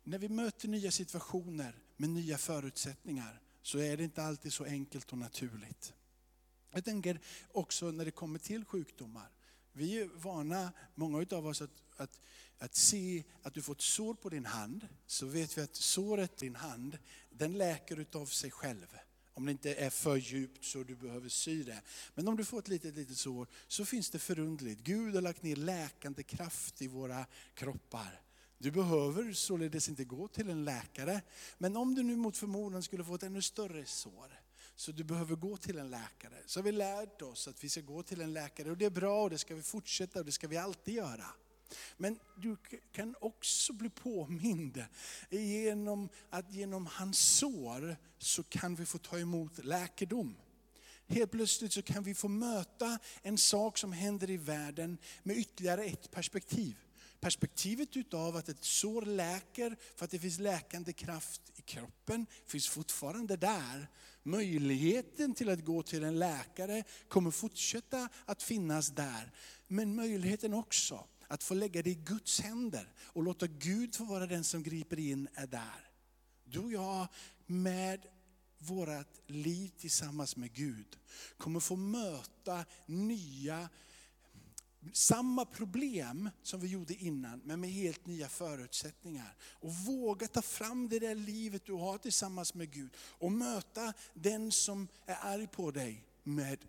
När 0.04 0.18
vi 0.18 0.30
möter 0.30 0.68
nya 0.68 0.92
situationer 0.92 1.76
med 1.98 2.10
nya 2.10 2.38
förutsättningar, 2.38 3.42
så 3.62 3.78
är 3.78 3.98
det 3.98 4.04
inte 4.04 4.24
alltid 4.24 4.54
så 4.54 4.66
enkelt 4.66 5.12
och 5.12 5.18
naturligt. 5.18 5.94
Jag 6.72 6.86
tänker 6.86 7.20
också 7.52 7.92
när 7.92 8.06
det 8.06 8.12
kommer 8.12 8.40
till 8.40 8.66
sjukdomar. 8.66 9.30
Vi 9.74 10.02
är 10.02 10.10
vana, 10.16 10.72
många 10.96 11.26
av 11.32 11.48
oss, 11.48 11.62
att, 11.62 11.84
att 11.98 12.20
att 12.62 12.76
se 12.76 13.24
att 13.42 13.54
du 13.54 13.62
får 13.62 13.74
ett 13.74 13.82
sår 13.82 14.14
på 14.14 14.30
din 14.30 14.46
hand, 14.46 14.88
så 15.06 15.26
vet 15.26 15.58
vi 15.58 15.62
att 15.62 15.76
såret 15.76 16.44
i 16.44 16.46
din 16.46 16.56
hand, 16.56 16.98
den 17.30 17.58
läker 17.58 18.00
utav 18.00 18.26
sig 18.26 18.52
själv. 18.52 18.98
Om 19.34 19.46
det 19.46 19.52
inte 19.52 19.74
är 19.74 19.90
för 19.90 20.18
djupt 20.18 20.66
så 20.66 20.84
du 20.84 20.96
behöver 20.96 21.30
sy 21.30 21.64
det. 21.64 21.82
Men 22.16 22.28
om 22.28 22.38
du 22.38 22.46
får 22.46 22.60
ett 22.60 22.68
litet, 22.68 22.96
litet 22.96 23.18
sår 23.18 23.48
så 23.68 23.86
finns 23.86 24.10
det 24.10 24.20
förundligt. 24.20 24.82
Gud 24.82 25.16
har 25.16 25.22
lagt 25.22 25.44
ner 25.44 25.56
läkande 25.56 26.24
kraft 26.24 26.82
i 26.82 26.88
våra 26.88 27.26
kroppar. 27.54 28.22
Du 28.58 28.72
behöver 28.72 29.34
således 29.34 29.90
inte 29.90 30.04
gå 30.04 30.28
till 30.28 30.50
en 30.50 30.66
läkare. 30.66 31.22
Men 31.58 31.78
om 31.78 31.96
du 31.96 32.04
nu 32.04 32.16
mot 32.16 32.38
förmodan 32.38 32.84
skulle 32.84 33.04
få 33.04 33.16
ett 33.16 33.24
ännu 33.24 33.42
större 33.42 33.86
sår, 33.86 34.40
så 34.76 34.92
du 34.92 35.04
behöver 35.04 35.36
gå 35.36 35.58
till 35.58 35.78
en 35.78 35.90
läkare. 35.90 36.44
Så 36.46 36.60
har 36.60 36.64
vi 36.64 36.72
lärt 36.72 37.22
oss 37.22 37.48
att 37.48 37.64
vi 37.64 37.70
ska 37.70 37.82
gå 37.82 38.04
till 38.04 38.22
en 38.22 38.34
läkare 38.34 38.72
och 38.72 38.78
det 38.78 38.86
är 38.86 38.90
bra 38.90 39.24
och 39.24 39.30
det 39.30 39.38
ska 39.38 39.56
vi 39.56 39.62
fortsätta 39.62 40.20
och 40.20 40.26
det 40.26 40.32
ska 40.32 40.48
vi 40.48 40.58
alltid 40.58 40.94
göra. 40.94 41.26
Men 41.98 42.20
du 42.36 42.58
kan 42.92 43.16
också 43.22 43.74
bli 43.74 43.90
påmind 43.90 44.86
genom 45.30 46.10
att 46.30 46.54
genom 46.54 46.86
hans 46.86 47.20
sår 47.20 47.98
så 48.18 48.44
kan 48.44 48.76
vi 48.76 48.86
få 48.86 48.98
ta 48.98 49.20
emot 49.20 49.66
läkedom. 49.66 50.36
Helt 51.08 51.32
plötsligt 51.32 51.74
så 51.74 51.82
kan 51.82 52.04
vi 52.04 52.16
få 52.16 52.28
möta 52.28 53.00
en 53.22 53.38
sak 53.38 53.78
som 53.78 53.92
händer 53.92 54.30
i 54.30 54.38
världen 54.38 54.98
med 55.24 55.38
ytterligare 55.38 55.84
ett 55.84 56.12
perspektiv. 56.12 56.78
Perspektivet 57.20 57.98
utav 57.98 58.36
att 58.36 58.50
ett 58.50 58.64
sår 58.64 59.02
läker 59.02 59.78
för 59.96 60.06
att 60.06 60.12
det 60.12 60.20
finns 60.20 60.40
läkande 60.40 60.94
kraft 60.94 61.42
i 61.56 61.62
kroppen 61.62 62.26
finns 62.46 62.70
fortfarande 62.70 63.38
där. 63.38 63.88
Möjligheten 64.24 65.34
till 65.34 65.50
att 65.50 65.66
gå 65.66 65.84
till 65.84 66.04
en 66.04 66.20
läkare 66.20 66.84
kommer 67.08 67.32
fortsätta 67.32 68.10
att 68.26 68.44
finnas 68.44 68.90
där. 68.90 69.32
Men 69.68 69.96
möjligheten 69.96 70.54
också 70.54 71.08
att 71.28 71.44
få 71.44 71.54
lägga 71.54 71.82
det 71.82 71.90
i 71.90 71.96
Guds 71.96 72.42
händer 72.42 72.94
och 73.04 73.24
låta 73.24 73.48
Gud 73.48 73.96
få 73.96 74.04
vara 74.04 74.26
den 74.26 74.44
som 74.44 74.64
griper 74.64 75.00
in 75.00 75.28
är 75.34 75.48
där. 75.48 75.90
Du 76.44 76.60
och 76.60 76.72
jag 76.72 77.08
med 77.46 78.06
vårt 78.58 79.30
liv 79.30 79.72
tillsammans 79.78 80.36
med 80.36 80.54
Gud 80.54 80.98
kommer 81.38 81.60
få 81.60 81.76
möta 81.76 82.66
nya, 82.86 83.70
samma 84.94 85.46
problem 85.46 86.30
som 86.42 86.60
vi 86.60 86.68
gjorde 86.68 86.94
innan, 86.94 87.42
men 87.46 87.60
med 87.60 87.70
helt 87.70 88.06
nya 88.06 88.28
förutsättningar. 88.28 89.36
Och 89.42 89.74
våga 89.76 90.28
ta 90.28 90.42
fram 90.42 90.90
det 90.90 91.00
där 91.00 91.16
livet 91.16 91.66
du 91.66 91.74
har 91.74 91.98
tillsammans 91.98 92.54
med 92.54 92.72
Gud 92.72 92.98
och 93.00 93.32
möta 93.32 93.94
den 94.14 94.52
som 94.52 94.88
är 95.06 95.18
arg 95.22 95.48
på 95.48 95.72
dig 95.72 96.06
med 96.24 96.66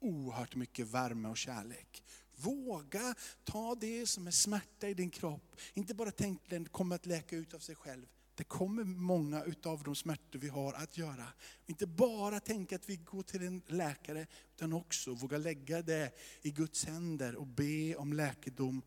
oerhört 0.00 0.54
mycket 0.54 0.86
värme 0.86 1.28
och 1.28 1.36
kärlek. 1.36 2.02
Våga 2.36 3.14
ta 3.44 3.74
det 3.74 4.06
som 4.06 4.26
är 4.26 4.30
smärta 4.30 4.88
i 4.88 4.94
din 4.94 5.10
kropp. 5.10 5.56
Inte 5.74 5.94
bara 5.94 6.10
tänk 6.10 6.42
att 6.42 6.50
den 6.50 6.64
kommer 6.64 6.94
att 6.94 7.06
läka 7.06 7.36
ut 7.36 7.54
av 7.54 7.58
sig 7.58 7.74
själv. 7.74 8.06
Det 8.42 8.48
kommer 8.48 8.84
många 8.84 9.44
utav 9.44 9.82
de 9.82 9.94
smärtor 9.94 10.38
vi 10.38 10.48
har 10.48 10.72
att 10.72 10.98
göra. 10.98 11.26
Inte 11.66 11.86
bara 11.86 12.40
tänka 12.40 12.76
att 12.76 12.88
vi 12.88 12.96
går 12.96 13.22
till 13.22 13.42
en 13.42 13.62
läkare, 13.66 14.26
utan 14.54 14.72
också 14.72 15.14
våga 15.14 15.38
lägga 15.38 15.82
det 15.82 16.12
i 16.42 16.50
Guds 16.50 16.84
händer 16.84 17.34
och 17.34 17.46
be 17.46 17.96
om 17.96 18.12
läkedom 18.12 18.82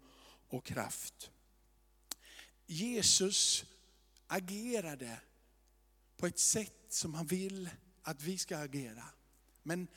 och 0.50 0.66
kraft. 0.66 1.32
Jesus 2.66 3.66
agerade 4.28 5.20
på 6.18 6.28
ett 6.28 6.40
sätt 6.40 6.86
som 6.90 7.14
han 7.14 7.28
vill 7.28 7.70
att 8.02 8.22
vi 8.22 8.38
ska 8.38 8.58
agera. 8.58 9.04
Men 9.64 9.88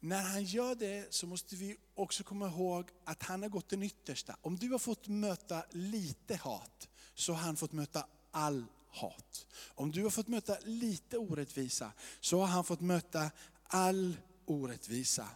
när 0.00 0.22
han 0.22 0.44
gör 0.44 0.74
det 0.74 1.14
så 1.14 1.26
måste 1.26 1.56
vi 1.56 1.76
också 1.94 2.24
komma 2.24 2.46
ihåg 2.46 2.90
att 3.04 3.22
han 3.22 3.42
har 3.42 3.48
gått 3.48 3.68
den 3.68 3.82
yttersta. 3.82 4.36
Om 4.40 4.56
du 4.56 4.68
har 4.68 4.78
fått 4.78 5.08
möta 5.08 5.64
lite 5.70 6.36
hat, 6.36 6.88
så 7.14 7.32
har 7.32 7.40
han 7.40 7.56
fått 7.56 7.72
möta 7.72 8.06
all 8.30 8.66
hat. 8.88 9.46
Om 9.74 9.90
du 9.90 10.02
har 10.02 10.10
fått 10.10 10.28
möta 10.28 10.56
lite 10.64 11.18
orättvisa 11.18 11.92
så 12.20 12.40
har 12.40 12.46
han 12.46 12.64
fått 12.64 12.80
möta 12.80 13.30
all 13.62 14.16
orättvisa. 14.46 15.28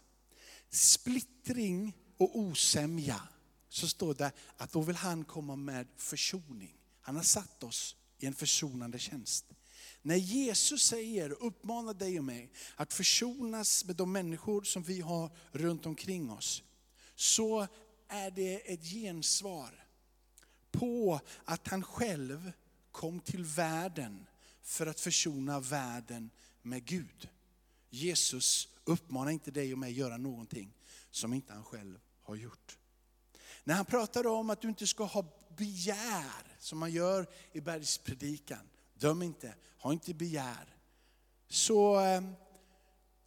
Splittring 0.70 1.96
och 2.16 2.38
osämja, 2.38 3.20
så 3.68 3.88
står 3.88 4.14
det 4.14 4.32
att 4.56 4.72
då 4.72 4.80
vill 4.80 4.96
han 4.96 5.24
komma 5.24 5.56
med 5.56 5.86
försoning. 5.96 6.76
Han 7.00 7.16
har 7.16 7.22
satt 7.22 7.62
oss 7.62 7.96
i 8.18 8.26
en 8.26 8.34
försonande 8.34 8.98
tjänst. 8.98 9.46
När 10.02 10.16
Jesus 10.16 10.82
säger 10.82 11.32
och 11.32 11.46
uppmanar 11.46 11.94
dig 11.94 12.18
och 12.18 12.24
mig 12.24 12.52
att 12.76 12.92
försonas 12.92 13.84
med 13.84 13.96
de 13.96 14.12
människor 14.12 14.62
som 14.62 14.82
vi 14.82 15.00
har 15.00 15.30
runt 15.52 15.86
omkring 15.86 16.30
oss, 16.30 16.62
så 17.14 17.66
är 18.08 18.30
det 18.30 18.72
ett 18.72 18.84
gensvar 18.84 19.86
på 20.70 21.20
att 21.44 21.68
han 21.68 21.82
själv 21.82 22.52
kom 22.92 23.20
till 23.20 23.44
världen 23.44 24.26
för 24.62 24.86
att 24.86 25.00
försona 25.00 25.60
världen 25.60 26.30
med 26.62 26.84
Gud. 26.84 27.28
Jesus 27.90 28.68
uppmanar 28.84 29.30
inte 29.30 29.50
dig 29.50 29.72
och 29.72 29.78
mig 29.78 29.90
att 29.90 29.96
göra 29.96 30.16
någonting 30.16 30.74
som 31.10 31.34
inte 31.34 31.52
han 31.52 31.64
själv 31.64 31.98
har 32.22 32.36
gjort. 32.36 32.78
När 33.64 33.74
han 33.74 33.84
pratar 33.84 34.26
om 34.26 34.50
att 34.50 34.60
du 34.60 34.68
inte 34.68 34.86
ska 34.86 35.04
ha 35.04 35.24
begär, 35.56 36.56
som 36.58 36.78
man 36.78 36.92
gör 36.92 37.26
i 37.52 37.60
bergspredikan, 37.60 38.68
döm 38.94 39.22
inte, 39.22 39.54
ha 39.78 39.92
inte 39.92 40.14
begär, 40.14 40.76
så 41.48 42.00
eh, 42.00 42.22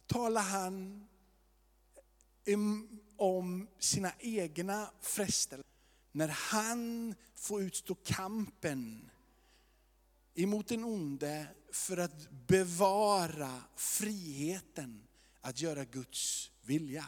talar 0.06 0.42
han 0.42 1.06
om 3.16 3.68
sina 3.78 4.12
egna 4.18 4.90
frestelser. 5.00 5.64
När 6.12 6.28
han 6.28 7.14
får 7.34 7.62
utstå 7.62 7.94
kampen 7.94 9.10
emot 10.36 10.68
den 10.68 10.84
onde 10.84 11.46
för 11.72 11.96
att 11.96 12.30
bevara 12.30 13.62
friheten 13.76 15.06
att 15.40 15.60
göra 15.60 15.84
Guds 15.84 16.50
vilja. 16.62 17.04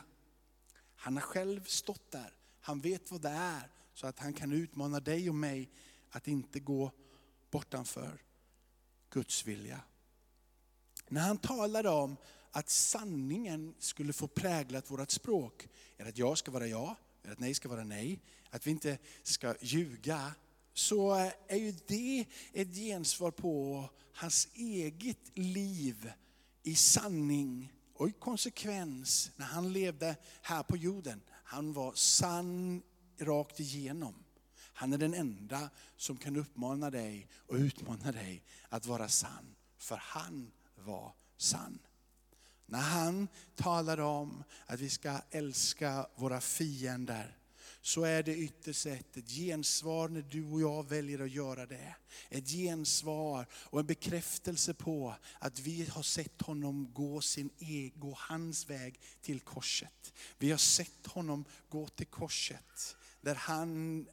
Han 0.96 1.14
har 1.14 1.22
själv 1.22 1.64
stått 1.64 2.10
där, 2.10 2.32
han 2.60 2.80
vet 2.80 3.10
vad 3.10 3.20
det 3.20 3.28
är, 3.28 3.70
så 3.94 4.06
att 4.06 4.18
han 4.18 4.32
kan 4.32 4.52
utmana 4.52 5.00
dig 5.00 5.28
och 5.28 5.34
mig 5.34 5.70
att 6.10 6.28
inte 6.28 6.60
gå 6.60 6.92
bortanför 7.50 8.22
Guds 9.10 9.46
vilja. 9.46 9.80
När 11.08 11.20
han 11.20 11.38
talade 11.38 11.88
om 11.88 12.16
att 12.50 12.70
sanningen 12.70 13.74
skulle 13.78 14.12
få 14.12 14.28
präglat 14.28 14.90
vårt 14.90 15.10
språk, 15.10 15.68
är 15.96 16.06
att 16.06 16.18
jag 16.18 16.38
ska 16.38 16.50
vara 16.50 16.66
ja, 16.66 16.96
är 17.22 17.32
att 17.32 17.38
nej 17.38 17.54
ska 17.54 17.68
vara 17.68 17.84
nej, 17.84 18.20
att 18.50 18.66
vi 18.66 18.70
inte 18.70 18.98
ska 19.22 19.54
ljuga, 19.60 20.34
så 20.78 21.30
är 21.48 21.56
ju 21.56 21.74
det 21.86 22.26
ett 22.52 22.74
gensvar 22.74 23.30
på 23.30 23.84
hans 24.14 24.48
eget 24.54 25.38
liv 25.38 26.12
i 26.62 26.74
sanning 26.74 27.72
och 27.94 28.08
i 28.08 28.12
konsekvens 28.12 29.30
när 29.36 29.46
han 29.46 29.72
levde 29.72 30.16
här 30.42 30.62
på 30.62 30.76
jorden. 30.76 31.20
Han 31.30 31.72
var 31.72 31.92
sann 31.94 32.82
rakt 33.18 33.60
igenom. 33.60 34.14
Han 34.72 34.92
är 34.92 34.98
den 34.98 35.14
enda 35.14 35.70
som 35.96 36.16
kan 36.16 36.36
uppmana 36.36 36.90
dig 36.90 37.28
och 37.46 37.54
utmana 37.54 38.12
dig 38.12 38.42
att 38.68 38.86
vara 38.86 39.08
sann. 39.08 39.54
För 39.78 39.96
han 39.96 40.50
var 40.74 41.12
sann. 41.36 41.78
När 42.66 42.80
han 42.80 43.28
talar 43.56 44.00
om 44.00 44.44
att 44.66 44.80
vi 44.80 44.90
ska 44.90 45.20
älska 45.30 46.06
våra 46.16 46.40
fiender, 46.40 47.37
så 47.88 48.04
är 48.04 48.22
det 48.22 48.36
ytterst 48.36 48.80
sett 48.80 49.16
ett 49.16 49.30
gensvar 49.30 50.08
när 50.08 50.22
du 50.22 50.44
och 50.44 50.60
jag 50.60 50.88
väljer 50.88 51.18
att 51.18 51.30
göra 51.30 51.66
det. 51.66 51.94
Ett 52.28 52.48
gensvar 52.48 53.46
och 53.52 53.80
en 53.80 53.86
bekräftelse 53.86 54.74
på 54.74 55.14
att 55.38 55.60
vi 55.60 55.84
har 55.84 56.02
sett 56.02 56.42
honom 56.42 56.92
gå, 56.92 57.20
sin 57.20 57.50
e 57.58 57.90
gå 57.94 58.14
hans 58.18 58.70
väg 58.70 59.00
till 59.22 59.40
korset. 59.40 60.14
Vi 60.38 60.50
har 60.50 60.58
sett 60.58 61.06
honom 61.06 61.44
gå 61.68 61.88
till 61.88 62.06
korset. 62.06 62.96
Där 63.20 63.34
han, 63.34 64.06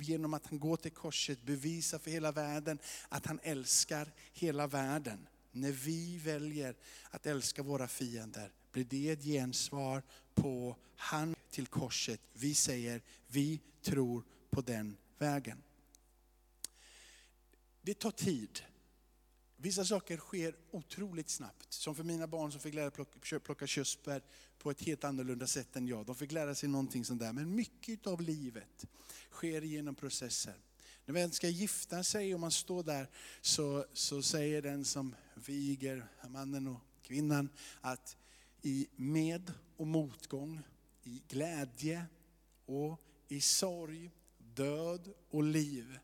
genom 0.00 0.34
att 0.34 0.46
han 0.46 0.58
går 0.58 0.76
till 0.76 0.92
korset, 0.92 1.42
bevisar 1.42 1.98
för 1.98 2.10
hela 2.10 2.32
världen 2.32 2.78
att 3.08 3.26
han 3.26 3.40
älskar 3.42 4.12
hela 4.32 4.66
världen. 4.66 5.26
När 5.52 5.72
vi 5.72 6.18
väljer 6.18 6.76
att 7.10 7.26
älska 7.26 7.62
våra 7.62 7.88
fiender 7.88 8.52
blir 8.72 8.84
det 8.84 9.10
ett 9.10 9.24
gensvar 9.24 10.02
på 10.34 10.76
han 10.96 11.34
till 11.50 11.66
korset. 11.66 12.20
Vi 12.32 12.54
säger, 12.54 13.02
vi 13.26 13.60
tror 13.82 14.24
på 14.50 14.60
den 14.60 14.96
vägen. 15.18 15.62
Det 17.82 17.94
tar 17.94 18.10
tid. 18.10 18.60
Vissa 19.56 19.84
saker 19.84 20.16
sker 20.16 20.56
otroligt 20.70 21.30
snabbt. 21.30 21.72
Som 21.72 21.94
för 21.94 22.04
mina 22.04 22.26
barn 22.26 22.52
som 22.52 22.60
fick 22.60 22.74
lära 22.74 22.90
plocka, 22.90 23.40
plocka 23.40 23.66
körsbär 23.66 24.22
på 24.58 24.70
ett 24.70 24.82
helt 24.82 25.04
annorlunda 25.04 25.46
sätt 25.46 25.76
än 25.76 25.86
jag. 25.86 26.06
De 26.06 26.14
fick 26.14 26.32
lära 26.32 26.54
sig 26.54 26.68
någonting 26.68 27.04
sånt 27.04 27.20
där. 27.20 27.32
Men 27.32 27.54
mycket 27.54 28.06
av 28.06 28.20
livet 28.20 28.86
sker 29.30 29.62
genom 29.62 29.94
processer. 29.94 30.54
När 31.04 31.20
man 31.20 31.32
ska 31.32 31.48
gifta 31.48 32.04
sig 32.04 32.34
och 32.34 32.40
man 32.40 32.50
står 32.50 32.82
där 32.82 33.08
så, 33.40 33.86
så 33.92 34.22
säger 34.22 34.62
den 34.62 34.84
som 34.84 35.14
viger 35.34 36.08
mannen 36.28 36.66
och 36.66 36.80
kvinnan 37.02 37.48
att 37.80 38.16
i 38.62 38.88
med 38.96 39.52
och 39.76 39.86
motgång, 39.86 40.62
i 41.02 41.22
glädje 41.28 42.06
och 42.66 43.00
i 43.28 43.40
sorg, 43.40 44.10
död 44.38 45.12
och 45.30 45.42
liv. 45.42 45.98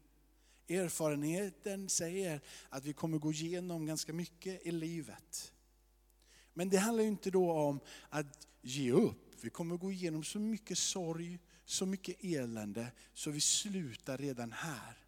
Erfarenheten 0.69 1.89
säger 1.89 2.41
att 2.69 2.85
vi 2.85 2.93
kommer 2.93 3.19
gå 3.19 3.33
igenom 3.33 3.87
ganska 3.87 4.13
mycket 4.13 4.67
i 4.67 4.71
livet. 4.71 5.53
Men 6.55 6.71
det 6.71 6.77
handlar 6.77 7.05
inte 7.05 7.31
då 7.31 7.53
om 7.53 7.81
att 8.09 8.49
ge 8.63 8.93
upp. 8.93 9.35
Vi 9.41 9.51
kommer 9.51 9.77
gå 9.77 9.93
igenom 9.93 10.25
så 10.25 10.39
mycket 10.39 10.79
sorg, 10.79 11.39
så 11.65 11.87
mycket 11.87 12.25
elände, 12.25 12.93
så 13.15 13.31
vi 13.31 13.41
slutar 13.41 14.19
redan 14.19 14.53
här. 14.53 14.99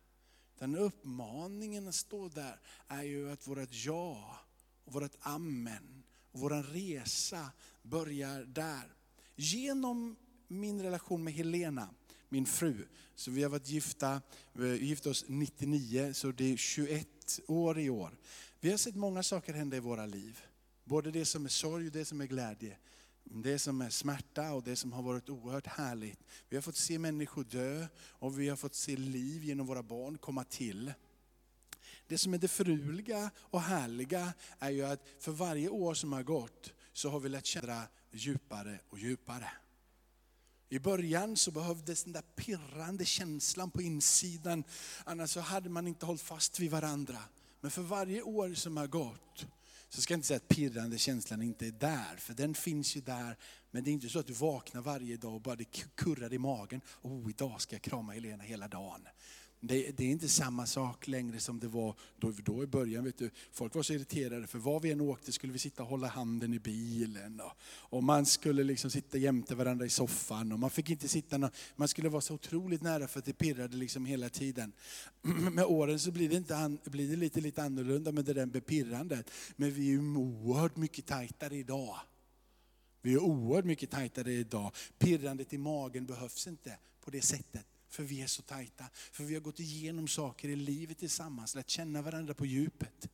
Den 0.59 0.76
uppmaningen 0.76 1.89
att 1.89 1.95
stå 1.95 2.28
där 2.28 2.61
är 2.89 3.03
ju 3.03 3.32
att 3.32 3.47
vårt 3.47 3.84
ja 3.84 4.41
och 4.84 4.93
vårt 4.93 5.16
amen 5.20 6.03
och 6.32 6.41
vår 6.41 6.62
resa 6.62 7.51
börjar 7.82 8.45
där. 8.45 8.98
Genom 9.41 10.16
min 10.49 10.82
relation 10.82 11.24
med 11.24 11.32
Helena, 11.32 11.89
min 12.28 12.47
fru, 12.47 12.86
så 13.14 13.30
vi 13.30 13.43
har 13.43 13.51
varit 13.51 13.68
gifta, 13.68 14.22
vi 14.53 14.86
gifte 14.86 15.11
oss 15.11 15.24
99, 15.28 16.12
så 16.14 16.32
det 16.32 16.53
är 16.53 16.57
21 16.57 17.07
år 17.47 17.78
i 17.78 17.91
år. 17.91 18.18
Vi 18.61 18.70
har 18.70 18.78
sett 18.78 18.95
många 18.95 19.22
saker 19.22 19.53
hända 19.53 19.76
i 19.76 19.80
våra 19.80 20.07
liv. 20.07 20.41
Både 20.84 21.11
det 21.11 21.24
som 21.24 21.45
är 21.45 21.49
sorg 21.49 21.86
och 21.86 21.93
det 21.93 22.05
som 22.05 22.20
är 22.20 22.26
glädje. 22.26 22.76
Det 23.24 23.59
som 23.59 23.80
är 23.80 23.91
smärta 23.91 24.53
och 24.53 24.62
det 24.62 24.76
som 24.76 24.93
har 24.93 25.03
varit 25.03 25.28
oerhört 25.28 25.66
härligt. 25.66 26.18
Vi 26.49 26.57
har 26.57 26.62
fått 26.62 26.76
se 26.76 26.99
människor 26.99 27.45
dö 27.45 27.86
och 27.97 28.41
vi 28.41 28.49
har 28.49 28.57
fått 28.57 28.74
se 28.74 28.97
liv 28.97 29.45
genom 29.45 29.66
våra 29.66 29.82
barn 29.82 30.18
komma 30.18 30.45
till. 30.45 30.93
Det 32.07 32.18
som 32.18 32.34
är 32.34 32.39
det 32.39 32.49
fruliga 32.49 33.30
och 33.39 33.61
härliga 33.61 34.32
är 34.59 34.70
ju 34.70 34.84
att 34.84 35.07
för 35.18 35.32
varje 35.32 35.68
år 35.68 35.95
som 35.95 36.12
har 36.12 36.22
gått 36.22 36.72
så 36.93 37.11
har 37.11 37.20
vi 37.20 37.28
lärt 37.28 37.47
känna 37.47 37.82
djupare 38.11 38.81
och 38.89 38.99
djupare. 38.99 39.51
I 40.69 40.79
början 40.79 41.37
så 41.37 41.51
behövdes 41.51 42.05
den 42.05 42.13
där 42.13 42.23
pirrande 42.37 43.05
känslan 43.05 43.71
på 43.71 43.83
insidan, 43.83 44.65
annars 45.05 45.31
så 45.31 45.41
hade 45.41 45.69
man 45.69 45.87
inte 45.87 46.07
hållit 46.07 46.23
fast 46.23 46.61
vid 46.61 46.71
varandra. 46.71 47.19
Men 47.61 47.71
för 47.71 47.83
varje 47.83 48.23
år 48.23 48.55
som 48.55 48.77
har 48.77 48.87
gått 48.87 49.47
så 49.89 50.03
ska 50.03 50.15
jag 50.15 50.19
inte 50.19 50.29
säga 50.29 50.37
att 50.37 50.49
pirrande 50.49 50.99
känslan 50.99 51.43
inte 51.43 51.67
är 51.67 51.71
där, 51.71 52.17
för 52.17 52.35
den 52.35 52.55
finns 52.55 52.97
ju 52.97 53.01
där. 53.01 53.37
Men 53.71 53.85
det 53.85 53.91
är 53.91 53.93
inte 53.93 54.09
så 54.09 54.19
att 54.19 54.27
du 54.27 54.33
vaknar 54.33 54.81
varje 54.81 55.17
dag 55.17 55.35
och 55.35 55.41
bara 55.41 55.57
det 55.57 55.65
kurrar 55.95 56.33
i 56.33 56.39
magen. 56.39 56.81
Oh, 57.03 57.31
idag 57.31 57.61
ska 57.61 57.75
jag 57.75 57.83
krama 57.83 58.13
Helena 58.13 58.45
hela 58.45 58.69
dagen. 58.69 59.09
Det, 59.61 59.91
det, 59.97 60.05
är 60.05 60.09
inte 60.09 60.29
samma 60.29 60.67
sak 60.67 61.09
längre 61.09 61.41
som 61.41 61.61
det 61.61 61.69
var 61.69 61.95
då, 62.19 62.33
då 62.45 62.63
i 62.63 62.67
början. 62.67 63.05
Vet 63.05 63.19
du, 63.19 63.31
folk 63.53 63.75
var 63.75 63.83
så 63.83 63.93
irriterade 63.93 64.47
för 64.47 64.59
var 64.59 64.81
vi 64.81 64.91
än 64.91 65.01
åkte 65.01 65.33
skulle 65.33 65.53
vi 65.53 65.59
sitta 65.59 65.83
och 65.83 65.89
hålla 65.89 66.09
handen 66.09 66.55
i 66.55 66.59
bilen. 66.59 67.41
Och, 67.41 67.53
och 67.63 68.05
man 68.05 68.27
skulle 68.27 68.65
liksom 68.65 68.91
sitta 68.91 69.19
jämte 69.19 69.55
varandra 69.55 69.87
i 69.87 69.91
soffan. 69.91 70.53
Och 70.53 70.59
man 70.59 70.71
fick 70.71 70.91
inte 70.91 71.09
sitta, 71.09 71.51
man 71.77 71.89
skulle 71.89 72.09
vara 72.09 72.21
så 72.21 72.35
otroligt 72.35 72.83
nära 72.83 73.09
för 73.09 73.19
att 73.19 73.25
det 73.25 73.33
pirrade 73.33 73.77
liksom 73.77 74.07
hela 74.07 74.29
tiden. 74.29 74.73
Med 75.53 75.65
åren 75.65 76.01
så 76.01 76.11
blir 76.11 76.29
det, 76.29 76.37
inte, 76.37 76.79
blir 76.85 77.09
det 77.09 77.17
lite, 77.17 77.41
lite 77.41 77.63
annorlunda 77.63 78.13
med 78.13 78.25
det 78.25 78.33
där 78.33 78.47
med 78.47 78.67
pirrandet. 78.67 79.31
Men 79.57 79.71
vi 79.71 79.81
är 79.81 79.91
ju 79.91 80.17
oerhört 80.17 80.77
mycket 80.77 81.07
tajtare 81.07 81.57
idag. 81.57 81.97
Vi 83.03 83.13
är 83.13 83.19
oerhört 83.19 83.65
mycket 83.65 83.91
tajtare 83.91 84.33
idag. 84.33 84.73
Pirrandet 84.99 85.53
i 85.53 85.59
magen 85.59 86.07
behövs 86.07 86.47
inte 86.47 86.79
på 87.05 87.11
det 87.11 87.23
sättet. 87.23 87.67
För 87.89 88.03
vi 88.03 88.22
är 88.22 88.26
så 88.26 88.43
tajta. 88.43 88.84
För 89.12 89.24
vi 89.24 89.34
har 89.34 89.41
gått 89.41 89.61
igenom 89.61 90.09
saker 90.09 90.49
i 90.49 90.57
livet 90.57 90.99
tillsammans, 90.99 91.55
lärt 91.55 91.70
känna 91.70 92.03
varandra 92.03 92.34
på 92.34 92.47
djupet. 92.47 93.09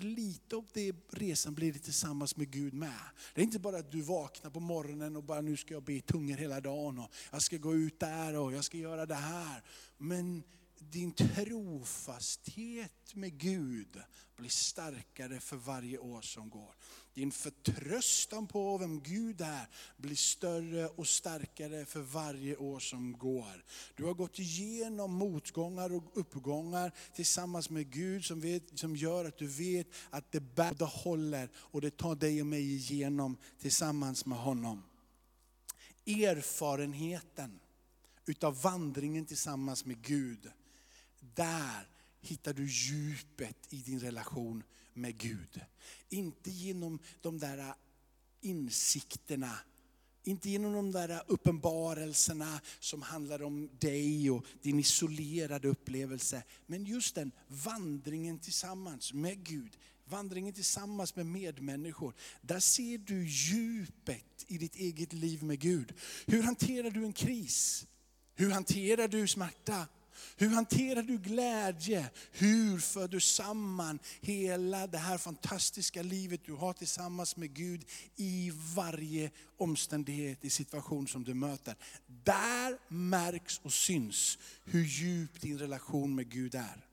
Lite 0.00 0.56
av 0.56 0.66
det 0.72 0.92
resan 1.10 1.54
blir 1.54 1.72
det 1.72 1.78
tillsammans 1.78 2.36
med 2.36 2.50
Gud 2.50 2.74
med. 2.74 3.00
Det 3.34 3.40
är 3.40 3.44
inte 3.44 3.58
bara 3.58 3.78
att 3.78 3.92
du 3.92 4.00
vaknar 4.00 4.50
på 4.50 4.60
morgonen 4.60 5.16
och 5.16 5.24
bara 5.24 5.40
nu 5.40 5.56
ska 5.56 5.74
jag 5.74 5.82
be 5.82 6.00
tungor 6.00 6.36
hela 6.36 6.60
dagen 6.60 6.98
och 6.98 7.10
jag 7.30 7.42
ska 7.42 7.56
gå 7.56 7.74
ut 7.74 8.00
där 8.00 8.36
och 8.36 8.52
jag 8.52 8.64
ska 8.64 8.78
göra 8.78 9.06
det 9.06 9.14
här. 9.14 9.62
Men 9.98 10.42
din 10.78 11.12
trofasthet 11.12 13.14
med 13.14 13.38
Gud 13.38 14.00
blir 14.36 14.50
starkare 14.50 15.40
för 15.40 15.56
varje 15.56 15.98
år 15.98 16.22
som 16.22 16.50
går. 16.50 16.74
Din 17.14 17.32
förtröstan 17.32 18.46
på 18.46 18.78
vem 18.78 19.00
Gud 19.00 19.40
är 19.40 19.68
blir 19.96 20.16
större 20.16 20.88
och 20.88 21.06
starkare 21.06 21.84
för 21.84 22.00
varje 22.00 22.56
år 22.56 22.80
som 22.80 23.18
går. 23.18 23.64
Du 23.94 24.04
har 24.04 24.14
gått 24.14 24.38
igenom 24.38 25.14
motgångar 25.14 25.92
och 25.92 26.04
uppgångar 26.14 26.92
tillsammans 27.14 27.70
med 27.70 27.90
Gud 27.90 28.24
som, 28.24 28.40
vet, 28.40 28.78
som 28.78 28.96
gör 28.96 29.24
att 29.24 29.38
du 29.38 29.46
vet 29.46 29.86
att 30.10 30.32
det 30.32 30.40
bär, 30.40 30.74
det 30.74 30.84
håller 30.84 31.48
och 31.56 31.80
det 31.80 31.96
tar 31.96 32.14
dig 32.14 32.40
och 32.40 32.46
mig 32.46 32.74
igenom 32.74 33.36
tillsammans 33.58 34.26
med 34.26 34.38
honom. 34.38 34.82
Erfarenheten 36.06 37.60
utav 38.26 38.62
vandringen 38.62 39.26
tillsammans 39.26 39.84
med 39.84 40.02
Gud, 40.02 40.50
där 41.20 41.88
hittar 42.20 42.52
du 42.52 42.66
djupet 42.66 43.56
i 43.70 43.76
din 43.76 44.00
relation 44.00 44.62
med 44.94 45.18
Gud. 45.18 45.60
Inte 46.10 46.50
genom 46.50 46.98
de 47.20 47.38
där 47.38 47.74
insikterna, 48.40 49.58
inte 50.24 50.50
genom 50.50 50.72
de 50.72 50.92
där 50.92 51.22
uppenbarelserna 51.26 52.60
som 52.80 53.02
handlar 53.02 53.42
om 53.42 53.70
dig 53.78 54.30
och 54.30 54.44
din 54.62 54.78
isolerade 54.78 55.68
upplevelse. 55.68 56.42
Men 56.66 56.84
just 56.84 57.14
den 57.14 57.32
vandringen 57.48 58.38
tillsammans 58.38 59.12
med 59.12 59.44
Gud, 59.44 59.76
vandringen 60.04 60.54
tillsammans 60.54 61.16
med 61.16 61.26
medmänniskor. 61.26 62.14
Där 62.42 62.60
ser 62.60 62.98
du 62.98 63.28
djupet 63.28 64.44
i 64.46 64.58
ditt 64.58 64.76
eget 64.76 65.12
liv 65.12 65.42
med 65.42 65.60
Gud. 65.60 65.92
Hur 66.26 66.42
hanterar 66.42 66.90
du 66.90 67.04
en 67.04 67.12
kris? 67.12 67.86
Hur 68.34 68.50
hanterar 68.50 69.08
du 69.08 69.28
smärta? 69.28 69.86
Hur 70.36 70.48
hanterar 70.48 71.02
du 71.02 71.18
glädje? 71.18 72.10
Hur 72.32 72.78
för 72.78 73.08
du 73.08 73.20
samman 73.20 73.98
hela 74.20 74.86
det 74.86 74.98
här 74.98 75.18
fantastiska 75.18 76.02
livet 76.02 76.40
du 76.44 76.52
har 76.52 76.72
tillsammans 76.72 77.36
med 77.36 77.54
Gud 77.54 77.84
i 78.16 78.52
varje 78.76 79.30
omständighet, 79.56 80.44
i 80.44 80.50
situation 80.50 81.08
som 81.08 81.24
du 81.24 81.34
möter. 81.34 81.76
Där 82.06 82.78
märks 82.88 83.60
och 83.62 83.72
syns 83.72 84.38
hur 84.64 84.84
djup 84.84 85.40
din 85.40 85.58
relation 85.58 86.14
med 86.14 86.30
Gud 86.30 86.54
är. 86.54 86.89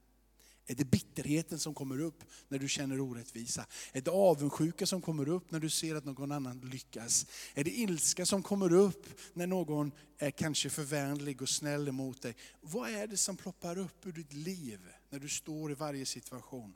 Är 0.70 0.76
det 0.76 0.86
bitterheten 0.86 1.60
som 1.60 1.74
kommer 1.74 2.02
upp 2.02 2.24
när 2.48 2.60
du 2.60 2.68
känner 2.68 3.00
orättvisa? 3.00 3.66
Är 3.92 4.02
det 4.02 4.12
avundsjuka 4.12 4.86
som 4.86 5.02
kommer 5.02 5.30
upp 5.30 5.52
när 5.52 5.60
du 5.60 5.70
ser 5.70 5.96
att 5.96 6.06
någon 6.06 6.32
annan 6.32 6.60
lyckas? 6.60 7.26
Är 7.54 7.64
det 7.64 7.72
ilska 7.72 8.26
som 8.26 8.44
kommer 8.44 8.74
upp 8.74 9.06
när 9.34 9.48
någon 9.48 9.92
är 10.18 10.32
kanske 10.32 10.70
förvänlig 10.70 11.42
och 11.42 11.50
snäll 11.50 11.88
emot 11.88 12.22
dig? 12.22 12.36
Vad 12.62 12.90
är 12.90 13.08
det 13.08 13.18
som 13.18 13.38
ploppar 13.38 13.78
upp 13.78 14.06
ur 14.06 14.12
ditt 14.12 14.34
liv 14.34 14.80
när 15.10 15.20
du 15.20 15.30
står 15.30 15.72
i 15.72 15.76
varje 15.76 16.06
situation? 16.06 16.74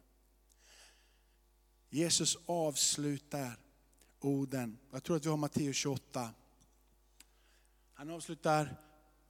Jesus 1.89 2.37
avslutar 2.45 3.59
orden, 4.19 4.77
jag 4.91 5.03
tror 5.03 5.15
att 5.15 5.25
vi 5.25 5.29
har 5.29 5.37
Matteus 5.37 5.75
28. 5.75 6.29
Han 7.93 8.09
avslutar 8.09 8.77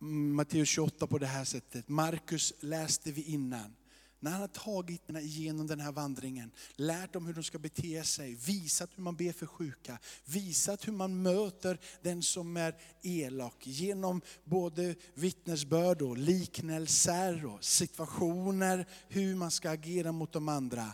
mm, 0.02 0.36
Matteus 0.36 0.70
28 0.70 1.08
på 1.08 1.18
det 1.18 1.28
här 1.28 1.44
sättet. 1.44 1.90
Markus 1.90 2.54
läste 2.60 3.12
vi 3.12 3.22
innan. 3.22 3.76
När 4.24 4.32
han 4.32 4.42
har 4.42 4.48
tagit 4.48 5.10
igenom 5.10 5.68
den 5.68 5.80
här 5.80 5.92
vandringen, 5.92 6.52
lärt 6.76 7.14
dem 7.14 7.26
hur 7.26 7.34
de 7.34 7.44
ska 7.44 7.60
bete 7.60 8.04
sig, 8.04 8.36
visat 8.36 8.90
hur 8.96 9.04
man 9.04 9.16
ber 9.16 9.32
för 9.32 9.46
sjuka, 9.46 9.98
visat 10.26 10.88
hur 10.88 10.94
man 10.94 11.22
möter 11.22 11.80
den 12.02 12.24
som 12.24 12.58
är 12.58 12.76
elak 13.02 13.68
genom 13.68 14.22
både 14.44 14.96
vittnesbörd 15.14 16.02
och 16.02 16.18
liknelser 16.18 17.46
och 17.46 17.64
situationer, 17.64 18.86
hur 19.08 19.36
man 19.36 19.52
ska 19.52 19.70
agera 19.70 20.12
mot 20.12 20.32
de 20.32 20.50
andra. 20.50 20.94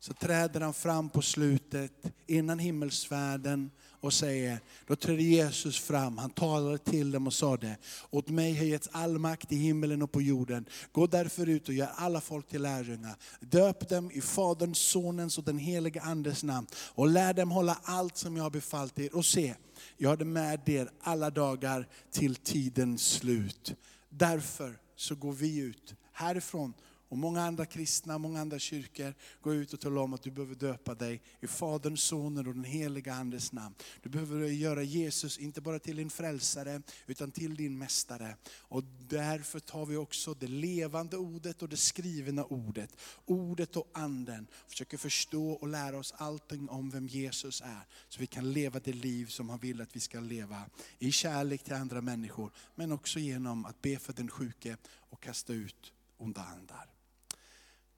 Så 0.00 0.14
träder 0.14 0.60
han 0.60 0.74
fram 0.74 1.08
på 1.10 1.22
slutet 1.22 1.92
innan 2.26 2.58
himmelsfärden 2.58 3.70
och 4.00 4.12
säger, 4.12 4.60
då 4.86 4.96
trädde 4.96 5.22
Jesus 5.22 5.78
fram, 5.78 6.18
han 6.18 6.30
talade 6.30 6.78
till 6.78 7.10
dem 7.10 7.26
och 7.26 7.34
sade, 7.34 7.76
åt 8.10 8.28
mig 8.28 8.56
har 8.56 8.64
getts 8.64 8.88
all 8.92 9.18
makt 9.18 9.52
i 9.52 9.56
himmelen 9.56 10.02
och 10.02 10.12
på 10.12 10.22
jorden. 10.22 10.64
Gå 10.92 11.06
därför 11.06 11.48
ut 11.48 11.68
och 11.68 11.74
gör 11.74 11.90
alla 11.94 12.20
folk 12.20 12.48
till 12.48 12.62
lärjungar. 12.62 13.16
Döp 13.40 13.88
dem 13.88 14.10
i 14.10 14.20
Faderns, 14.20 14.78
Sonens 14.78 15.38
och 15.38 15.44
den 15.44 15.58
helige 15.58 16.00
Andes 16.00 16.42
namn 16.42 16.66
och 16.74 17.08
lär 17.08 17.34
dem 17.34 17.50
hålla 17.50 17.78
allt 17.82 18.16
som 18.16 18.36
jag 18.36 18.42
har 18.42 18.50
befallt 18.50 18.98
er. 18.98 19.16
Och 19.16 19.26
se, 19.26 19.54
jag 19.96 20.08
har 20.08 20.16
det 20.16 20.24
med 20.24 20.68
er 20.68 20.90
alla 21.00 21.30
dagar 21.30 21.88
till 22.10 22.36
tidens 22.36 23.08
slut. 23.08 23.74
Därför 24.08 24.78
så 24.96 25.14
går 25.14 25.32
vi 25.32 25.58
ut 25.58 25.94
härifrån 26.12 26.74
och 27.10 27.18
många 27.18 27.42
andra 27.42 27.66
kristna, 27.66 28.18
många 28.18 28.40
andra 28.40 28.58
kyrkor 28.58 29.14
går 29.40 29.54
ut 29.54 29.72
och 29.72 29.80
talar 29.80 30.02
om 30.02 30.14
att 30.14 30.22
du 30.22 30.30
behöver 30.30 30.54
döpa 30.54 30.94
dig 30.94 31.22
i 31.40 31.46
Faderns, 31.46 32.02
Sonens 32.02 32.46
och 32.46 32.54
den 32.54 32.64
heliga 32.64 33.14
Andes 33.14 33.52
namn. 33.52 33.74
Du 34.02 34.08
behöver 34.08 34.46
göra 34.46 34.82
Jesus, 34.82 35.38
inte 35.38 35.60
bara 35.60 35.78
till 35.78 35.96
din 35.96 36.10
frälsare, 36.10 36.82
utan 37.06 37.30
till 37.30 37.54
din 37.54 37.78
mästare. 37.78 38.36
Och 38.58 38.84
därför 39.08 39.60
tar 39.60 39.86
vi 39.86 39.96
också 39.96 40.34
det 40.34 40.46
levande 40.46 41.16
ordet 41.16 41.62
och 41.62 41.68
det 41.68 41.76
skrivna 41.76 42.44
ordet, 42.44 42.96
ordet 43.24 43.76
och 43.76 43.90
anden. 43.92 44.46
Försöker 44.66 44.96
förstå 44.96 45.50
och 45.50 45.68
lära 45.68 45.98
oss 45.98 46.14
allting 46.16 46.68
om 46.68 46.90
vem 46.90 47.06
Jesus 47.06 47.60
är. 47.60 47.86
Så 48.08 48.20
vi 48.20 48.26
kan 48.26 48.52
leva 48.52 48.80
det 48.80 48.92
liv 48.92 49.26
som 49.26 49.48
han 49.48 49.58
vill 49.58 49.80
att 49.80 49.96
vi 49.96 50.00
ska 50.00 50.20
leva. 50.20 50.62
I 50.98 51.12
kärlek 51.12 51.62
till 51.64 51.74
andra 51.74 52.00
människor, 52.00 52.52
men 52.74 52.92
också 52.92 53.18
genom 53.18 53.64
att 53.64 53.82
be 53.82 53.98
för 53.98 54.12
den 54.12 54.28
sjuke 54.28 54.76
och 55.10 55.22
kasta 55.22 55.52
ut 55.52 55.92
onda 56.18 56.40
andar. 56.40 56.99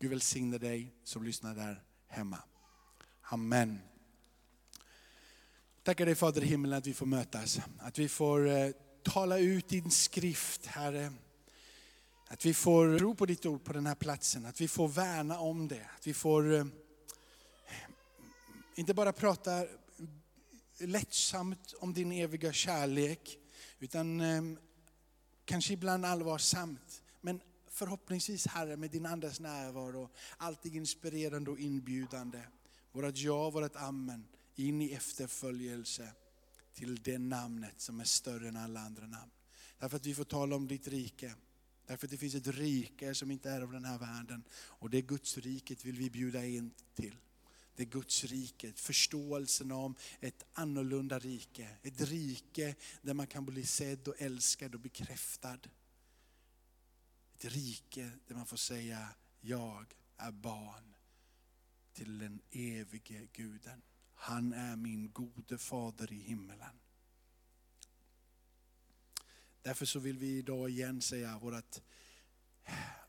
Gud 0.03 0.11
välsigne 0.11 0.59
dig 0.59 0.95
som 1.05 1.25
lyssnar 1.25 1.55
där 1.55 1.83
hemma. 2.09 2.39
Amen. 3.23 3.79
Tackar 5.83 6.07
dig 6.07 6.15
Fader 6.15 6.43
i 6.43 6.47
himlen 6.47 6.79
att 6.79 6.87
vi 6.87 6.95
får 6.95 7.07
mötas. 7.07 7.61
Att 7.79 7.99
vi 7.99 8.09
får 8.09 8.49
eh, 8.49 8.71
tala 9.03 9.39
ut 9.39 9.69
din 9.69 9.91
skrift 9.91 10.67
Herre. 10.67 11.13
Att 12.27 12.45
vi 12.45 12.55
får 12.55 12.99
tro 12.99 13.15
på 13.15 13.27
ditt 13.27 13.47
ord 13.47 13.65
på 13.65 13.73
den 13.73 13.87
här 13.87 13.95
platsen. 13.95 14.47
Att 14.47 14.61
vi 14.61 14.69
får 14.69 14.89
värna 14.89 15.39
om 15.39 15.69
det. 15.69 15.89
Att 15.97 16.07
vi 16.07 16.15
får 16.15 16.55
eh, 16.55 16.67
inte 18.75 18.95
bara 18.95 19.13
prata 19.13 19.67
lättsamt 20.79 21.75
om 21.81 21.93
din 21.93 22.13
eviga 22.13 22.53
kärlek. 22.53 23.39
Utan 23.79 24.21
eh, 24.21 24.43
kanske 25.45 25.73
ibland 25.73 26.07
allvarsamt. 26.07 27.03
Men 27.21 27.41
förhoppningsvis 27.73 28.47
Herre 28.47 28.77
med 28.77 28.91
din 28.91 29.07
Andes 29.07 29.41
närvaro, 29.41 30.11
alltid 30.37 30.75
inspirerande 30.75 31.51
och 31.51 31.59
inbjudande. 31.59 32.43
Vårat 32.93 33.19
ja, 33.19 33.51
vårat 33.51 33.77
amen, 33.77 34.27
in 34.55 34.83
i 34.83 34.93
efterföljelse 34.93 36.13
till 36.75 37.03
det 37.03 37.19
namnet 37.19 37.81
som 37.81 38.01
är 38.01 38.05
större 38.05 38.49
än 38.49 38.57
alla 38.57 38.81
andra 38.81 39.07
namn. 39.07 39.31
Därför 39.79 39.97
att 39.97 40.07
vi 40.07 40.15
får 40.15 40.25
tala 40.25 40.57
om 40.57 40.69
ditt 40.69 40.89
rike. 40.89 41.35
Därför 41.87 42.07
att 42.07 42.11
det 42.11 42.17
finns 42.17 42.35
ett 42.35 42.47
rike 42.47 43.15
som 43.15 43.31
inte 43.31 43.51
är 43.51 43.61
av 43.63 43.73
den 43.73 43.85
här 43.85 43.99
världen. 43.99 44.45
Och 44.53 44.91
det 44.91 45.03
Guds 45.03 45.39
riket 45.39 45.85
vill 45.85 45.97
vi 45.97 46.11
bjuda 46.11 46.47
in 46.47 46.71
till. 46.95 47.17
Det 47.77 47.85
Guds 47.85 48.25
rike, 48.25 48.73
förståelsen 48.73 49.73
om 49.73 49.95
ett 50.21 50.45
annorlunda 50.53 51.19
rike. 51.19 51.69
Ett 51.83 52.01
rike 52.01 52.75
där 53.03 53.15
man 53.15 53.27
kan 53.27 53.45
bli 53.45 53.67
sedd 53.67 54.09
och 54.09 54.15
älskad 54.19 54.75
och 54.75 54.81
bekräftad 54.81 55.59
ett 57.45 57.53
rike 57.53 58.11
där 58.27 58.35
man 58.35 58.47
får 58.47 58.57
säga, 58.57 59.09
jag 59.41 59.95
är 60.17 60.33
barn 60.33 60.95
till 61.93 62.19
den 62.19 62.41
evige 62.51 63.29
guden. 63.33 63.83
Han 64.15 64.53
är 64.53 64.77
min 64.77 65.13
gode 65.13 65.59
fader 65.59 66.13
i 66.13 66.19
himmelen. 66.19 66.81
Därför 69.63 69.87
så 69.87 69.99
vill 69.99 70.19
vi 70.19 70.39
idag 70.39 70.71
igen 70.71 71.01
säga 71.01 71.39
vårat, 71.39 71.83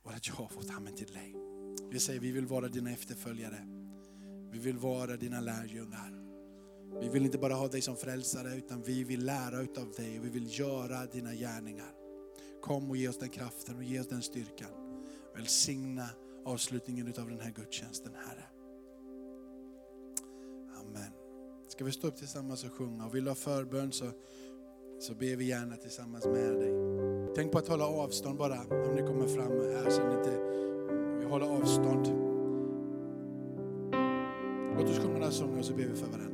vårat 0.03 0.27
ja, 0.27 0.49
vårt 0.55 0.69
amen 0.69 0.95
till 0.95 1.13
dig. 1.13 1.35
Vi 1.91 1.99
säger 1.99 2.19
vi 2.19 2.31
vill 2.31 2.45
vara 2.45 2.67
dina 2.67 2.91
efterföljare. 2.91 3.65
Vi 4.51 4.59
vill 4.59 4.77
vara 4.77 5.17
dina 5.17 5.41
lärjungar. 5.41 6.23
Vi 7.01 7.09
vill 7.09 7.25
inte 7.25 7.37
bara 7.37 7.53
ha 7.53 7.67
dig 7.67 7.81
som 7.81 7.97
frälsare 7.97 8.55
utan 8.55 8.83
vi 8.83 9.03
vill 9.03 9.25
lära 9.25 9.61
utav 9.61 9.91
dig 9.91 10.19
och 10.19 10.25
vi 10.25 10.29
vill 10.29 10.59
göra 10.59 11.05
dina 11.05 11.33
gärningar. 11.33 12.02
Kom 12.63 12.89
och 12.89 12.97
ge 12.97 13.07
oss 13.07 13.17
den 13.17 13.29
kraften 13.29 13.77
och 13.77 13.83
ge 13.83 13.99
oss 13.99 14.07
den 14.07 14.21
styrkan. 14.21 14.69
Välsigna 15.35 16.09
avslutningen 16.45 17.07
av 17.07 17.29
den 17.29 17.39
här 17.39 17.51
gudstjänsten, 17.51 18.11
Herre. 18.15 18.45
Amen. 20.79 21.11
Ska 21.67 21.85
vi 21.85 21.91
stå 21.91 22.07
upp 22.07 22.17
tillsammans 22.17 22.63
och 22.63 22.71
sjunga? 22.71 23.05
Och 23.05 23.15
vill 23.15 23.23
du 23.23 23.29
ha 23.29 23.35
förbön 23.35 23.91
så, 23.91 24.11
så 24.99 25.15
ber 25.15 25.35
vi 25.35 25.45
gärna 25.45 25.75
tillsammans 25.75 26.25
med 26.25 26.53
dig. 26.53 26.71
Tänk 27.35 27.51
på 27.51 27.57
att 27.57 27.67
hålla 27.67 27.85
avstånd 27.85 28.37
bara, 28.37 28.59
om 28.61 28.95
ni 28.95 29.01
kommer 29.01 29.27
fram 29.27 29.51
här 29.51 29.89
så 29.89 30.07
ni 30.07 30.15
inte 30.15 30.39
vi 31.19 31.25
håller 31.25 31.45
avstånd. 31.45 32.07
Låt 34.77 34.89
oss 34.89 34.99
sjunga 34.99 35.19
några 35.19 35.31
sånger 35.31 35.59
och 35.59 35.65
så 35.65 35.73
ber 35.73 35.83
vi 35.83 35.95
för 35.95 36.07
varandra. 36.07 36.32